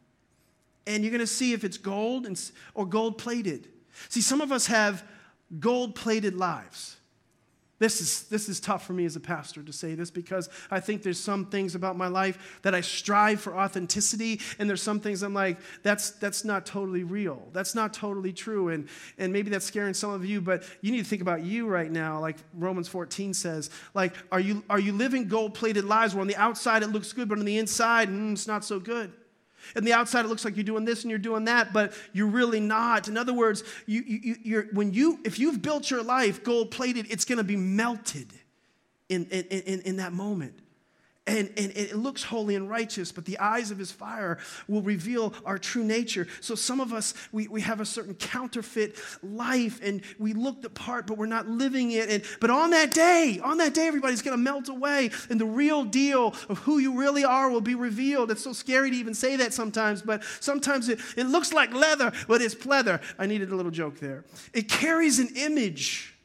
And 0.87 1.03
you're 1.03 1.11
going 1.11 1.19
to 1.19 1.27
see 1.27 1.51
if 1.51 1.65
it's 1.65 1.77
gold 1.77 2.25
and, 2.25 2.41
or 2.73 2.85
gold 2.85 3.17
plated. 3.17 3.67
See, 4.07 4.21
some 4.21 4.39
of 4.39 4.53
us 4.53 4.67
have 4.67 5.03
gold 5.59 5.93
plated 5.93 6.35
lives. 6.35 6.95
This 7.79 8.01
is, 8.01 8.23
this 8.23 8.49
is 8.49 8.59
tough 8.59 8.85
for 8.85 8.91
me 8.91 9.05
as 9.05 9.15
a 9.15 9.21
pastor 9.21 9.63
to 9.63 9.71
say 9.71 9.95
this 9.95 10.11
because 10.11 10.49
I 10.69 10.81
think 10.81 11.01
there's 11.01 11.19
some 11.19 11.45
things 11.45 11.75
about 11.75 11.97
my 11.97 12.07
life 12.07 12.59
that 12.61 12.75
I 12.75 12.81
strive 12.81 13.39
for 13.39 13.57
authenticity, 13.57 14.41
and 14.59 14.69
there's 14.69 14.81
some 14.81 14.99
things 14.99 15.23
I'm 15.23 15.33
like, 15.33 15.57
that's, 15.81 16.11
that's 16.11 16.43
not 16.43 16.65
totally 16.65 17.05
real. 17.05 17.47
That's 17.53 17.75
not 17.75 17.93
totally 17.93 18.33
true. 18.33 18.67
And, 18.67 18.89
and 19.17 19.31
maybe 19.31 19.49
that's 19.49 19.65
scaring 19.65 19.93
some 19.93 20.11
of 20.11 20.25
you, 20.25 20.41
but 20.41 20.63
you 20.81 20.91
need 20.91 20.99
to 20.99 21.09
think 21.09 21.21
about 21.21 21.41
you 21.41 21.67
right 21.67 21.89
now, 21.89 22.19
like 22.19 22.35
Romans 22.53 22.89
14 22.89 23.33
says. 23.33 23.69
Like, 23.93 24.13
are 24.29 24.41
you, 24.41 24.63
are 24.69 24.79
you 24.79 24.91
living 24.91 25.29
gold 25.29 25.53
plated 25.53 25.85
lives 25.85 26.13
where 26.13 26.21
on 26.21 26.27
the 26.27 26.35
outside 26.35 26.83
it 26.83 26.87
looks 26.87 27.13
good, 27.13 27.29
but 27.29 27.39
on 27.39 27.45
the 27.45 27.57
inside, 27.57 28.09
mm, 28.09 28.33
it's 28.33 28.47
not 28.47 28.65
so 28.65 28.79
good? 28.79 29.13
And 29.75 29.85
the 29.85 29.93
outside, 29.93 30.25
it 30.25 30.27
looks 30.27 30.45
like 30.45 30.55
you're 30.55 30.63
doing 30.63 30.85
this 30.85 31.03
and 31.03 31.09
you're 31.09 31.19
doing 31.19 31.45
that, 31.45 31.73
but 31.73 31.93
you're 32.13 32.27
really 32.27 32.59
not. 32.59 33.07
In 33.07 33.17
other 33.17 33.33
words, 33.33 33.63
you, 33.85 34.03
you, 34.05 34.35
you're, 34.43 34.63
when 34.73 34.93
you, 34.93 35.19
if 35.23 35.39
you've 35.39 35.61
built 35.61 35.89
your 35.89 36.03
life 36.03 36.43
gold 36.43 36.71
plated, 36.71 37.07
it's 37.09 37.25
going 37.25 37.37
to 37.37 37.43
be 37.43 37.55
melted 37.55 38.33
in, 39.09 39.25
in, 39.25 39.43
in, 39.45 39.81
in 39.81 39.95
that 39.97 40.13
moment. 40.13 40.59
And, 41.29 41.51
and 41.57 41.71
it 41.75 41.95
looks 41.95 42.23
holy 42.23 42.55
and 42.55 42.67
righteous, 42.67 43.11
but 43.11 43.23
the 43.23 43.37
eyes 43.37 43.69
of 43.69 43.77
his 43.77 43.91
fire 43.91 44.39
will 44.67 44.81
reveal 44.81 45.35
our 45.45 45.59
true 45.59 45.83
nature. 45.83 46.27
So 46.41 46.55
some 46.55 46.79
of 46.79 46.91
us, 46.91 47.13
we, 47.31 47.47
we 47.47 47.61
have 47.61 47.79
a 47.79 47.85
certain 47.85 48.15
counterfeit 48.15 48.97
life 49.21 49.79
and 49.83 50.01
we 50.17 50.33
look 50.33 50.63
the 50.63 50.71
part, 50.71 51.05
but 51.05 51.19
we're 51.19 51.27
not 51.27 51.47
living 51.47 51.91
it. 51.91 52.09
And, 52.09 52.23
but 52.41 52.49
on 52.49 52.71
that 52.71 52.95
day, 52.95 53.39
on 53.43 53.59
that 53.59 53.75
day, 53.75 53.87
everybody's 53.87 54.23
going 54.23 54.35
to 54.35 54.41
melt 54.41 54.69
away 54.69 55.11
and 55.29 55.39
the 55.39 55.45
real 55.45 55.85
deal 55.85 56.33
of 56.49 56.57
who 56.59 56.79
you 56.79 56.99
really 56.99 57.23
are 57.23 57.51
will 57.51 57.61
be 57.61 57.75
revealed. 57.75 58.31
It's 58.31 58.43
so 58.43 58.53
scary 58.53 58.89
to 58.89 58.97
even 58.97 59.13
say 59.13 59.35
that 59.35 59.53
sometimes, 59.53 60.01
but 60.01 60.23
sometimes 60.39 60.89
it, 60.89 60.99
it 61.15 61.27
looks 61.27 61.53
like 61.53 61.71
leather, 61.75 62.11
but 62.27 62.41
it's 62.41 62.55
pleather. 62.55 62.99
I 63.19 63.27
needed 63.27 63.51
a 63.51 63.55
little 63.55 63.71
joke 63.71 63.99
there. 63.99 64.25
It 64.51 64.67
carries 64.67 65.19
an 65.19 65.29
image 65.35 66.15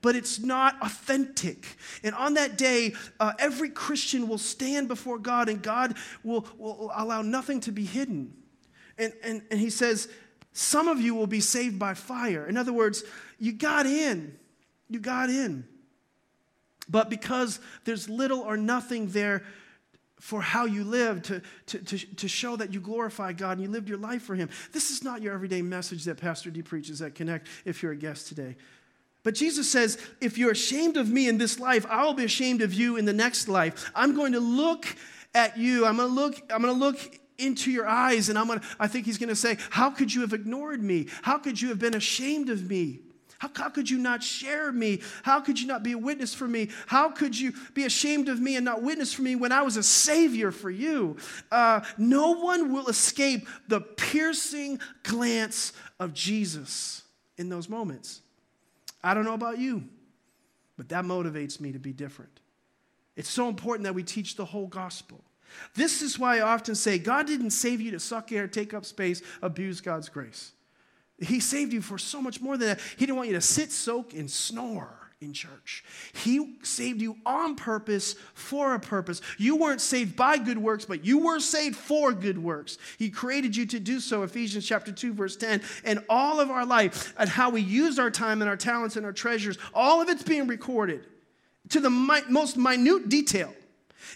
but 0.00 0.14
it's 0.14 0.38
not 0.38 0.76
authentic. 0.80 1.76
And 2.04 2.14
on 2.14 2.34
that 2.34 2.56
day, 2.56 2.94
uh, 3.18 3.32
every 3.38 3.70
Christian 3.70 4.28
will 4.28 4.38
stand 4.38 4.88
before 4.88 5.18
God, 5.18 5.48
and 5.48 5.62
God 5.62 5.96
will, 6.22 6.46
will 6.56 6.90
allow 6.94 7.22
nothing 7.22 7.60
to 7.60 7.72
be 7.72 7.84
hidden. 7.84 8.34
And, 8.96 9.12
and, 9.22 9.42
and 9.50 9.60
he 9.60 9.70
says, 9.70 10.08
Some 10.52 10.88
of 10.88 11.00
you 11.00 11.14
will 11.14 11.26
be 11.26 11.40
saved 11.40 11.78
by 11.78 11.94
fire. 11.94 12.46
In 12.46 12.56
other 12.56 12.72
words, 12.72 13.02
you 13.38 13.52
got 13.52 13.86
in. 13.86 14.36
You 14.88 15.00
got 15.00 15.30
in. 15.30 15.66
But 16.88 17.10
because 17.10 17.60
there's 17.84 18.08
little 18.08 18.40
or 18.40 18.56
nothing 18.56 19.08
there 19.08 19.42
for 20.20 20.40
how 20.40 20.64
you 20.64 20.82
live, 20.82 21.22
to, 21.22 21.40
to, 21.66 21.78
to, 21.78 21.98
to 22.16 22.28
show 22.28 22.56
that 22.56 22.72
you 22.72 22.80
glorify 22.80 23.32
God 23.32 23.52
and 23.52 23.62
you 23.62 23.68
lived 23.68 23.88
your 23.88 23.98
life 23.98 24.22
for 24.22 24.34
Him. 24.34 24.48
This 24.72 24.90
is 24.90 25.04
not 25.04 25.22
your 25.22 25.32
everyday 25.32 25.62
message 25.62 26.04
that 26.04 26.16
Pastor 26.16 26.50
D 26.50 26.62
preaches 26.62 27.00
at 27.02 27.14
Connect 27.14 27.46
if 27.64 27.82
you're 27.82 27.92
a 27.92 27.96
guest 27.96 28.26
today. 28.26 28.56
But 29.28 29.34
Jesus 29.34 29.70
says, 29.70 29.98
if 30.22 30.38
you're 30.38 30.52
ashamed 30.52 30.96
of 30.96 31.10
me 31.10 31.28
in 31.28 31.36
this 31.36 31.60
life, 31.60 31.84
I 31.90 32.02
will 32.06 32.14
be 32.14 32.24
ashamed 32.24 32.62
of 32.62 32.72
you 32.72 32.96
in 32.96 33.04
the 33.04 33.12
next 33.12 33.46
life. 33.46 33.92
I'm 33.94 34.16
going 34.16 34.32
to 34.32 34.40
look 34.40 34.86
at 35.34 35.58
you. 35.58 35.84
I'm 35.84 35.98
going 35.98 36.08
to 36.08 36.14
look, 36.14 36.40
I'm 36.50 36.62
going 36.62 36.72
to 36.72 36.80
look 36.80 36.98
into 37.36 37.70
your 37.70 37.86
eyes 37.86 38.30
and 38.30 38.38
I'm 38.38 38.46
going 38.46 38.60
to, 38.60 38.66
I 38.80 38.86
think 38.86 39.04
he's 39.04 39.18
going 39.18 39.28
to 39.28 39.36
say, 39.36 39.58
how 39.68 39.90
could 39.90 40.14
you 40.14 40.22
have 40.22 40.32
ignored 40.32 40.82
me? 40.82 41.08
How 41.20 41.36
could 41.36 41.60
you 41.60 41.68
have 41.68 41.78
been 41.78 41.92
ashamed 41.92 42.48
of 42.48 42.70
me? 42.70 43.00
How, 43.36 43.50
how, 43.54 43.68
could 43.68 43.90
you 43.90 43.98
not 43.98 44.22
share 44.22 44.72
me? 44.72 45.02
How 45.24 45.42
could 45.42 45.60
you 45.60 45.66
not 45.66 45.82
be 45.82 45.92
a 45.92 45.98
witness 45.98 46.32
for 46.32 46.48
me? 46.48 46.70
How 46.86 47.10
could 47.10 47.38
you 47.38 47.52
be 47.74 47.84
ashamed 47.84 48.30
of 48.30 48.40
me 48.40 48.56
and 48.56 48.64
not 48.64 48.82
witness 48.82 49.12
for 49.12 49.20
me 49.20 49.36
when 49.36 49.52
I 49.52 49.60
was 49.60 49.76
a 49.76 49.82
savior 49.82 50.50
for 50.52 50.70
you? 50.70 51.18
Uh, 51.52 51.82
no 51.98 52.30
one 52.30 52.72
will 52.72 52.88
escape 52.88 53.46
the 53.68 53.82
piercing 53.82 54.80
glance 55.02 55.74
of 56.00 56.14
Jesus 56.14 57.02
in 57.36 57.50
those 57.50 57.68
moments. 57.68 58.22
I 59.08 59.14
don't 59.14 59.24
know 59.24 59.32
about 59.32 59.58
you, 59.58 59.84
but 60.76 60.90
that 60.90 61.04
motivates 61.04 61.60
me 61.60 61.72
to 61.72 61.78
be 61.78 61.94
different. 61.94 62.40
It's 63.16 63.30
so 63.30 63.48
important 63.48 63.84
that 63.84 63.94
we 63.94 64.02
teach 64.02 64.36
the 64.36 64.44
whole 64.44 64.66
gospel. 64.66 65.24
This 65.74 66.02
is 66.02 66.18
why 66.18 66.36
I 66.36 66.40
often 66.42 66.74
say 66.74 66.98
God 66.98 67.26
didn't 67.26 67.52
save 67.52 67.80
you 67.80 67.90
to 67.92 68.00
suck 68.00 68.32
air, 68.32 68.46
take 68.46 68.74
up 68.74 68.84
space, 68.84 69.22
abuse 69.40 69.80
God's 69.80 70.10
grace. 70.10 70.52
He 71.18 71.40
saved 71.40 71.72
you 71.72 71.80
for 71.80 71.96
so 71.96 72.20
much 72.20 72.42
more 72.42 72.58
than 72.58 72.68
that. 72.68 72.80
He 72.98 73.06
didn't 73.06 73.16
want 73.16 73.28
you 73.28 73.34
to 73.34 73.40
sit, 73.40 73.72
soak, 73.72 74.12
and 74.12 74.30
snore 74.30 74.97
in 75.20 75.32
church. 75.32 75.84
He 76.14 76.56
saved 76.62 77.02
you 77.02 77.16
on 77.26 77.56
purpose 77.56 78.14
for 78.34 78.74
a 78.74 78.80
purpose. 78.80 79.20
You 79.36 79.56
weren't 79.56 79.80
saved 79.80 80.14
by 80.16 80.38
good 80.38 80.58
works, 80.58 80.84
but 80.84 81.04
you 81.04 81.18
were 81.18 81.40
saved 81.40 81.76
for 81.76 82.12
good 82.12 82.38
works. 82.38 82.78
He 82.98 83.10
created 83.10 83.56
you 83.56 83.66
to 83.66 83.80
do 83.80 83.98
so, 83.98 84.22
Ephesians 84.22 84.66
chapter 84.66 84.92
2, 84.92 85.12
verse 85.12 85.36
10. 85.36 85.62
And 85.84 86.04
all 86.08 86.38
of 86.38 86.50
our 86.50 86.64
life 86.64 87.14
and 87.18 87.28
how 87.28 87.50
we 87.50 87.62
use 87.62 87.98
our 87.98 88.10
time 88.10 88.42
and 88.42 88.48
our 88.48 88.56
talents 88.56 88.96
and 88.96 89.04
our 89.04 89.12
treasures, 89.12 89.58
all 89.74 90.00
of 90.00 90.08
it's 90.08 90.22
being 90.22 90.46
recorded 90.46 91.04
to 91.70 91.80
the 91.80 91.90
mi- 91.90 92.22
most 92.28 92.56
minute 92.56 93.08
detail. 93.08 93.52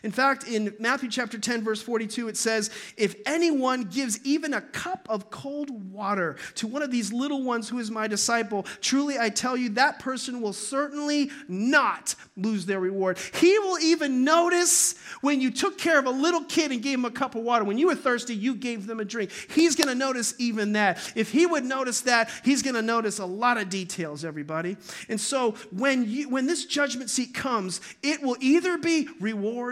In 0.03 0.11
fact, 0.11 0.47
in 0.49 0.74
Matthew 0.78 1.09
chapter 1.09 1.39
10, 1.39 1.62
verse 1.62 1.83
42, 1.83 2.28
it 2.28 2.37
says, 2.37 2.70
If 2.97 3.16
anyone 3.26 3.85
gives 3.85 4.24
even 4.24 4.55
a 4.55 4.61
cup 4.61 5.07
of 5.09 5.30
cold 5.30 5.93
water 5.93 6.37
to 6.57 6.66
one 6.66 6.83
of 6.83 6.91
these 6.91 7.12
little 7.12 7.43
ones 7.43 7.68
who 7.68 7.78
is 7.78 7.91
my 7.91 8.07
disciple, 8.07 8.64
truly 8.80 9.18
I 9.18 9.28
tell 9.28 9.57
you, 9.57 9.70
that 9.70 9.99
person 9.99 10.41
will 10.41 10.53
certainly 10.53 11.30
not 11.49 12.14
lose 12.37 12.66
their 12.66 12.80
reward. 12.80 13.18
He 13.35 13.59
will 13.59 13.78
even 13.80 14.24
notice 14.24 14.95
when 15.20 15.41
you 15.41 15.51
took 15.51 15.78
care 15.78 15.99
of 15.99 16.07
a 16.07 16.11
little 16.11 16.45
kid 16.45 16.72
and 16.72 16.83
gave 16.83 16.99
him 16.99 17.05
a 17.05 17.11
cup 17.11 17.35
of 17.35 17.43
water. 17.43 17.64
When 17.64 17.78
you 17.78 17.89
were 17.89 17.95
thirsty, 17.95 18.35
you 18.35 18.55
gave 18.55 18.87
them 18.87 19.01
a 19.01 19.05
drink. 19.05 19.30
He's 19.51 19.76
going 19.76 19.89
to 19.89 19.95
notice 19.95 20.35
even 20.39 20.72
that. 20.72 21.12
If 21.14 21.30
he 21.30 21.47
would 21.47 21.64
notice 21.64 22.03
that, 22.03 22.30
he's 22.45 22.62
going 22.62 22.74
to 22.74 22.83
notice 22.83 23.18
a 23.18 23.26
lot 23.26 23.59
of 23.59 23.68
details, 23.68 24.24
everybody. 24.24 24.76
And 25.09 25.20
so 25.20 25.53
when, 25.70 26.09
you, 26.09 26.28
when 26.28 26.47
this 26.47 26.64
judgment 26.64 27.11
seat 27.11 27.35
comes, 27.35 27.80
it 28.03 28.22
will 28.22 28.37
either 28.41 28.78
be 28.78 29.09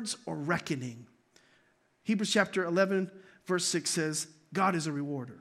rewards 0.01 0.17
or 0.25 0.37
reckoning. 0.37 1.07
Hebrews 2.05 2.33
chapter 2.33 2.65
11, 2.65 3.11
verse 3.47 3.67
6 3.67 3.91
says, 3.91 4.27
God 4.53 4.75
is 4.75 4.87
a 4.87 4.93
rewarder. 4.93 5.39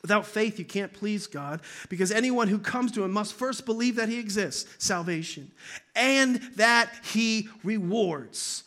Without 0.00 0.26
faith, 0.26 0.58
you 0.58 0.64
can't 0.64 0.92
please 0.92 1.26
God 1.26 1.60
because 1.88 2.10
anyone 2.10 2.48
who 2.48 2.58
comes 2.58 2.92
to 2.92 3.04
Him 3.04 3.10
must 3.10 3.34
first 3.34 3.66
believe 3.66 3.96
that 3.96 4.08
He 4.08 4.18
exists, 4.18 4.82
salvation, 4.82 5.50
and 5.94 6.36
that 6.56 6.90
He 7.12 7.48
rewards 7.62 8.64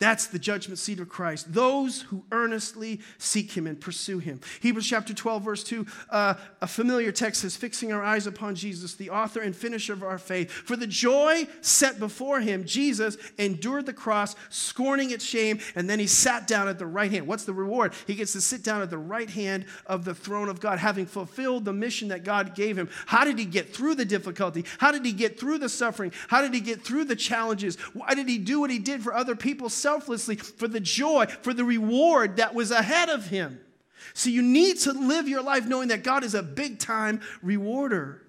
that's 0.00 0.26
the 0.26 0.40
judgment 0.40 0.78
seat 0.80 0.98
of 0.98 1.08
Christ. 1.08 1.52
Those 1.52 2.02
who 2.02 2.24
earnestly 2.32 3.00
seek 3.16 3.52
him 3.52 3.66
and 3.68 3.80
pursue 3.80 4.18
him. 4.18 4.40
Hebrews 4.60 4.88
chapter 4.88 5.14
12, 5.14 5.42
verse 5.42 5.62
2, 5.62 5.86
uh, 6.10 6.34
a 6.60 6.66
familiar 6.66 7.12
text 7.12 7.42
says, 7.42 7.56
Fixing 7.56 7.92
our 7.92 8.02
eyes 8.02 8.26
upon 8.26 8.56
Jesus, 8.56 8.94
the 8.94 9.10
author 9.10 9.40
and 9.40 9.54
finisher 9.54 9.92
of 9.92 10.02
our 10.02 10.18
faith. 10.18 10.50
For 10.50 10.74
the 10.74 10.88
joy 10.88 11.46
set 11.60 12.00
before 12.00 12.40
him, 12.40 12.64
Jesus 12.64 13.16
endured 13.38 13.86
the 13.86 13.92
cross, 13.92 14.34
scorning 14.50 15.12
its 15.12 15.24
shame, 15.24 15.60
and 15.76 15.88
then 15.88 16.00
he 16.00 16.08
sat 16.08 16.48
down 16.48 16.66
at 16.66 16.80
the 16.80 16.86
right 16.86 17.10
hand. 17.10 17.28
What's 17.28 17.44
the 17.44 17.52
reward? 17.52 17.94
He 18.08 18.16
gets 18.16 18.32
to 18.32 18.40
sit 18.40 18.64
down 18.64 18.82
at 18.82 18.90
the 18.90 18.98
right 18.98 19.30
hand 19.30 19.64
of 19.86 20.04
the 20.04 20.14
throne 20.14 20.48
of 20.48 20.58
God, 20.58 20.80
having 20.80 21.06
fulfilled 21.06 21.64
the 21.64 21.72
mission 21.72 22.08
that 22.08 22.24
God 22.24 22.56
gave 22.56 22.76
him. 22.76 22.88
How 23.06 23.24
did 23.24 23.38
he 23.38 23.44
get 23.44 23.72
through 23.72 23.94
the 23.94 24.04
difficulty? 24.04 24.64
How 24.78 24.90
did 24.90 25.04
he 25.04 25.12
get 25.12 25.38
through 25.38 25.58
the 25.58 25.68
suffering? 25.68 26.12
How 26.26 26.42
did 26.42 26.52
he 26.52 26.60
get 26.60 26.84
through 26.84 27.04
the 27.04 27.16
challenges? 27.16 27.76
Why 27.92 28.14
did 28.14 28.28
he 28.28 28.38
do 28.38 28.58
what 28.58 28.70
he 28.70 28.80
did 28.80 29.00
for 29.00 29.14
other 29.14 29.36
people? 29.36 29.68
Selflessly 29.84 30.36
for 30.36 30.66
the 30.66 30.80
joy, 30.80 31.26
for 31.42 31.52
the 31.52 31.62
reward 31.62 32.38
that 32.38 32.54
was 32.54 32.70
ahead 32.70 33.10
of 33.10 33.26
him. 33.26 33.60
So 34.14 34.30
you 34.30 34.40
need 34.40 34.78
to 34.80 34.92
live 34.92 35.28
your 35.28 35.42
life 35.42 35.66
knowing 35.66 35.88
that 35.88 36.02
God 36.02 36.24
is 36.24 36.34
a 36.34 36.42
big 36.42 36.78
time 36.78 37.20
rewarder. 37.42 38.22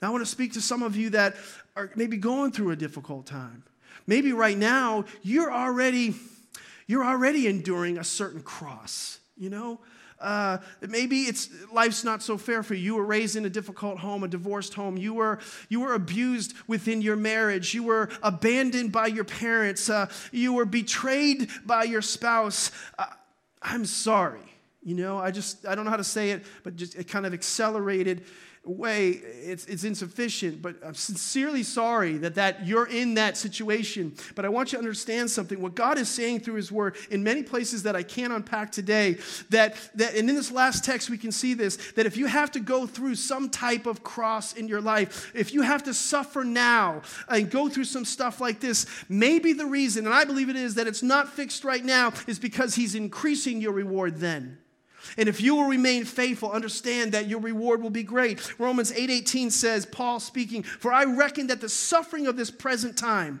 Now, 0.00 0.08
I 0.08 0.10
want 0.12 0.24
to 0.24 0.30
speak 0.30 0.52
to 0.52 0.60
some 0.60 0.84
of 0.84 0.94
you 0.94 1.10
that 1.10 1.34
are 1.74 1.90
maybe 1.96 2.16
going 2.16 2.52
through 2.52 2.70
a 2.70 2.76
difficult 2.76 3.26
time. 3.26 3.64
Maybe 4.06 4.32
right 4.32 4.56
now 4.56 5.06
you're 5.22 5.52
already 5.52 6.14
you're 6.86 7.04
already 7.04 7.48
enduring 7.48 7.98
a 7.98 8.04
certain 8.04 8.42
cross, 8.42 9.18
you 9.36 9.50
know? 9.50 9.80
Uh, 10.20 10.58
maybe 10.80 11.22
it's 11.22 11.50
life's 11.72 12.02
not 12.04 12.22
so 12.22 12.38
fair 12.38 12.62
for 12.62 12.74
you. 12.74 12.82
You 12.82 12.94
were 12.96 13.04
raised 13.04 13.36
in 13.36 13.44
a 13.44 13.50
difficult 13.50 13.98
home, 13.98 14.24
a 14.24 14.28
divorced 14.28 14.74
home. 14.74 14.96
You 14.96 15.14
were 15.14 15.38
you 15.68 15.80
were 15.80 15.94
abused 15.94 16.54
within 16.66 17.02
your 17.02 17.16
marriage. 17.16 17.74
You 17.74 17.82
were 17.82 18.08
abandoned 18.22 18.92
by 18.92 19.08
your 19.08 19.24
parents. 19.24 19.90
Uh, 19.90 20.06
you 20.32 20.52
were 20.52 20.64
betrayed 20.64 21.50
by 21.66 21.84
your 21.84 22.02
spouse. 22.02 22.70
Uh, 22.98 23.06
I'm 23.60 23.84
sorry. 23.84 24.40
You 24.82 24.94
know, 24.94 25.18
I 25.18 25.32
just 25.32 25.66
I 25.66 25.74
don't 25.74 25.84
know 25.84 25.90
how 25.90 25.96
to 25.96 26.04
say 26.04 26.30
it, 26.30 26.44
but 26.62 26.76
just 26.76 26.94
it 26.94 27.08
kind 27.08 27.26
of 27.26 27.34
accelerated 27.34 28.24
way, 28.66 29.10
it's, 29.10 29.66
it's 29.66 29.84
insufficient, 29.84 30.60
but 30.60 30.76
I'm 30.84 30.94
sincerely 30.94 31.62
sorry 31.62 32.16
that, 32.18 32.34
that 32.34 32.66
you're 32.66 32.86
in 32.86 33.14
that 33.14 33.36
situation. 33.36 34.14
But 34.34 34.44
I 34.44 34.48
want 34.48 34.72
you 34.72 34.78
to 34.78 34.82
understand 34.82 35.30
something. 35.30 35.60
What 35.60 35.74
God 35.74 35.98
is 35.98 36.08
saying 36.08 36.40
through 36.40 36.54
His 36.54 36.72
Word 36.72 36.96
in 37.10 37.22
many 37.22 37.42
places 37.42 37.84
that 37.84 37.94
I 37.94 38.02
can't 38.02 38.32
unpack 38.32 38.72
today, 38.72 39.18
that, 39.50 39.76
that 39.94 40.14
and 40.14 40.28
in 40.28 40.36
this 40.36 40.50
last 40.50 40.84
text 40.84 41.10
we 41.10 41.18
can 41.18 41.32
see 41.32 41.54
this, 41.54 41.76
that 41.92 42.06
if 42.06 42.16
you 42.16 42.26
have 42.26 42.50
to 42.52 42.60
go 42.60 42.86
through 42.86 43.14
some 43.14 43.48
type 43.48 43.86
of 43.86 44.02
cross 44.02 44.54
in 44.54 44.68
your 44.68 44.80
life, 44.80 45.32
if 45.34 45.54
you 45.54 45.62
have 45.62 45.84
to 45.84 45.94
suffer 45.94 46.44
now 46.44 47.02
and 47.28 47.50
go 47.50 47.68
through 47.68 47.84
some 47.84 48.04
stuff 48.04 48.40
like 48.40 48.60
this, 48.60 48.86
maybe 49.08 49.52
the 49.52 49.66
reason, 49.66 50.06
and 50.06 50.14
I 50.14 50.24
believe 50.24 50.48
it 50.48 50.56
is, 50.56 50.74
that 50.74 50.86
it's 50.86 51.02
not 51.02 51.28
fixed 51.28 51.64
right 51.64 51.84
now 51.84 52.12
is 52.26 52.38
because 52.38 52.74
He's 52.74 52.94
increasing 52.94 53.60
your 53.60 53.72
reward 53.72 54.16
then. 54.16 54.58
And 55.16 55.28
if 55.28 55.40
you 55.40 55.54
will 55.54 55.66
remain 55.66 56.04
faithful, 56.04 56.50
understand 56.50 57.12
that 57.12 57.28
your 57.28 57.40
reward 57.40 57.82
will 57.82 57.90
be 57.90 58.02
great. 58.02 58.58
Romans 58.58 58.92
8:18 58.92 59.50
says, 59.50 59.86
Paul 59.86 60.20
speaking, 60.20 60.62
"For 60.62 60.92
I 60.92 61.04
reckon 61.04 61.46
that 61.48 61.60
the 61.60 61.68
suffering 61.68 62.26
of 62.26 62.36
this 62.36 62.50
present 62.50 62.96
time 62.96 63.40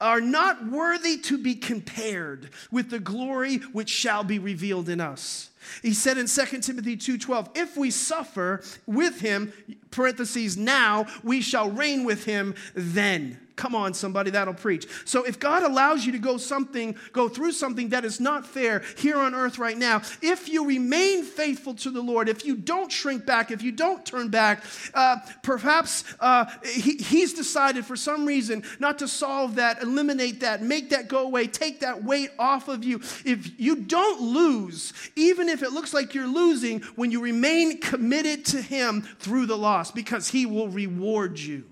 are 0.00 0.20
not 0.20 0.66
worthy 0.66 1.16
to 1.16 1.38
be 1.38 1.54
compared 1.54 2.50
with 2.70 2.90
the 2.90 2.98
glory 2.98 3.58
which 3.72 3.88
shall 3.88 4.24
be 4.24 4.38
revealed 4.38 4.88
in 4.88 5.00
us." 5.00 5.50
He 5.80 5.94
said 5.94 6.18
in 6.18 6.26
2 6.26 6.62
Timothy 6.62 6.96
2:12, 6.96 7.50
"If 7.54 7.76
we 7.76 7.90
suffer 7.90 8.62
with 8.86 9.20
him, 9.20 9.52
parentheses, 9.90 10.56
now 10.56 11.06
we 11.22 11.40
shall 11.40 11.70
reign 11.70 12.04
with 12.04 12.24
him 12.24 12.54
then." 12.74 13.38
Come 13.62 13.76
on, 13.76 13.94
somebody, 13.94 14.32
that'll 14.32 14.54
preach. 14.54 14.88
So 15.04 15.22
if 15.22 15.38
God 15.38 15.62
allows 15.62 16.04
you 16.04 16.10
to 16.10 16.18
go 16.18 16.36
something, 16.36 16.96
go 17.12 17.28
through 17.28 17.52
something 17.52 17.90
that 17.90 18.04
is 18.04 18.18
not 18.18 18.44
fair 18.44 18.82
here 18.98 19.16
on 19.16 19.36
earth 19.36 19.56
right 19.56 19.78
now, 19.78 20.02
if 20.20 20.48
you 20.48 20.66
remain 20.66 21.22
faithful 21.22 21.72
to 21.74 21.92
the 21.92 22.00
Lord, 22.00 22.28
if 22.28 22.44
you 22.44 22.56
don't 22.56 22.90
shrink 22.90 23.24
back, 23.24 23.52
if 23.52 23.62
you 23.62 23.70
don't 23.70 24.04
turn 24.04 24.30
back, 24.30 24.64
uh, 24.94 25.18
perhaps 25.44 26.02
uh, 26.18 26.46
he, 26.64 26.96
He's 26.96 27.34
decided 27.34 27.86
for 27.86 27.94
some 27.94 28.26
reason 28.26 28.64
not 28.80 28.98
to 28.98 29.06
solve 29.06 29.54
that, 29.54 29.80
eliminate 29.80 30.40
that, 30.40 30.60
make 30.60 30.90
that 30.90 31.06
go 31.06 31.22
away, 31.22 31.46
take 31.46 31.78
that 31.82 32.02
weight 32.02 32.30
off 32.40 32.66
of 32.66 32.82
you. 32.82 32.96
If 33.24 33.60
you 33.60 33.76
don't 33.76 34.20
lose, 34.20 34.92
even 35.14 35.48
if 35.48 35.62
it 35.62 35.70
looks 35.70 35.94
like 35.94 36.16
you're 36.16 36.26
losing, 36.26 36.80
when 36.96 37.12
you 37.12 37.20
remain 37.20 37.78
committed 37.78 38.44
to 38.46 38.60
Him 38.60 39.02
through 39.20 39.46
the 39.46 39.56
loss, 39.56 39.92
because 39.92 40.26
He 40.26 40.46
will 40.46 40.68
reward 40.68 41.38
you. 41.38 41.62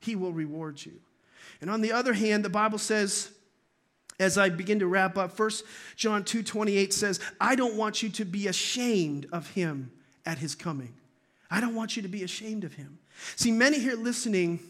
He 0.00 0.16
will 0.16 0.32
reward 0.32 0.82
you. 0.82 1.00
And 1.64 1.70
on 1.70 1.80
the 1.80 1.92
other 1.92 2.12
hand, 2.12 2.44
the 2.44 2.50
Bible 2.50 2.76
says, 2.76 3.30
as 4.20 4.36
I 4.36 4.50
begin 4.50 4.80
to 4.80 4.86
wrap 4.86 5.16
up, 5.16 5.38
1 5.38 5.50
John 5.96 6.22
2 6.22 6.42
28 6.42 6.92
says, 6.92 7.20
I 7.40 7.54
don't 7.54 7.74
want 7.76 8.02
you 8.02 8.10
to 8.10 8.26
be 8.26 8.48
ashamed 8.48 9.26
of 9.32 9.48
him 9.52 9.90
at 10.26 10.36
his 10.36 10.54
coming. 10.54 10.92
I 11.50 11.62
don't 11.62 11.74
want 11.74 11.96
you 11.96 12.02
to 12.02 12.08
be 12.08 12.22
ashamed 12.22 12.64
of 12.64 12.74
him. 12.74 12.98
See, 13.36 13.50
many 13.50 13.78
here 13.78 13.96
listening, 13.96 14.60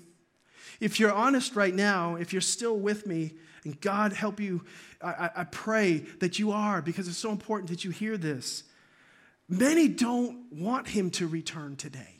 if 0.78 1.00
you're 1.00 1.12
honest 1.12 1.56
right 1.56 1.74
now, 1.74 2.14
if 2.14 2.32
you're 2.32 2.40
still 2.40 2.76
with 2.78 3.08
me, 3.08 3.32
and 3.64 3.80
God 3.80 4.12
help 4.12 4.38
you, 4.38 4.64
I, 5.02 5.30
I 5.34 5.44
pray 5.50 5.96
that 6.20 6.38
you 6.38 6.52
are 6.52 6.80
because 6.80 7.08
it's 7.08 7.18
so 7.18 7.32
important 7.32 7.70
that 7.70 7.84
you 7.84 7.90
hear 7.90 8.16
this. 8.16 8.62
Many 9.48 9.88
don't 9.88 10.44
want 10.52 10.86
him 10.86 11.10
to 11.10 11.26
return 11.26 11.74
today. 11.74 12.13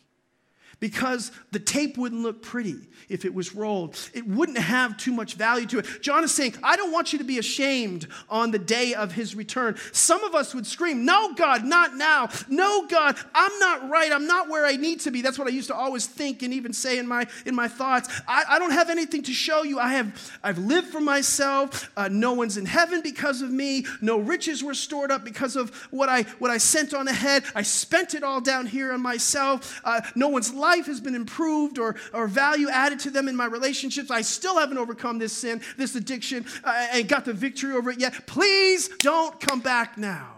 Because 0.81 1.33
the 1.53 1.59
tape 1.59 1.97
wouldn't 1.97 2.23
look 2.23 2.43
pretty 2.43 2.77
if 3.09 3.25
it 3.25 3.35
was 3.35 3.55
rolled. 3.55 3.97
It 4.15 4.27
wouldn't 4.27 4.59
have 4.59 4.97
too 4.97 5.13
much 5.13 5.35
value 5.35 5.67
to 5.67 5.79
it. 5.81 5.87
John 6.01 6.25
is 6.25 6.33
saying, 6.33 6.55
I 6.63 6.77
don't 6.77 6.93
want 6.93 7.13
you 7.13 7.19
to 7.19 7.25
be 7.25 7.39
ashamed 7.39 8.07
on 8.29 8.51
the 8.51 8.59
day 8.59 8.95
of 8.95 9.13
his 9.13 9.35
return. 9.35 9.77
Some 9.93 10.25
of 10.25 10.35
us 10.35 10.55
would 10.55 10.67
scream, 10.67 11.05
No, 11.05 11.35
God, 11.35 11.65
not 11.65 11.95
now. 11.95 12.29
No, 12.49 12.87
God, 12.87 13.17
I'm 13.35 13.59
not 13.59 13.89
right. 13.89 14.11
I'm 14.13 14.27
not 14.27 14.49
where 14.49 14.67
I 14.67 14.77
need 14.77 15.01
to 15.01 15.11
be. 15.11 15.23
That's 15.23 15.39
what 15.39 15.49
I 15.49 15.51
used 15.51 15.69
to 15.69 15.75
always 15.75 16.07
think 16.07 16.43
and 16.43 16.53
even 16.53 16.73
say 16.73 16.99
in 16.99 17.07
my, 17.07 17.27
in 17.47 17.55
my 17.55 17.69
thoughts. 17.69 18.09
I, 18.27 18.45
I 18.49 18.59
don't 18.59 18.73
have 18.73 18.91
anything 18.91 19.23
to 19.25 19.33
show 19.33 19.63
you. 19.63 19.79
I 19.79 19.95
have, 19.95 20.39
I've 20.43 20.59
lived 20.59 20.89
for 20.89 21.01
myself. 21.01 21.91
Uh, 21.97 22.09
no 22.11 22.33
one's 22.33 22.57
in 22.57 22.67
heaven 22.67 23.01
because 23.03 23.43
of 23.43 23.51
me. 23.51 23.87
No 24.01 24.19
riches 24.19 24.63
were 24.63 24.75
stored 24.75 25.11
up 25.11 25.25
because 25.25 25.57
of 25.57 25.75
what 25.91 26.09
I, 26.09 26.23
what 26.39 26.51
I 26.51 26.59
sent 26.59 26.95
on 26.95 27.09
ahead. 27.09 27.45
I 27.55 27.63
spent 27.63 28.15
it 28.15 28.23
all 28.23 28.41
down 28.41 28.67
here 28.67 28.93
on 28.93 29.01
myself. 29.01 29.81
Uh, 29.85 30.01
no 30.15 30.29
one's 30.29 30.53
life 30.65 30.87
has 30.87 31.01
been 31.01 31.15
improved 31.15 31.79
or, 31.79 31.95
or 32.15 32.27
value 32.27 32.69
added 32.71 32.99
to 33.01 33.11
them 33.11 33.29
in 33.29 33.37
my 33.37 33.45
relationships. 33.45 34.11
I 34.11 34.23
still 34.23 34.59
haven't 34.59 34.79
overcome 34.79 35.19
this 35.19 35.33
sin, 35.33 35.61
this 35.77 35.95
addiction, 35.95 36.47
uh, 36.65 36.89
and 36.93 37.07
got 37.07 37.27
the 37.27 37.35
victory 37.35 37.73
over 37.73 37.91
it 37.91 38.01
yet. 38.01 38.27
Please 38.27 38.89
don't 38.99 39.39
come 39.41 39.61
back 39.61 39.99
now. 39.99 40.31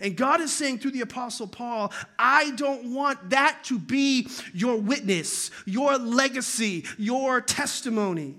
And 0.00 0.16
God 0.16 0.40
is 0.40 0.52
saying 0.52 0.78
through 0.78 0.92
the 0.92 1.02
Apostle 1.02 1.46
Paul, 1.46 1.92
I 2.18 2.52
don't 2.52 2.94
want 2.94 3.30
that 3.30 3.60
to 3.64 3.78
be 3.78 4.28
your 4.52 4.76
witness, 4.76 5.50
your 5.66 5.98
legacy, 5.98 6.84
your 6.98 7.40
testimony. 7.40 8.36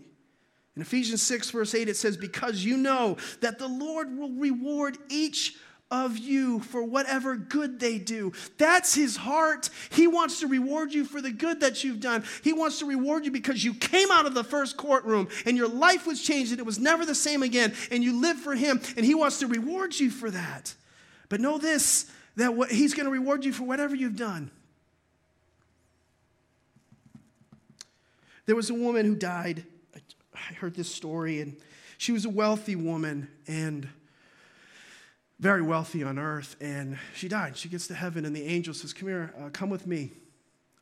In 0.75 0.81
Ephesians 0.81 1.21
6, 1.21 1.51
verse 1.51 1.73
8, 1.73 1.87
it 1.87 1.95
says, 1.95 2.17
Because 2.17 2.65
you 2.65 2.77
know 2.77 3.15
that 3.39 3.59
the 3.59 3.67
Lord 3.67 4.17
will 4.17 4.31
reward 4.31 4.97
each 5.07 5.55
of 5.91 6.17
you 6.17 6.59
for 6.59 6.83
whatever 6.83 7.35
good 7.35 7.79
they 7.79 7.99
do. 7.99 8.33
That's 8.57 8.95
his 8.95 9.15
heart. 9.15 9.69
He 9.91 10.07
wants 10.07 10.39
to 10.39 10.47
reward 10.47 10.93
you 10.93 11.05
for 11.05 11.21
the 11.21 11.31
good 11.31 11.59
that 11.59 11.83
you've 11.83 11.99
done. 11.99 12.23
He 12.43 12.53
wants 12.53 12.79
to 12.79 12.85
reward 12.85 13.25
you 13.25 13.31
because 13.31 13.63
you 13.63 13.73
came 13.73 14.09
out 14.11 14.25
of 14.25 14.33
the 14.33 14.43
first 14.43 14.77
courtroom 14.77 15.27
and 15.45 15.55
your 15.55 15.67
life 15.67 16.07
was 16.07 16.21
changed 16.21 16.51
and 16.51 16.59
it 16.59 16.65
was 16.65 16.79
never 16.79 17.05
the 17.05 17.15
same 17.15 17.43
again 17.43 17.73
and 17.91 18.03
you 18.03 18.19
lived 18.19 18.39
for 18.39 18.55
him 18.55 18.81
and 18.97 19.05
he 19.05 19.13
wants 19.13 19.39
to 19.39 19.47
reward 19.47 19.97
you 19.97 20.09
for 20.09 20.31
that. 20.31 20.73
But 21.29 21.39
know 21.39 21.57
this 21.57 22.11
that 22.35 22.53
what, 22.53 22.71
he's 22.71 22.93
going 22.93 23.05
to 23.05 23.11
reward 23.11 23.45
you 23.45 23.53
for 23.53 23.63
whatever 23.63 23.95
you've 23.95 24.17
done. 24.17 24.51
There 28.45 28.55
was 28.55 28.69
a 28.69 28.73
woman 28.73 29.05
who 29.05 29.15
died. 29.15 29.63
I 30.33 30.53
heard 30.53 30.75
this 30.75 30.93
story 30.93 31.41
and 31.41 31.55
she 31.97 32.11
was 32.11 32.25
a 32.25 32.29
wealthy 32.29 32.75
woman 32.75 33.29
and 33.47 33.87
very 35.39 35.61
wealthy 35.61 36.03
on 36.03 36.17
earth, 36.17 36.55
and 36.61 36.97
she 37.13 37.27
died. 37.27 37.57
She 37.57 37.69
gets 37.69 37.87
to 37.87 37.93
heaven, 37.93 38.25
and 38.25 38.35
the 38.35 38.45
angel 38.45 38.73
says, 38.73 38.93
Come 38.93 39.09
here, 39.09 39.33
uh, 39.39 39.49
come 39.49 39.69
with 39.69 39.85
me. 39.85 40.11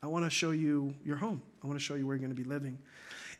I 0.01 0.07
want 0.07 0.25
to 0.25 0.29
show 0.29 0.51
you 0.51 0.93
your 1.03 1.15
home. 1.15 1.41
I 1.63 1.67
want 1.67 1.79
to 1.79 1.83
show 1.83 1.95
you 1.95 2.05
where 2.05 2.15
you're 2.15 2.25
going 2.27 2.35
to 2.35 2.41
be 2.41 2.47
living. 2.47 2.77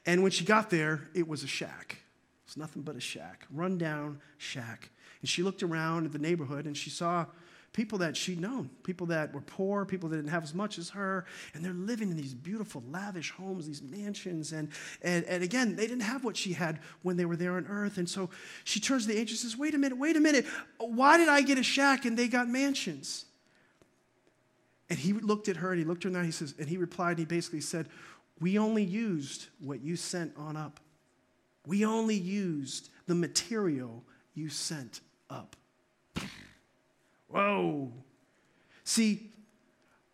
And 0.05 0.21
when 0.23 0.31
she 0.31 0.45
got 0.45 0.69
there, 0.69 1.01
it 1.13 1.27
was 1.27 1.43
a 1.43 1.47
shack. 1.47 1.97
It's 2.45 2.57
nothing 2.57 2.81
but 2.81 2.95
a 2.95 2.99
shack, 2.99 3.45
rundown 3.51 4.21
shack. 4.37 4.89
And 5.21 5.29
she 5.29 5.43
looked 5.43 5.63
around 5.63 6.05
at 6.05 6.11
the 6.11 6.19
neighborhood 6.19 6.65
and 6.65 6.75
she 6.75 6.89
saw 6.89 7.25
people 7.73 7.97
that 7.97 8.15
she'd 8.15 8.39
known, 8.39 8.69
people 8.83 9.07
that 9.07 9.33
were 9.33 9.41
poor, 9.41 9.83
people 9.83 10.07
that 10.07 10.15
didn't 10.15 10.29
have 10.29 10.43
as 10.43 10.53
much 10.53 10.77
as 10.77 10.91
her, 10.91 11.25
and 11.53 11.65
they're 11.65 11.73
living 11.73 12.11
in 12.11 12.15
these 12.15 12.33
beautiful, 12.33 12.83
lavish 12.89 13.31
homes, 13.31 13.67
these 13.67 13.81
mansions. 13.81 14.53
And, 14.53 14.69
and, 15.01 15.25
and 15.25 15.43
again, 15.43 15.75
they 15.75 15.87
didn't 15.87 16.03
have 16.03 16.23
what 16.23 16.37
she 16.37 16.53
had 16.53 16.79
when 17.01 17.17
they 17.17 17.25
were 17.25 17.35
there 17.35 17.57
on 17.57 17.65
earth. 17.67 17.97
And 17.97 18.07
so 18.07 18.29
she 18.63 18.79
turns 18.79 19.07
to 19.07 19.13
the 19.13 19.19
angel 19.19 19.33
and 19.33 19.39
says, 19.39 19.57
Wait 19.57 19.73
a 19.73 19.79
minute, 19.79 19.97
wait 19.97 20.15
a 20.15 20.19
minute. 20.19 20.45
Why 20.77 21.17
did 21.17 21.27
I 21.27 21.41
get 21.41 21.57
a 21.57 21.63
shack 21.63 22.05
and 22.05 22.17
they 22.17 22.27
got 22.27 22.47
mansions? 22.47 23.25
And 24.89 24.99
he 24.99 25.13
looked 25.13 25.49
at 25.49 25.57
her 25.57 25.71
and 25.71 25.79
he 25.79 25.85
looked 25.85 26.03
her 26.03 26.09
in 26.09 26.13
the 26.13 26.19
eye. 26.19 26.25
He 26.25 26.31
says, 26.31 26.53
and 26.59 26.69
he 26.69 26.77
replied, 26.77 27.11
and 27.11 27.19
he 27.19 27.25
basically 27.25 27.61
said, 27.61 27.89
We 28.39 28.59
only 28.59 28.83
used 28.83 29.47
what 29.59 29.81
you 29.81 29.95
sent 29.95 30.33
on 30.37 30.55
up. 30.55 30.79
We 31.65 31.85
only 31.85 32.15
used 32.15 32.89
the 33.07 33.15
material 33.15 34.03
you 34.35 34.49
sent 34.49 35.01
up. 35.29 35.55
Whoa. 37.33 37.91
See, 38.83 39.32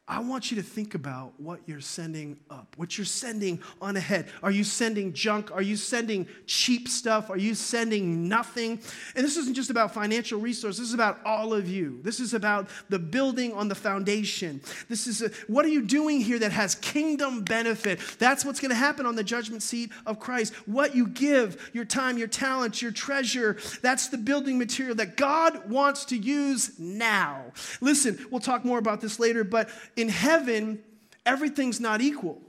I 0.10 0.22
want 0.22 0.50
you 0.50 0.58
to 0.58 0.64
think 0.64 0.96
about 0.96 1.34
what 1.38 1.60
you're 1.68 1.80
sending 1.80 2.40
up, 2.50 2.74
what 2.78 2.98
you're 2.98 3.06
sending 3.06 3.62
on 3.80 3.96
ahead. 3.96 4.28
Are 4.42 4.50
you 4.50 4.64
sending 4.64 5.14
junk? 5.14 5.52
Are 5.52 5.62
you 5.62 5.76
sending 5.76 6.28
cheap 6.48 6.88
stuff? 6.88 7.30
Are 7.30 7.38
you 7.38 7.54
sending 7.54 8.28
nothing? 8.28 8.82
And 9.16 9.24
this 9.24 9.38
isn't 9.38 9.54
just 9.54 9.70
about 9.70 9.94
financial 9.94 10.40
resources, 10.40 10.80
this 10.80 10.88
is 10.88 10.94
about 10.96 11.20
all 11.26 11.54
of 11.54 11.70
you. 11.70 12.00
This 12.02 12.20
is 12.20 12.34
about 12.34 12.70
the 12.90 12.98
building 12.98 13.54
on 13.54 13.68
the 13.68 13.76
foundation. 13.76 14.62
This 14.88 15.06
is 15.06 15.22
a, 15.22 15.30
what 15.46 15.64
are 15.64 15.70
you 15.70 15.84
doing 15.84 16.20
here 16.20 16.40
that 16.40 16.54
has 16.54 16.74
kingdom 16.74 17.44
benefit? 17.44 18.00
That's 18.18 18.44
what's 18.44 18.60
going 18.60 18.70
to 18.70 18.76
happen 18.76 19.06
on 19.06 19.16
the 19.16 19.24
judgment 19.24 19.62
seat 19.62 19.92
of 20.08 20.20
Christ. 20.20 20.56
What 20.68 20.96
you 20.96 21.06
give, 21.06 21.70
your 21.72 21.86
time, 21.86 22.18
your 22.18 22.28
talents, 22.28 22.82
your 22.82 22.92
treasure, 22.92 23.58
that's 23.84 24.08
the 24.08 24.18
building 24.18 24.58
material 24.58 24.96
that 24.96 25.18
God 25.18 25.70
wants 25.70 26.06
to 26.06 26.18
use 26.18 26.80
now. 26.80 27.44
Listen, 27.80 28.26
we'll 28.32 28.42
talk 28.42 28.66
more 28.66 28.80
about 28.80 29.02
this 29.02 29.20
later, 29.20 29.44
but 29.44 29.70
in 30.00 30.10
heaven, 30.10 30.82
everything's 31.26 31.80
not 31.80 32.02
equal. 32.02 32.42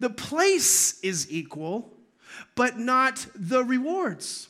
The 0.00 0.10
place 0.10 1.00
is 1.00 1.30
equal, 1.30 1.92
but 2.54 2.78
not 2.78 3.26
the 3.34 3.64
rewards. 3.64 4.48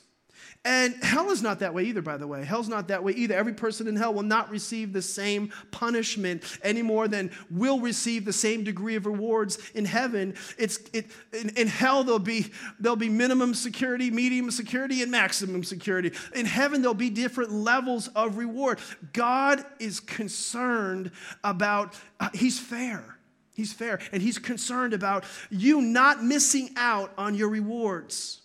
And 0.65 0.95
hell 1.03 1.31
is 1.31 1.43
not 1.43 1.59
that 1.59 1.75
way 1.75 1.85
either, 1.85 2.03
by 2.03 2.17
the 2.17 2.27
way. 2.29 2.45
Hell's 2.45 2.69
not 2.69 2.87
that 2.87 3.03
way 3.03 3.13
either. 3.13 3.35
Every 3.35 3.53
person 3.53 3.89
in 3.89 3.97
hell 3.97 4.15
will 4.15 4.23
not 4.23 4.49
receive 4.49 4.93
the 4.93 5.03
same 5.03 5.53
punishment 5.73 6.45
any 6.63 6.83
more 6.83 7.09
than 7.09 7.33
will 7.51 7.81
receive 7.81 8.25
the 8.25 8.33
same 8.33 8.63
degree 8.63 8.95
of 8.95 9.05
rewards 9.07 9.59
in 9.75 9.85
heaven. 9.85 10.35
It's, 10.59 10.79
it, 10.93 11.11
in, 11.33 11.49
in 11.57 11.67
hell, 11.67 12.05
there'll 12.05 12.21
be, 12.21 12.53
there'll 12.79 12.95
be 12.95 13.09
minimum 13.09 13.55
security, 13.55 14.13
medium 14.13 14.53
security, 14.53 15.03
and 15.03 15.11
maximum 15.11 15.65
security. 15.65 16.13
In 16.33 16.47
heaven, 16.47 16.81
there'll 16.81 16.95
be 16.95 17.11
different 17.11 17.51
levels 17.51 18.07
of 18.15 18.37
reward. 18.37 18.79
God 19.13 19.65
is 19.81 19.99
concerned 19.99 21.11
about, 21.43 21.99
uh, 22.21 22.29
He's 22.35 22.61
fair. 22.61 23.19
He's 23.53 23.73
fair. 23.73 23.99
And 24.13 24.23
He's 24.23 24.39
concerned 24.39 24.95
about 24.95 25.25
you 25.51 25.81
not 25.81 26.23
missing 26.23 26.71
out 26.77 27.13
on 27.19 27.35
your 27.35 27.49
rewards 27.49 28.42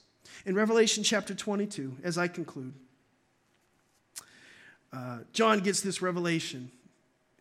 in 0.48 0.56
Revelation 0.56 1.04
chapter 1.04 1.36
22, 1.36 1.98
as 2.04 2.18
I 2.18 2.30
conclude, 2.30 2.74
uh, 4.94 5.20
John 5.34 5.60
gets 5.60 5.82
this 5.82 6.02
revelation. 6.02 6.72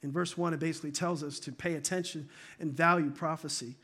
In 0.02 0.10
verse 0.10 0.36
1, 0.36 0.54
it 0.54 0.60
basically 0.60 0.90
tells 0.90 1.22
us 1.22 1.38
to 1.40 1.52
pay 1.52 1.74
attention 1.74 2.28
and 2.58 2.72
value 2.72 3.10
prophecy. 3.10 3.76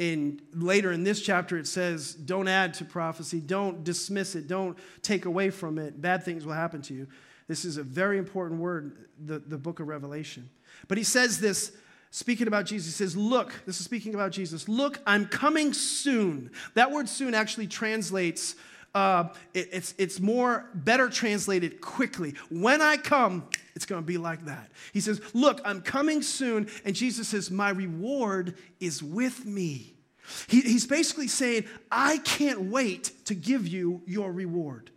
And 0.00 0.42
later 0.52 0.90
in 0.90 1.04
this 1.04 1.22
chapter, 1.22 1.56
it 1.56 1.68
says, 1.68 2.12
don't 2.12 2.48
add 2.48 2.74
to 2.74 2.84
prophecy, 2.84 3.38
don't 3.38 3.84
dismiss 3.84 4.34
it, 4.34 4.48
don't 4.48 4.76
take 5.00 5.26
away 5.26 5.50
from 5.50 5.78
it. 5.78 6.02
Bad 6.02 6.24
things 6.24 6.44
will 6.44 6.52
happen 6.52 6.82
to 6.82 6.94
you. 6.94 7.06
This 7.46 7.64
is 7.64 7.76
a 7.76 7.84
very 7.84 8.18
important 8.18 8.60
word, 8.60 9.06
the, 9.24 9.38
the 9.38 9.56
book 9.56 9.78
of 9.78 9.86
Revelation. 9.86 10.50
But 10.88 10.98
he 10.98 11.04
says 11.04 11.38
this 11.38 11.70
speaking 12.10 12.46
about 12.46 12.66
Jesus, 12.66 12.86
he 12.86 13.04
says, 13.04 13.16
Look, 13.16 13.52
this 13.66 13.78
is 13.78 13.84
speaking 13.84 14.14
about 14.14 14.32
Jesus, 14.32 14.68
look, 14.68 15.00
I'm 15.06 15.26
coming 15.26 15.72
soon. 15.72 16.50
That 16.74 16.90
word 16.90 17.08
soon 17.08 17.34
actually 17.34 17.66
translates, 17.66 18.54
uh, 18.94 19.28
it, 19.52 19.68
it's, 19.72 19.94
it's 19.98 20.20
more 20.20 20.70
better 20.74 21.08
translated 21.08 21.80
quickly. 21.80 22.34
When 22.48 22.80
I 22.80 22.96
come, 22.96 23.48
it's 23.74 23.84
going 23.84 24.00
to 24.00 24.06
be 24.06 24.16
like 24.16 24.46
that. 24.46 24.70
He 24.92 25.00
says, 25.00 25.20
Look, 25.34 25.60
I'm 25.64 25.82
coming 25.82 26.22
soon. 26.22 26.68
And 26.84 26.94
Jesus 26.94 27.28
says, 27.28 27.50
My 27.50 27.70
reward 27.70 28.56
is 28.80 29.02
with 29.02 29.44
me. 29.44 29.96
He, 30.48 30.60
he's 30.60 30.86
basically 30.86 31.28
saying, 31.28 31.66
I 31.90 32.18
can't 32.18 32.62
wait 32.62 33.12
to 33.26 33.34
give 33.34 33.68
you 33.68 34.02
your 34.06 34.32
reward. 34.32 34.90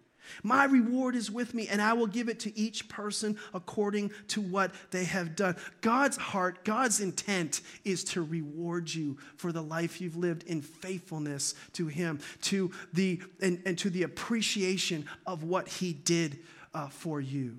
My 0.44 0.66
reward 0.66 1.16
is 1.16 1.32
with 1.32 1.54
me, 1.54 1.68
and 1.68 1.82
I 1.82 1.94
will 1.94 2.08
give 2.08 2.30
it 2.30 2.40
to 2.42 2.58
each 2.58 2.90
person 2.90 3.38
according 3.54 4.12
to 4.30 4.42
what 4.42 4.72
they 4.92 5.06
have 5.06 5.36
done. 5.36 5.56
God's 5.82 6.18
heart, 6.18 6.64
God's 6.64 7.00
intent 7.00 7.62
is 7.84 8.04
to 8.06 8.22
reward 8.22 8.94
you 8.94 9.18
for 9.36 9.52
the 9.52 9.64
life 9.64 10.02
you've 10.02 10.18
lived 10.18 10.44
in 10.44 10.62
faithfulness 10.62 11.56
to 11.74 11.88
Him, 11.88 12.20
to 12.44 12.72
the, 12.94 13.22
and, 13.42 13.62
and 13.66 13.78
to 13.80 13.90
the 13.90 14.04
appreciation 14.04 15.06
of 15.26 15.44
what 15.44 15.68
He 15.68 15.94
did 15.94 16.40
uh, 16.74 16.88
for 16.88 17.20
you. 17.22 17.58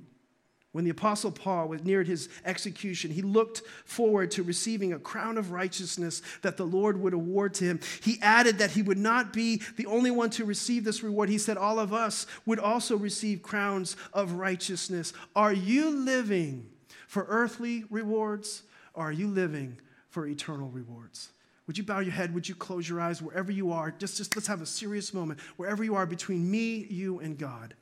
When 0.73 0.85
the 0.85 0.91
Apostle 0.91 1.33
Paul 1.33 1.69
was 1.69 1.83
near 1.83 2.05
his 2.05 2.29
execution, 2.45 3.11
he 3.11 3.23
looked 3.23 3.63
forward 3.85 4.31
to 4.33 4.45
receiving 4.45 4.93
a 4.93 5.01
crown 5.01 5.37
of 5.37 5.51
righteousness 5.51 6.23
that 6.43 6.57
the 6.57 6.65
Lord 6.65 7.01
would 7.01 7.13
award 7.13 7.55
to 7.55 7.65
him. 7.65 7.81
He 8.03 8.19
added 8.23 8.59
that 8.59 8.71
he 8.71 8.83
would 8.83 8.99
not 8.99 9.33
be 9.33 9.63
the 9.77 9.87
only 9.87 10.13
one 10.13 10.31
to 10.31 10.45
receive 10.45 10.85
this 10.85 11.03
reward. 11.03 11.29
He 11.29 11.39
said, 11.39 11.57
All 11.57 11.81
of 11.81 11.93
us 11.93 12.27
would 12.47 12.61
also 12.61 12.97
receive 12.97 13.43
crowns 13.43 13.97
of 14.13 14.33
righteousness. 14.33 15.13
Are 15.35 15.53
you 15.53 15.91
living 15.91 16.69
for 17.09 17.27
earthly 17.29 17.85
rewards 17.91 18.63
or 18.95 19.07
are 19.07 19.13
you 19.13 19.27
living 19.27 19.77
for 20.09 20.25
eternal 20.27 20.69
rewards? 20.69 21.31
Would 21.67 21.79
you 21.79 21.85
bow 21.85 21.99
your 21.99 22.13
head? 22.13 22.33
Would 22.35 22.49
you 22.49 22.55
close 22.55 22.89
your 22.89 23.01
eyes 23.01 23.21
wherever 23.21 23.51
you 23.51 23.73
are? 23.73 23.91
Just, 23.91 24.17
just 24.19 24.37
let's 24.37 24.47
have 24.47 24.63
a 24.63 24.67
serious 24.67 25.13
moment. 25.13 25.41
Wherever 25.57 25.83
you 25.83 25.97
are 25.97 26.07
between 26.07 26.49
me, 26.49 26.87
you, 26.91 27.19
and 27.19 27.37
God. 27.37 27.75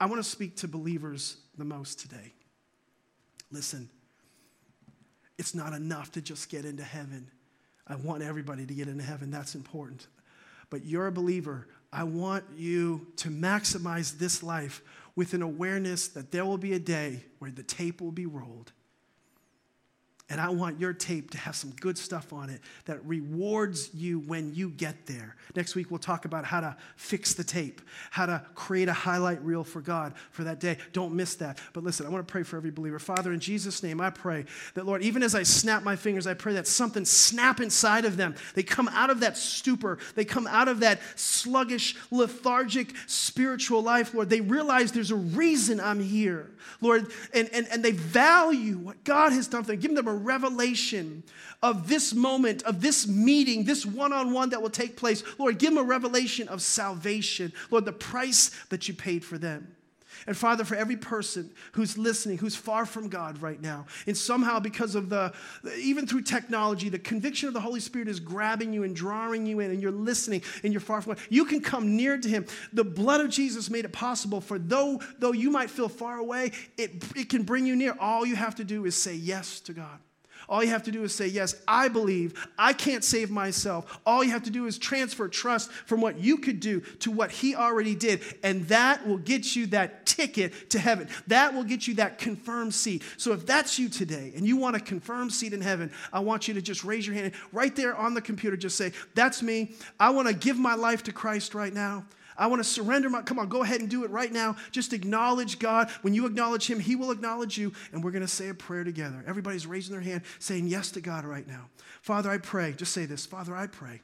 I 0.00 0.06
want 0.06 0.22
to 0.22 0.28
speak 0.28 0.56
to 0.58 0.68
believers 0.68 1.36
the 1.58 1.64
most 1.64 2.00
today. 2.00 2.32
Listen, 3.52 3.90
it's 5.38 5.54
not 5.54 5.74
enough 5.74 6.12
to 6.12 6.22
just 6.22 6.48
get 6.48 6.64
into 6.64 6.82
heaven. 6.82 7.30
I 7.86 7.96
want 7.96 8.22
everybody 8.22 8.64
to 8.64 8.74
get 8.74 8.88
into 8.88 9.04
heaven. 9.04 9.30
That's 9.30 9.54
important. 9.54 10.06
But 10.70 10.84
you're 10.84 11.08
a 11.08 11.12
believer. 11.12 11.68
I 11.92 12.04
want 12.04 12.44
you 12.56 13.08
to 13.16 13.28
maximize 13.28 14.16
this 14.16 14.42
life 14.42 14.80
with 15.16 15.34
an 15.34 15.42
awareness 15.42 16.08
that 16.08 16.30
there 16.30 16.46
will 16.46 16.58
be 16.58 16.72
a 16.72 16.78
day 16.78 17.24
where 17.40 17.50
the 17.50 17.64
tape 17.64 18.00
will 18.00 18.12
be 18.12 18.26
rolled 18.26 18.72
and 20.30 20.40
I 20.40 20.48
want 20.48 20.78
your 20.78 20.92
tape 20.92 21.30
to 21.30 21.38
have 21.38 21.56
some 21.56 21.72
good 21.80 21.98
stuff 21.98 22.32
on 22.32 22.50
it 22.50 22.60
that 22.84 23.04
rewards 23.04 23.90
you 23.92 24.20
when 24.20 24.54
you 24.54 24.70
get 24.70 25.06
there. 25.06 25.34
Next 25.56 25.74
week, 25.74 25.90
we'll 25.90 25.98
talk 25.98 26.24
about 26.24 26.44
how 26.44 26.60
to 26.60 26.76
fix 26.94 27.34
the 27.34 27.42
tape, 27.42 27.80
how 28.12 28.26
to 28.26 28.40
create 28.54 28.88
a 28.88 28.92
highlight 28.92 29.42
reel 29.42 29.64
for 29.64 29.80
God 29.80 30.14
for 30.30 30.44
that 30.44 30.60
day. 30.60 30.78
Don't 30.92 31.14
miss 31.14 31.34
that. 31.36 31.58
But 31.72 31.82
listen, 31.82 32.06
I 32.06 32.10
want 32.10 32.26
to 32.26 32.30
pray 32.30 32.44
for 32.44 32.56
every 32.56 32.70
believer. 32.70 33.00
Father, 33.00 33.32
in 33.32 33.40
Jesus' 33.40 33.82
name, 33.82 34.00
I 34.00 34.10
pray 34.10 34.44
that, 34.74 34.86
Lord, 34.86 35.02
even 35.02 35.24
as 35.24 35.34
I 35.34 35.42
snap 35.42 35.82
my 35.82 35.96
fingers, 35.96 36.28
I 36.28 36.34
pray 36.34 36.52
that 36.52 36.68
something 36.68 37.04
snap 37.04 37.60
inside 37.60 38.04
of 38.04 38.16
them. 38.16 38.36
They 38.54 38.62
come 38.62 38.86
out 38.88 39.10
of 39.10 39.20
that 39.20 39.36
stupor, 39.36 39.98
they 40.14 40.24
come 40.24 40.46
out 40.46 40.68
of 40.68 40.80
that 40.80 41.00
sluggish, 41.16 41.96
lethargic 42.12 42.94
spiritual 43.08 43.82
life, 43.82 44.14
Lord. 44.14 44.30
They 44.30 44.40
realize 44.40 44.92
there's 44.92 45.10
a 45.10 45.16
reason 45.16 45.80
I'm 45.80 46.00
here, 46.00 46.52
Lord, 46.80 47.10
and, 47.34 47.48
and, 47.52 47.66
and 47.72 47.84
they 47.84 47.90
value 47.90 48.78
what 48.78 49.02
God 49.02 49.32
has 49.32 49.48
done 49.48 49.64
for 49.64 49.72
them. 49.72 49.80
Give 49.80 49.94
them 49.94 50.06
a 50.06 50.19
revelation 50.24 51.22
of 51.62 51.88
this 51.88 52.14
moment, 52.14 52.62
of 52.62 52.80
this 52.80 53.06
meeting, 53.06 53.64
this 53.64 53.84
one 53.84 54.12
on 54.12 54.32
one 54.32 54.50
that 54.50 54.62
will 54.62 54.70
take 54.70 54.96
place. 54.96 55.22
Lord, 55.38 55.58
give 55.58 55.74
them 55.74 55.78
a 55.78 55.86
revelation 55.86 56.48
of 56.48 56.62
salvation. 56.62 57.52
Lord, 57.70 57.84
the 57.84 57.92
price 57.92 58.50
that 58.70 58.88
you 58.88 58.94
paid 58.94 59.24
for 59.24 59.38
them. 59.38 59.76
And 60.26 60.36
Father, 60.36 60.64
for 60.64 60.74
every 60.74 60.96
person 60.96 61.50
who's 61.72 61.96
listening, 61.96 62.38
who's 62.38 62.56
far 62.56 62.84
from 62.84 63.08
God 63.08 63.40
right 63.40 63.60
now, 63.60 63.86
and 64.06 64.16
somehow 64.16 64.60
because 64.60 64.94
of 64.94 65.08
the, 65.08 65.32
even 65.78 66.06
through 66.06 66.22
technology, 66.22 66.88
the 66.88 66.98
conviction 66.98 67.48
of 67.48 67.54
the 67.54 67.60
Holy 67.60 67.80
Spirit 67.80 68.08
is 68.08 68.20
grabbing 68.20 68.72
you 68.72 68.82
and 68.82 68.94
drawing 68.94 69.46
you 69.46 69.60
in, 69.60 69.70
and 69.70 69.80
you're 69.80 69.90
listening 69.90 70.42
and 70.62 70.72
you're 70.72 70.80
far 70.80 71.00
from 71.00 71.14
God, 71.14 71.22
you 71.30 71.44
can 71.44 71.60
come 71.60 71.96
near 71.96 72.18
to 72.18 72.28
Him. 72.28 72.46
The 72.72 72.84
blood 72.84 73.20
of 73.20 73.30
Jesus 73.30 73.70
made 73.70 73.84
it 73.84 73.92
possible 73.92 74.40
for 74.40 74.58
though, 74.58 75.00
though 75.18 75.32
you 75.32 75.50
might 75.50 75.70
feel 75.70 75.88
far 75.88 76.18
away, 76.18 76.52
it, 76.76 77.02
it 77.16 77.28
can 77.28 77.42
bring 77.42 77.66
you 77.66 77.76
near. 77.76 77.96
All 77.98 78.26
you 78.26 78.36
have 78.36 78.56
to 78.56 78.64
do 78.64 78.84
is 78.84 78.94
say 78.94 79.14
yes 79.14 79.60
to 79.60 79.72
God. 79.72 79.98
All 80.50 80.64
you 80.64 80.70
have 80.70 80.82
to 80.82 80.90
do 80.90 81.04
is 81.04 81.14
say, 81.14 81.28
Yes, 81.28 81.54
I 81.68 81.86
believe. 81.86 82.34
I 82.58 82.72
can't 82.72 83.04
save 83.04 83.30
myself. 83.30 84.00
All 84.04 84.24
you 84.24 84.32
have 84.32 84.42
to 84.42 84.50
do 84.50 84.66
is 84.66 84.76
transfer 84.76 85.28
trust 85.28 85.70
from 85.70 86.00
what 86.00 86.18
you 86.18 86.38
could 86.38 86.58
do 86.58 86.80
to 86.98 87.12
what 87.12 87.30
He 87.30 87.54
already 87.54 87.94
did. 87.94 88.20
And 88.42 88.66
that 88.66 89.06
will 89.06 89.18
get 89.18 89.54
you 89.54 89.66
that 89.68 90.06
ticket 90.06 90.70
to 90.70 90.80
heaven. 90.80 91.08
That 91.28 91.54
will 91.54 91.62
get 91.62 91.86
you 91.86 91.94
that 91.94 92.18
confirmed 92.18 92.74
seat. 92.74 93.04
So 93.16 93.32
if 93.32 93.46
that's 93.46 93.78
you 93.78 93.88
today 93.88 94.32
and 94.34 94.44
you 94.44 94.56
want 94.56 94.74
a 94.74 94.80
confirmed 94.80 95.32
seat 95.32 95.52
in 95.52 95.60
heaven, 95.60 95.92
I 96.12 96.18
want 96.18 96.48
you 96.48 96.54
to 96.54 96.62
just 96.62 96.82
raise 96.82 97.06
your 97.06 97.14
hand 97.14 97.32
right 97.52 97.74
there 97.76 97.94
on 97.94 98.14
the 98.14 98.20
computer. 98.20 98.56
Just 98.56 98.76
say, 98.76 98.90
That's 99.14 99.42
me. 99.42 99.76
I 100.00 100.10
want 100.10 100.26
to 100.26 100.34
give 100.34 100.58
my 100.58 100.74
life 100.74 101.04
to 101.04 101.12
Christ 101.12 101.54
right 101.54 101.72
now. 101.72 102.04
I 102.36 102.46
want 102.46 102.60
to 102.62 102.68
surrender 102.68 103.10
my, 103.10 103.22
come 103.22 103.38
on, 103.38 103.48
go 103.48 103.62
ahead 103.62 103.80
and 103.80 103.88
do 103.88 104.04
it 104.04 104.10
right 104.10 104.32
now. 104.32 104.56
Just 104.70 104.92
acknowledge 104.92 105.58
God. 105.58 105.90
When 106.02 106.14
you 106.14 106.26
acknowledge 106.26 106.66
Him, 106.68 106.80
He 106.80 106.96
will 106.96 107.10
acknowledge 107.10 107.58
you, 107.58 107.72
and 107.92 108.02
we're 108.02 108.10
going 108.10 108.22
to 108.22 108.28
say 108.28 108.48
a 108.48 108.54
prayer 108.54 108.84
together. 108.84 109.22
Everybody's 109.26 109.66
raising 109.66 109.92
their 109.92 110.02
hand, 110.02 110.22
saying 110.38 110.68
yes 110.68 110.90
to 110.92 111.00
God 111.00 111.24
right 111.24 111.46
now. 111.46 111.68
Father, 112.02 112.30
I 112.30 112.38
pray, 112.38 112.72
just 112.72 112.92
say 112.92 113.06
this 113.06 113.26
Father, 113.26 113.54
I 113.54 113.66
pray 113.66 114.00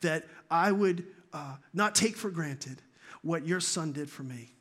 that 0.00 0.24
I 0.50 0.72
would 0.72 1.04
uh, 1.32 1.56
not 1.74 1.94
take 1.94 2.16
for 2.16 2.30
granted 2.30 2.82
what 3.22 3.46
your 3.46 3.60
Son 3.60 3.92
did 3.92 4.10
for 4.10 4.22
me. 4.22 4.52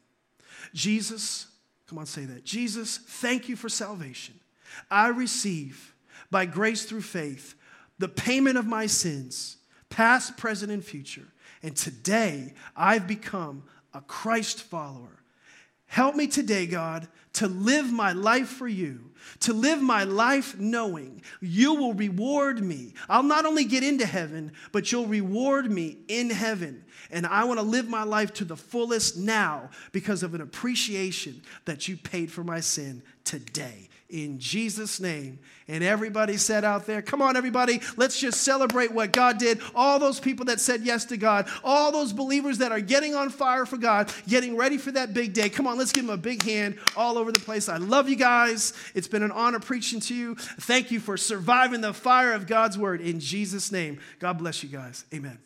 Jesus, 0.73 1.47
come 1.87 1.97
on, 1.97 2.05
say 2.05 2.25
that. 2.25 2.43
Jesus, 2.43 2.97
thank 2.97 3.47
you 3.49 3.55
for 3.55 3.69
salvation. 3.69 4.39
I 4.89 5.09
receive 5.09 5.93
by 6.31 6.45
grace 6.45 6.85
through 6.85 7.01
faith 7.01 7.55
the 7.99 8.07
payment 8.07 8.57
of 8.57 8.65
my 8.65 8.87
sins, 8.87 9.57
past, 9.89 10.37
present, 10.37 10.71
and 10.71 10.83
future. 10.83 11.27
And 11.65 11.75
today, 11.75 12.53
I've 12.77 13.07
become 13.07 13.63
a 13.91 13.99
Christ 13.99 14.61
follower. 14.61 15.23
Help 15.87 16.15
me 16.15 16.27
today, 16.27 16.67
God, 16.67 17.07
to 17.33 17.47
live 17.47 17.91
my 17.91 18.11
life 18.11 18.49
for 18.49 18.67
you, 18.67 19.09
to 19.39 19.51
live 19.51 19.81
my 19.81 20.03
life 20.03 20.59
knowing 20.59 21.23
you 21.41 21.73
will 21.73 21.95
reward 21.95 22.63
me. 22.63 22.93
I'll 23.09 23.23
not 23.23 23.47
only 23.47 23.65
get 23.65 23.81
into 23.81 24.05
heaven, 24.05 24.51
but 24.71 24.91
you'll 24.91 25.07
reward 25.07 25.71
me 25.71 25.97
in 26.07 26.29
heaven. 26.29 26.85
And 27.09 27.25
I 27.25 27.45
want 27.45 27.59
to 27.59 27.65
live 27.65 27.89
my 27.89 28.03
life 28.03 28.31
to 28.35 28.45
the 28.45 28.55
fullest 28.55 29.17
now 29.17 29.71
because 29.91 30.21
of 30.21 30.35
an 30.35 30.41
appreciation 30.41 31.41
that 31.65 31.87
you 31.87 31.97
paid 31.97 32.31
for 32.31 32.43
my 32.43 32.59
sin 32.59 33.01
today 33.23 33.89
in 34.09 34.39
Jesus' 34.39 34.99
name. 34.99 35.39
And 35.67 35.83
everybody 35.83 36.37
said 36.37 36.63
out 36.63 36.85
there, 36.85 37.01
come 37.01 37.21
on, 37.21 37.35
everybody, 37.35 37.81
let's 37.97 38.19
just 38.19 38.41
celebrate 38.41 38.91
what 38.91 39.11
God 39.11 39.39
did. 39.39 39.59
All 39.73 39.97
those 39.97 40.19
people 40.19 40.45
that 40.45 40.59
said 40.59 40.81
yes 40.81 41.05
to 41.05 41.17
God, 41.17 41.49
all 41.63 41.91
those 41.91 42.13
believers 42.13 42.59
that 42.59 42.71
are 42.71 42.79
getting 42.79 43.15
on 43.15 43.29
fire 43.29 43.65
for 43.65 43.77
God, 43.77 44.13
getting 44.27 44.55
ready 44.55 44.77
for 44.77 44.91
that 44.91 45.13
big 45.13 45.33
day. 45.33 45.49
Come 45.49 45.65
on, 45.65 45.77
let's 45.77 45.91
give 45.91 46.05
them 46.05 46.13
a 46.13 46.17
big 46.17 46.43
hand 46.43 46.77
all 46.95 47.17
over 47.17 47.31
the 47.31 47.39
place. 47.39 47.67
I 47.67 47.77
love 47.77 48.07
you 48.07 48.15
guys. 48.15 48.73
It's 48.93 49.07
been 49.07 49.23
an 49.23 49.31
honor 49.31 49.59
preaching 49.59 49.99
to 50.01 50.13
you. 50.13 50.35
Thank 50.35 50.91
you 50.91 50.99
for 50.99 51.17
surviving 51.17 51.81
the 51.81 51.93
fire 51.93 52.33
of 52.33 52.45
God's 52.45 52.77
word 52.77 53.01
in 53.01 53.19
Jesus' 53.19 53.71
name. 53.71 53.99
God 54.19 54.37
bless 54.37 54.61
you 54.61 54.69
guys. 54.69 55.05
Amen. 55.13 55.44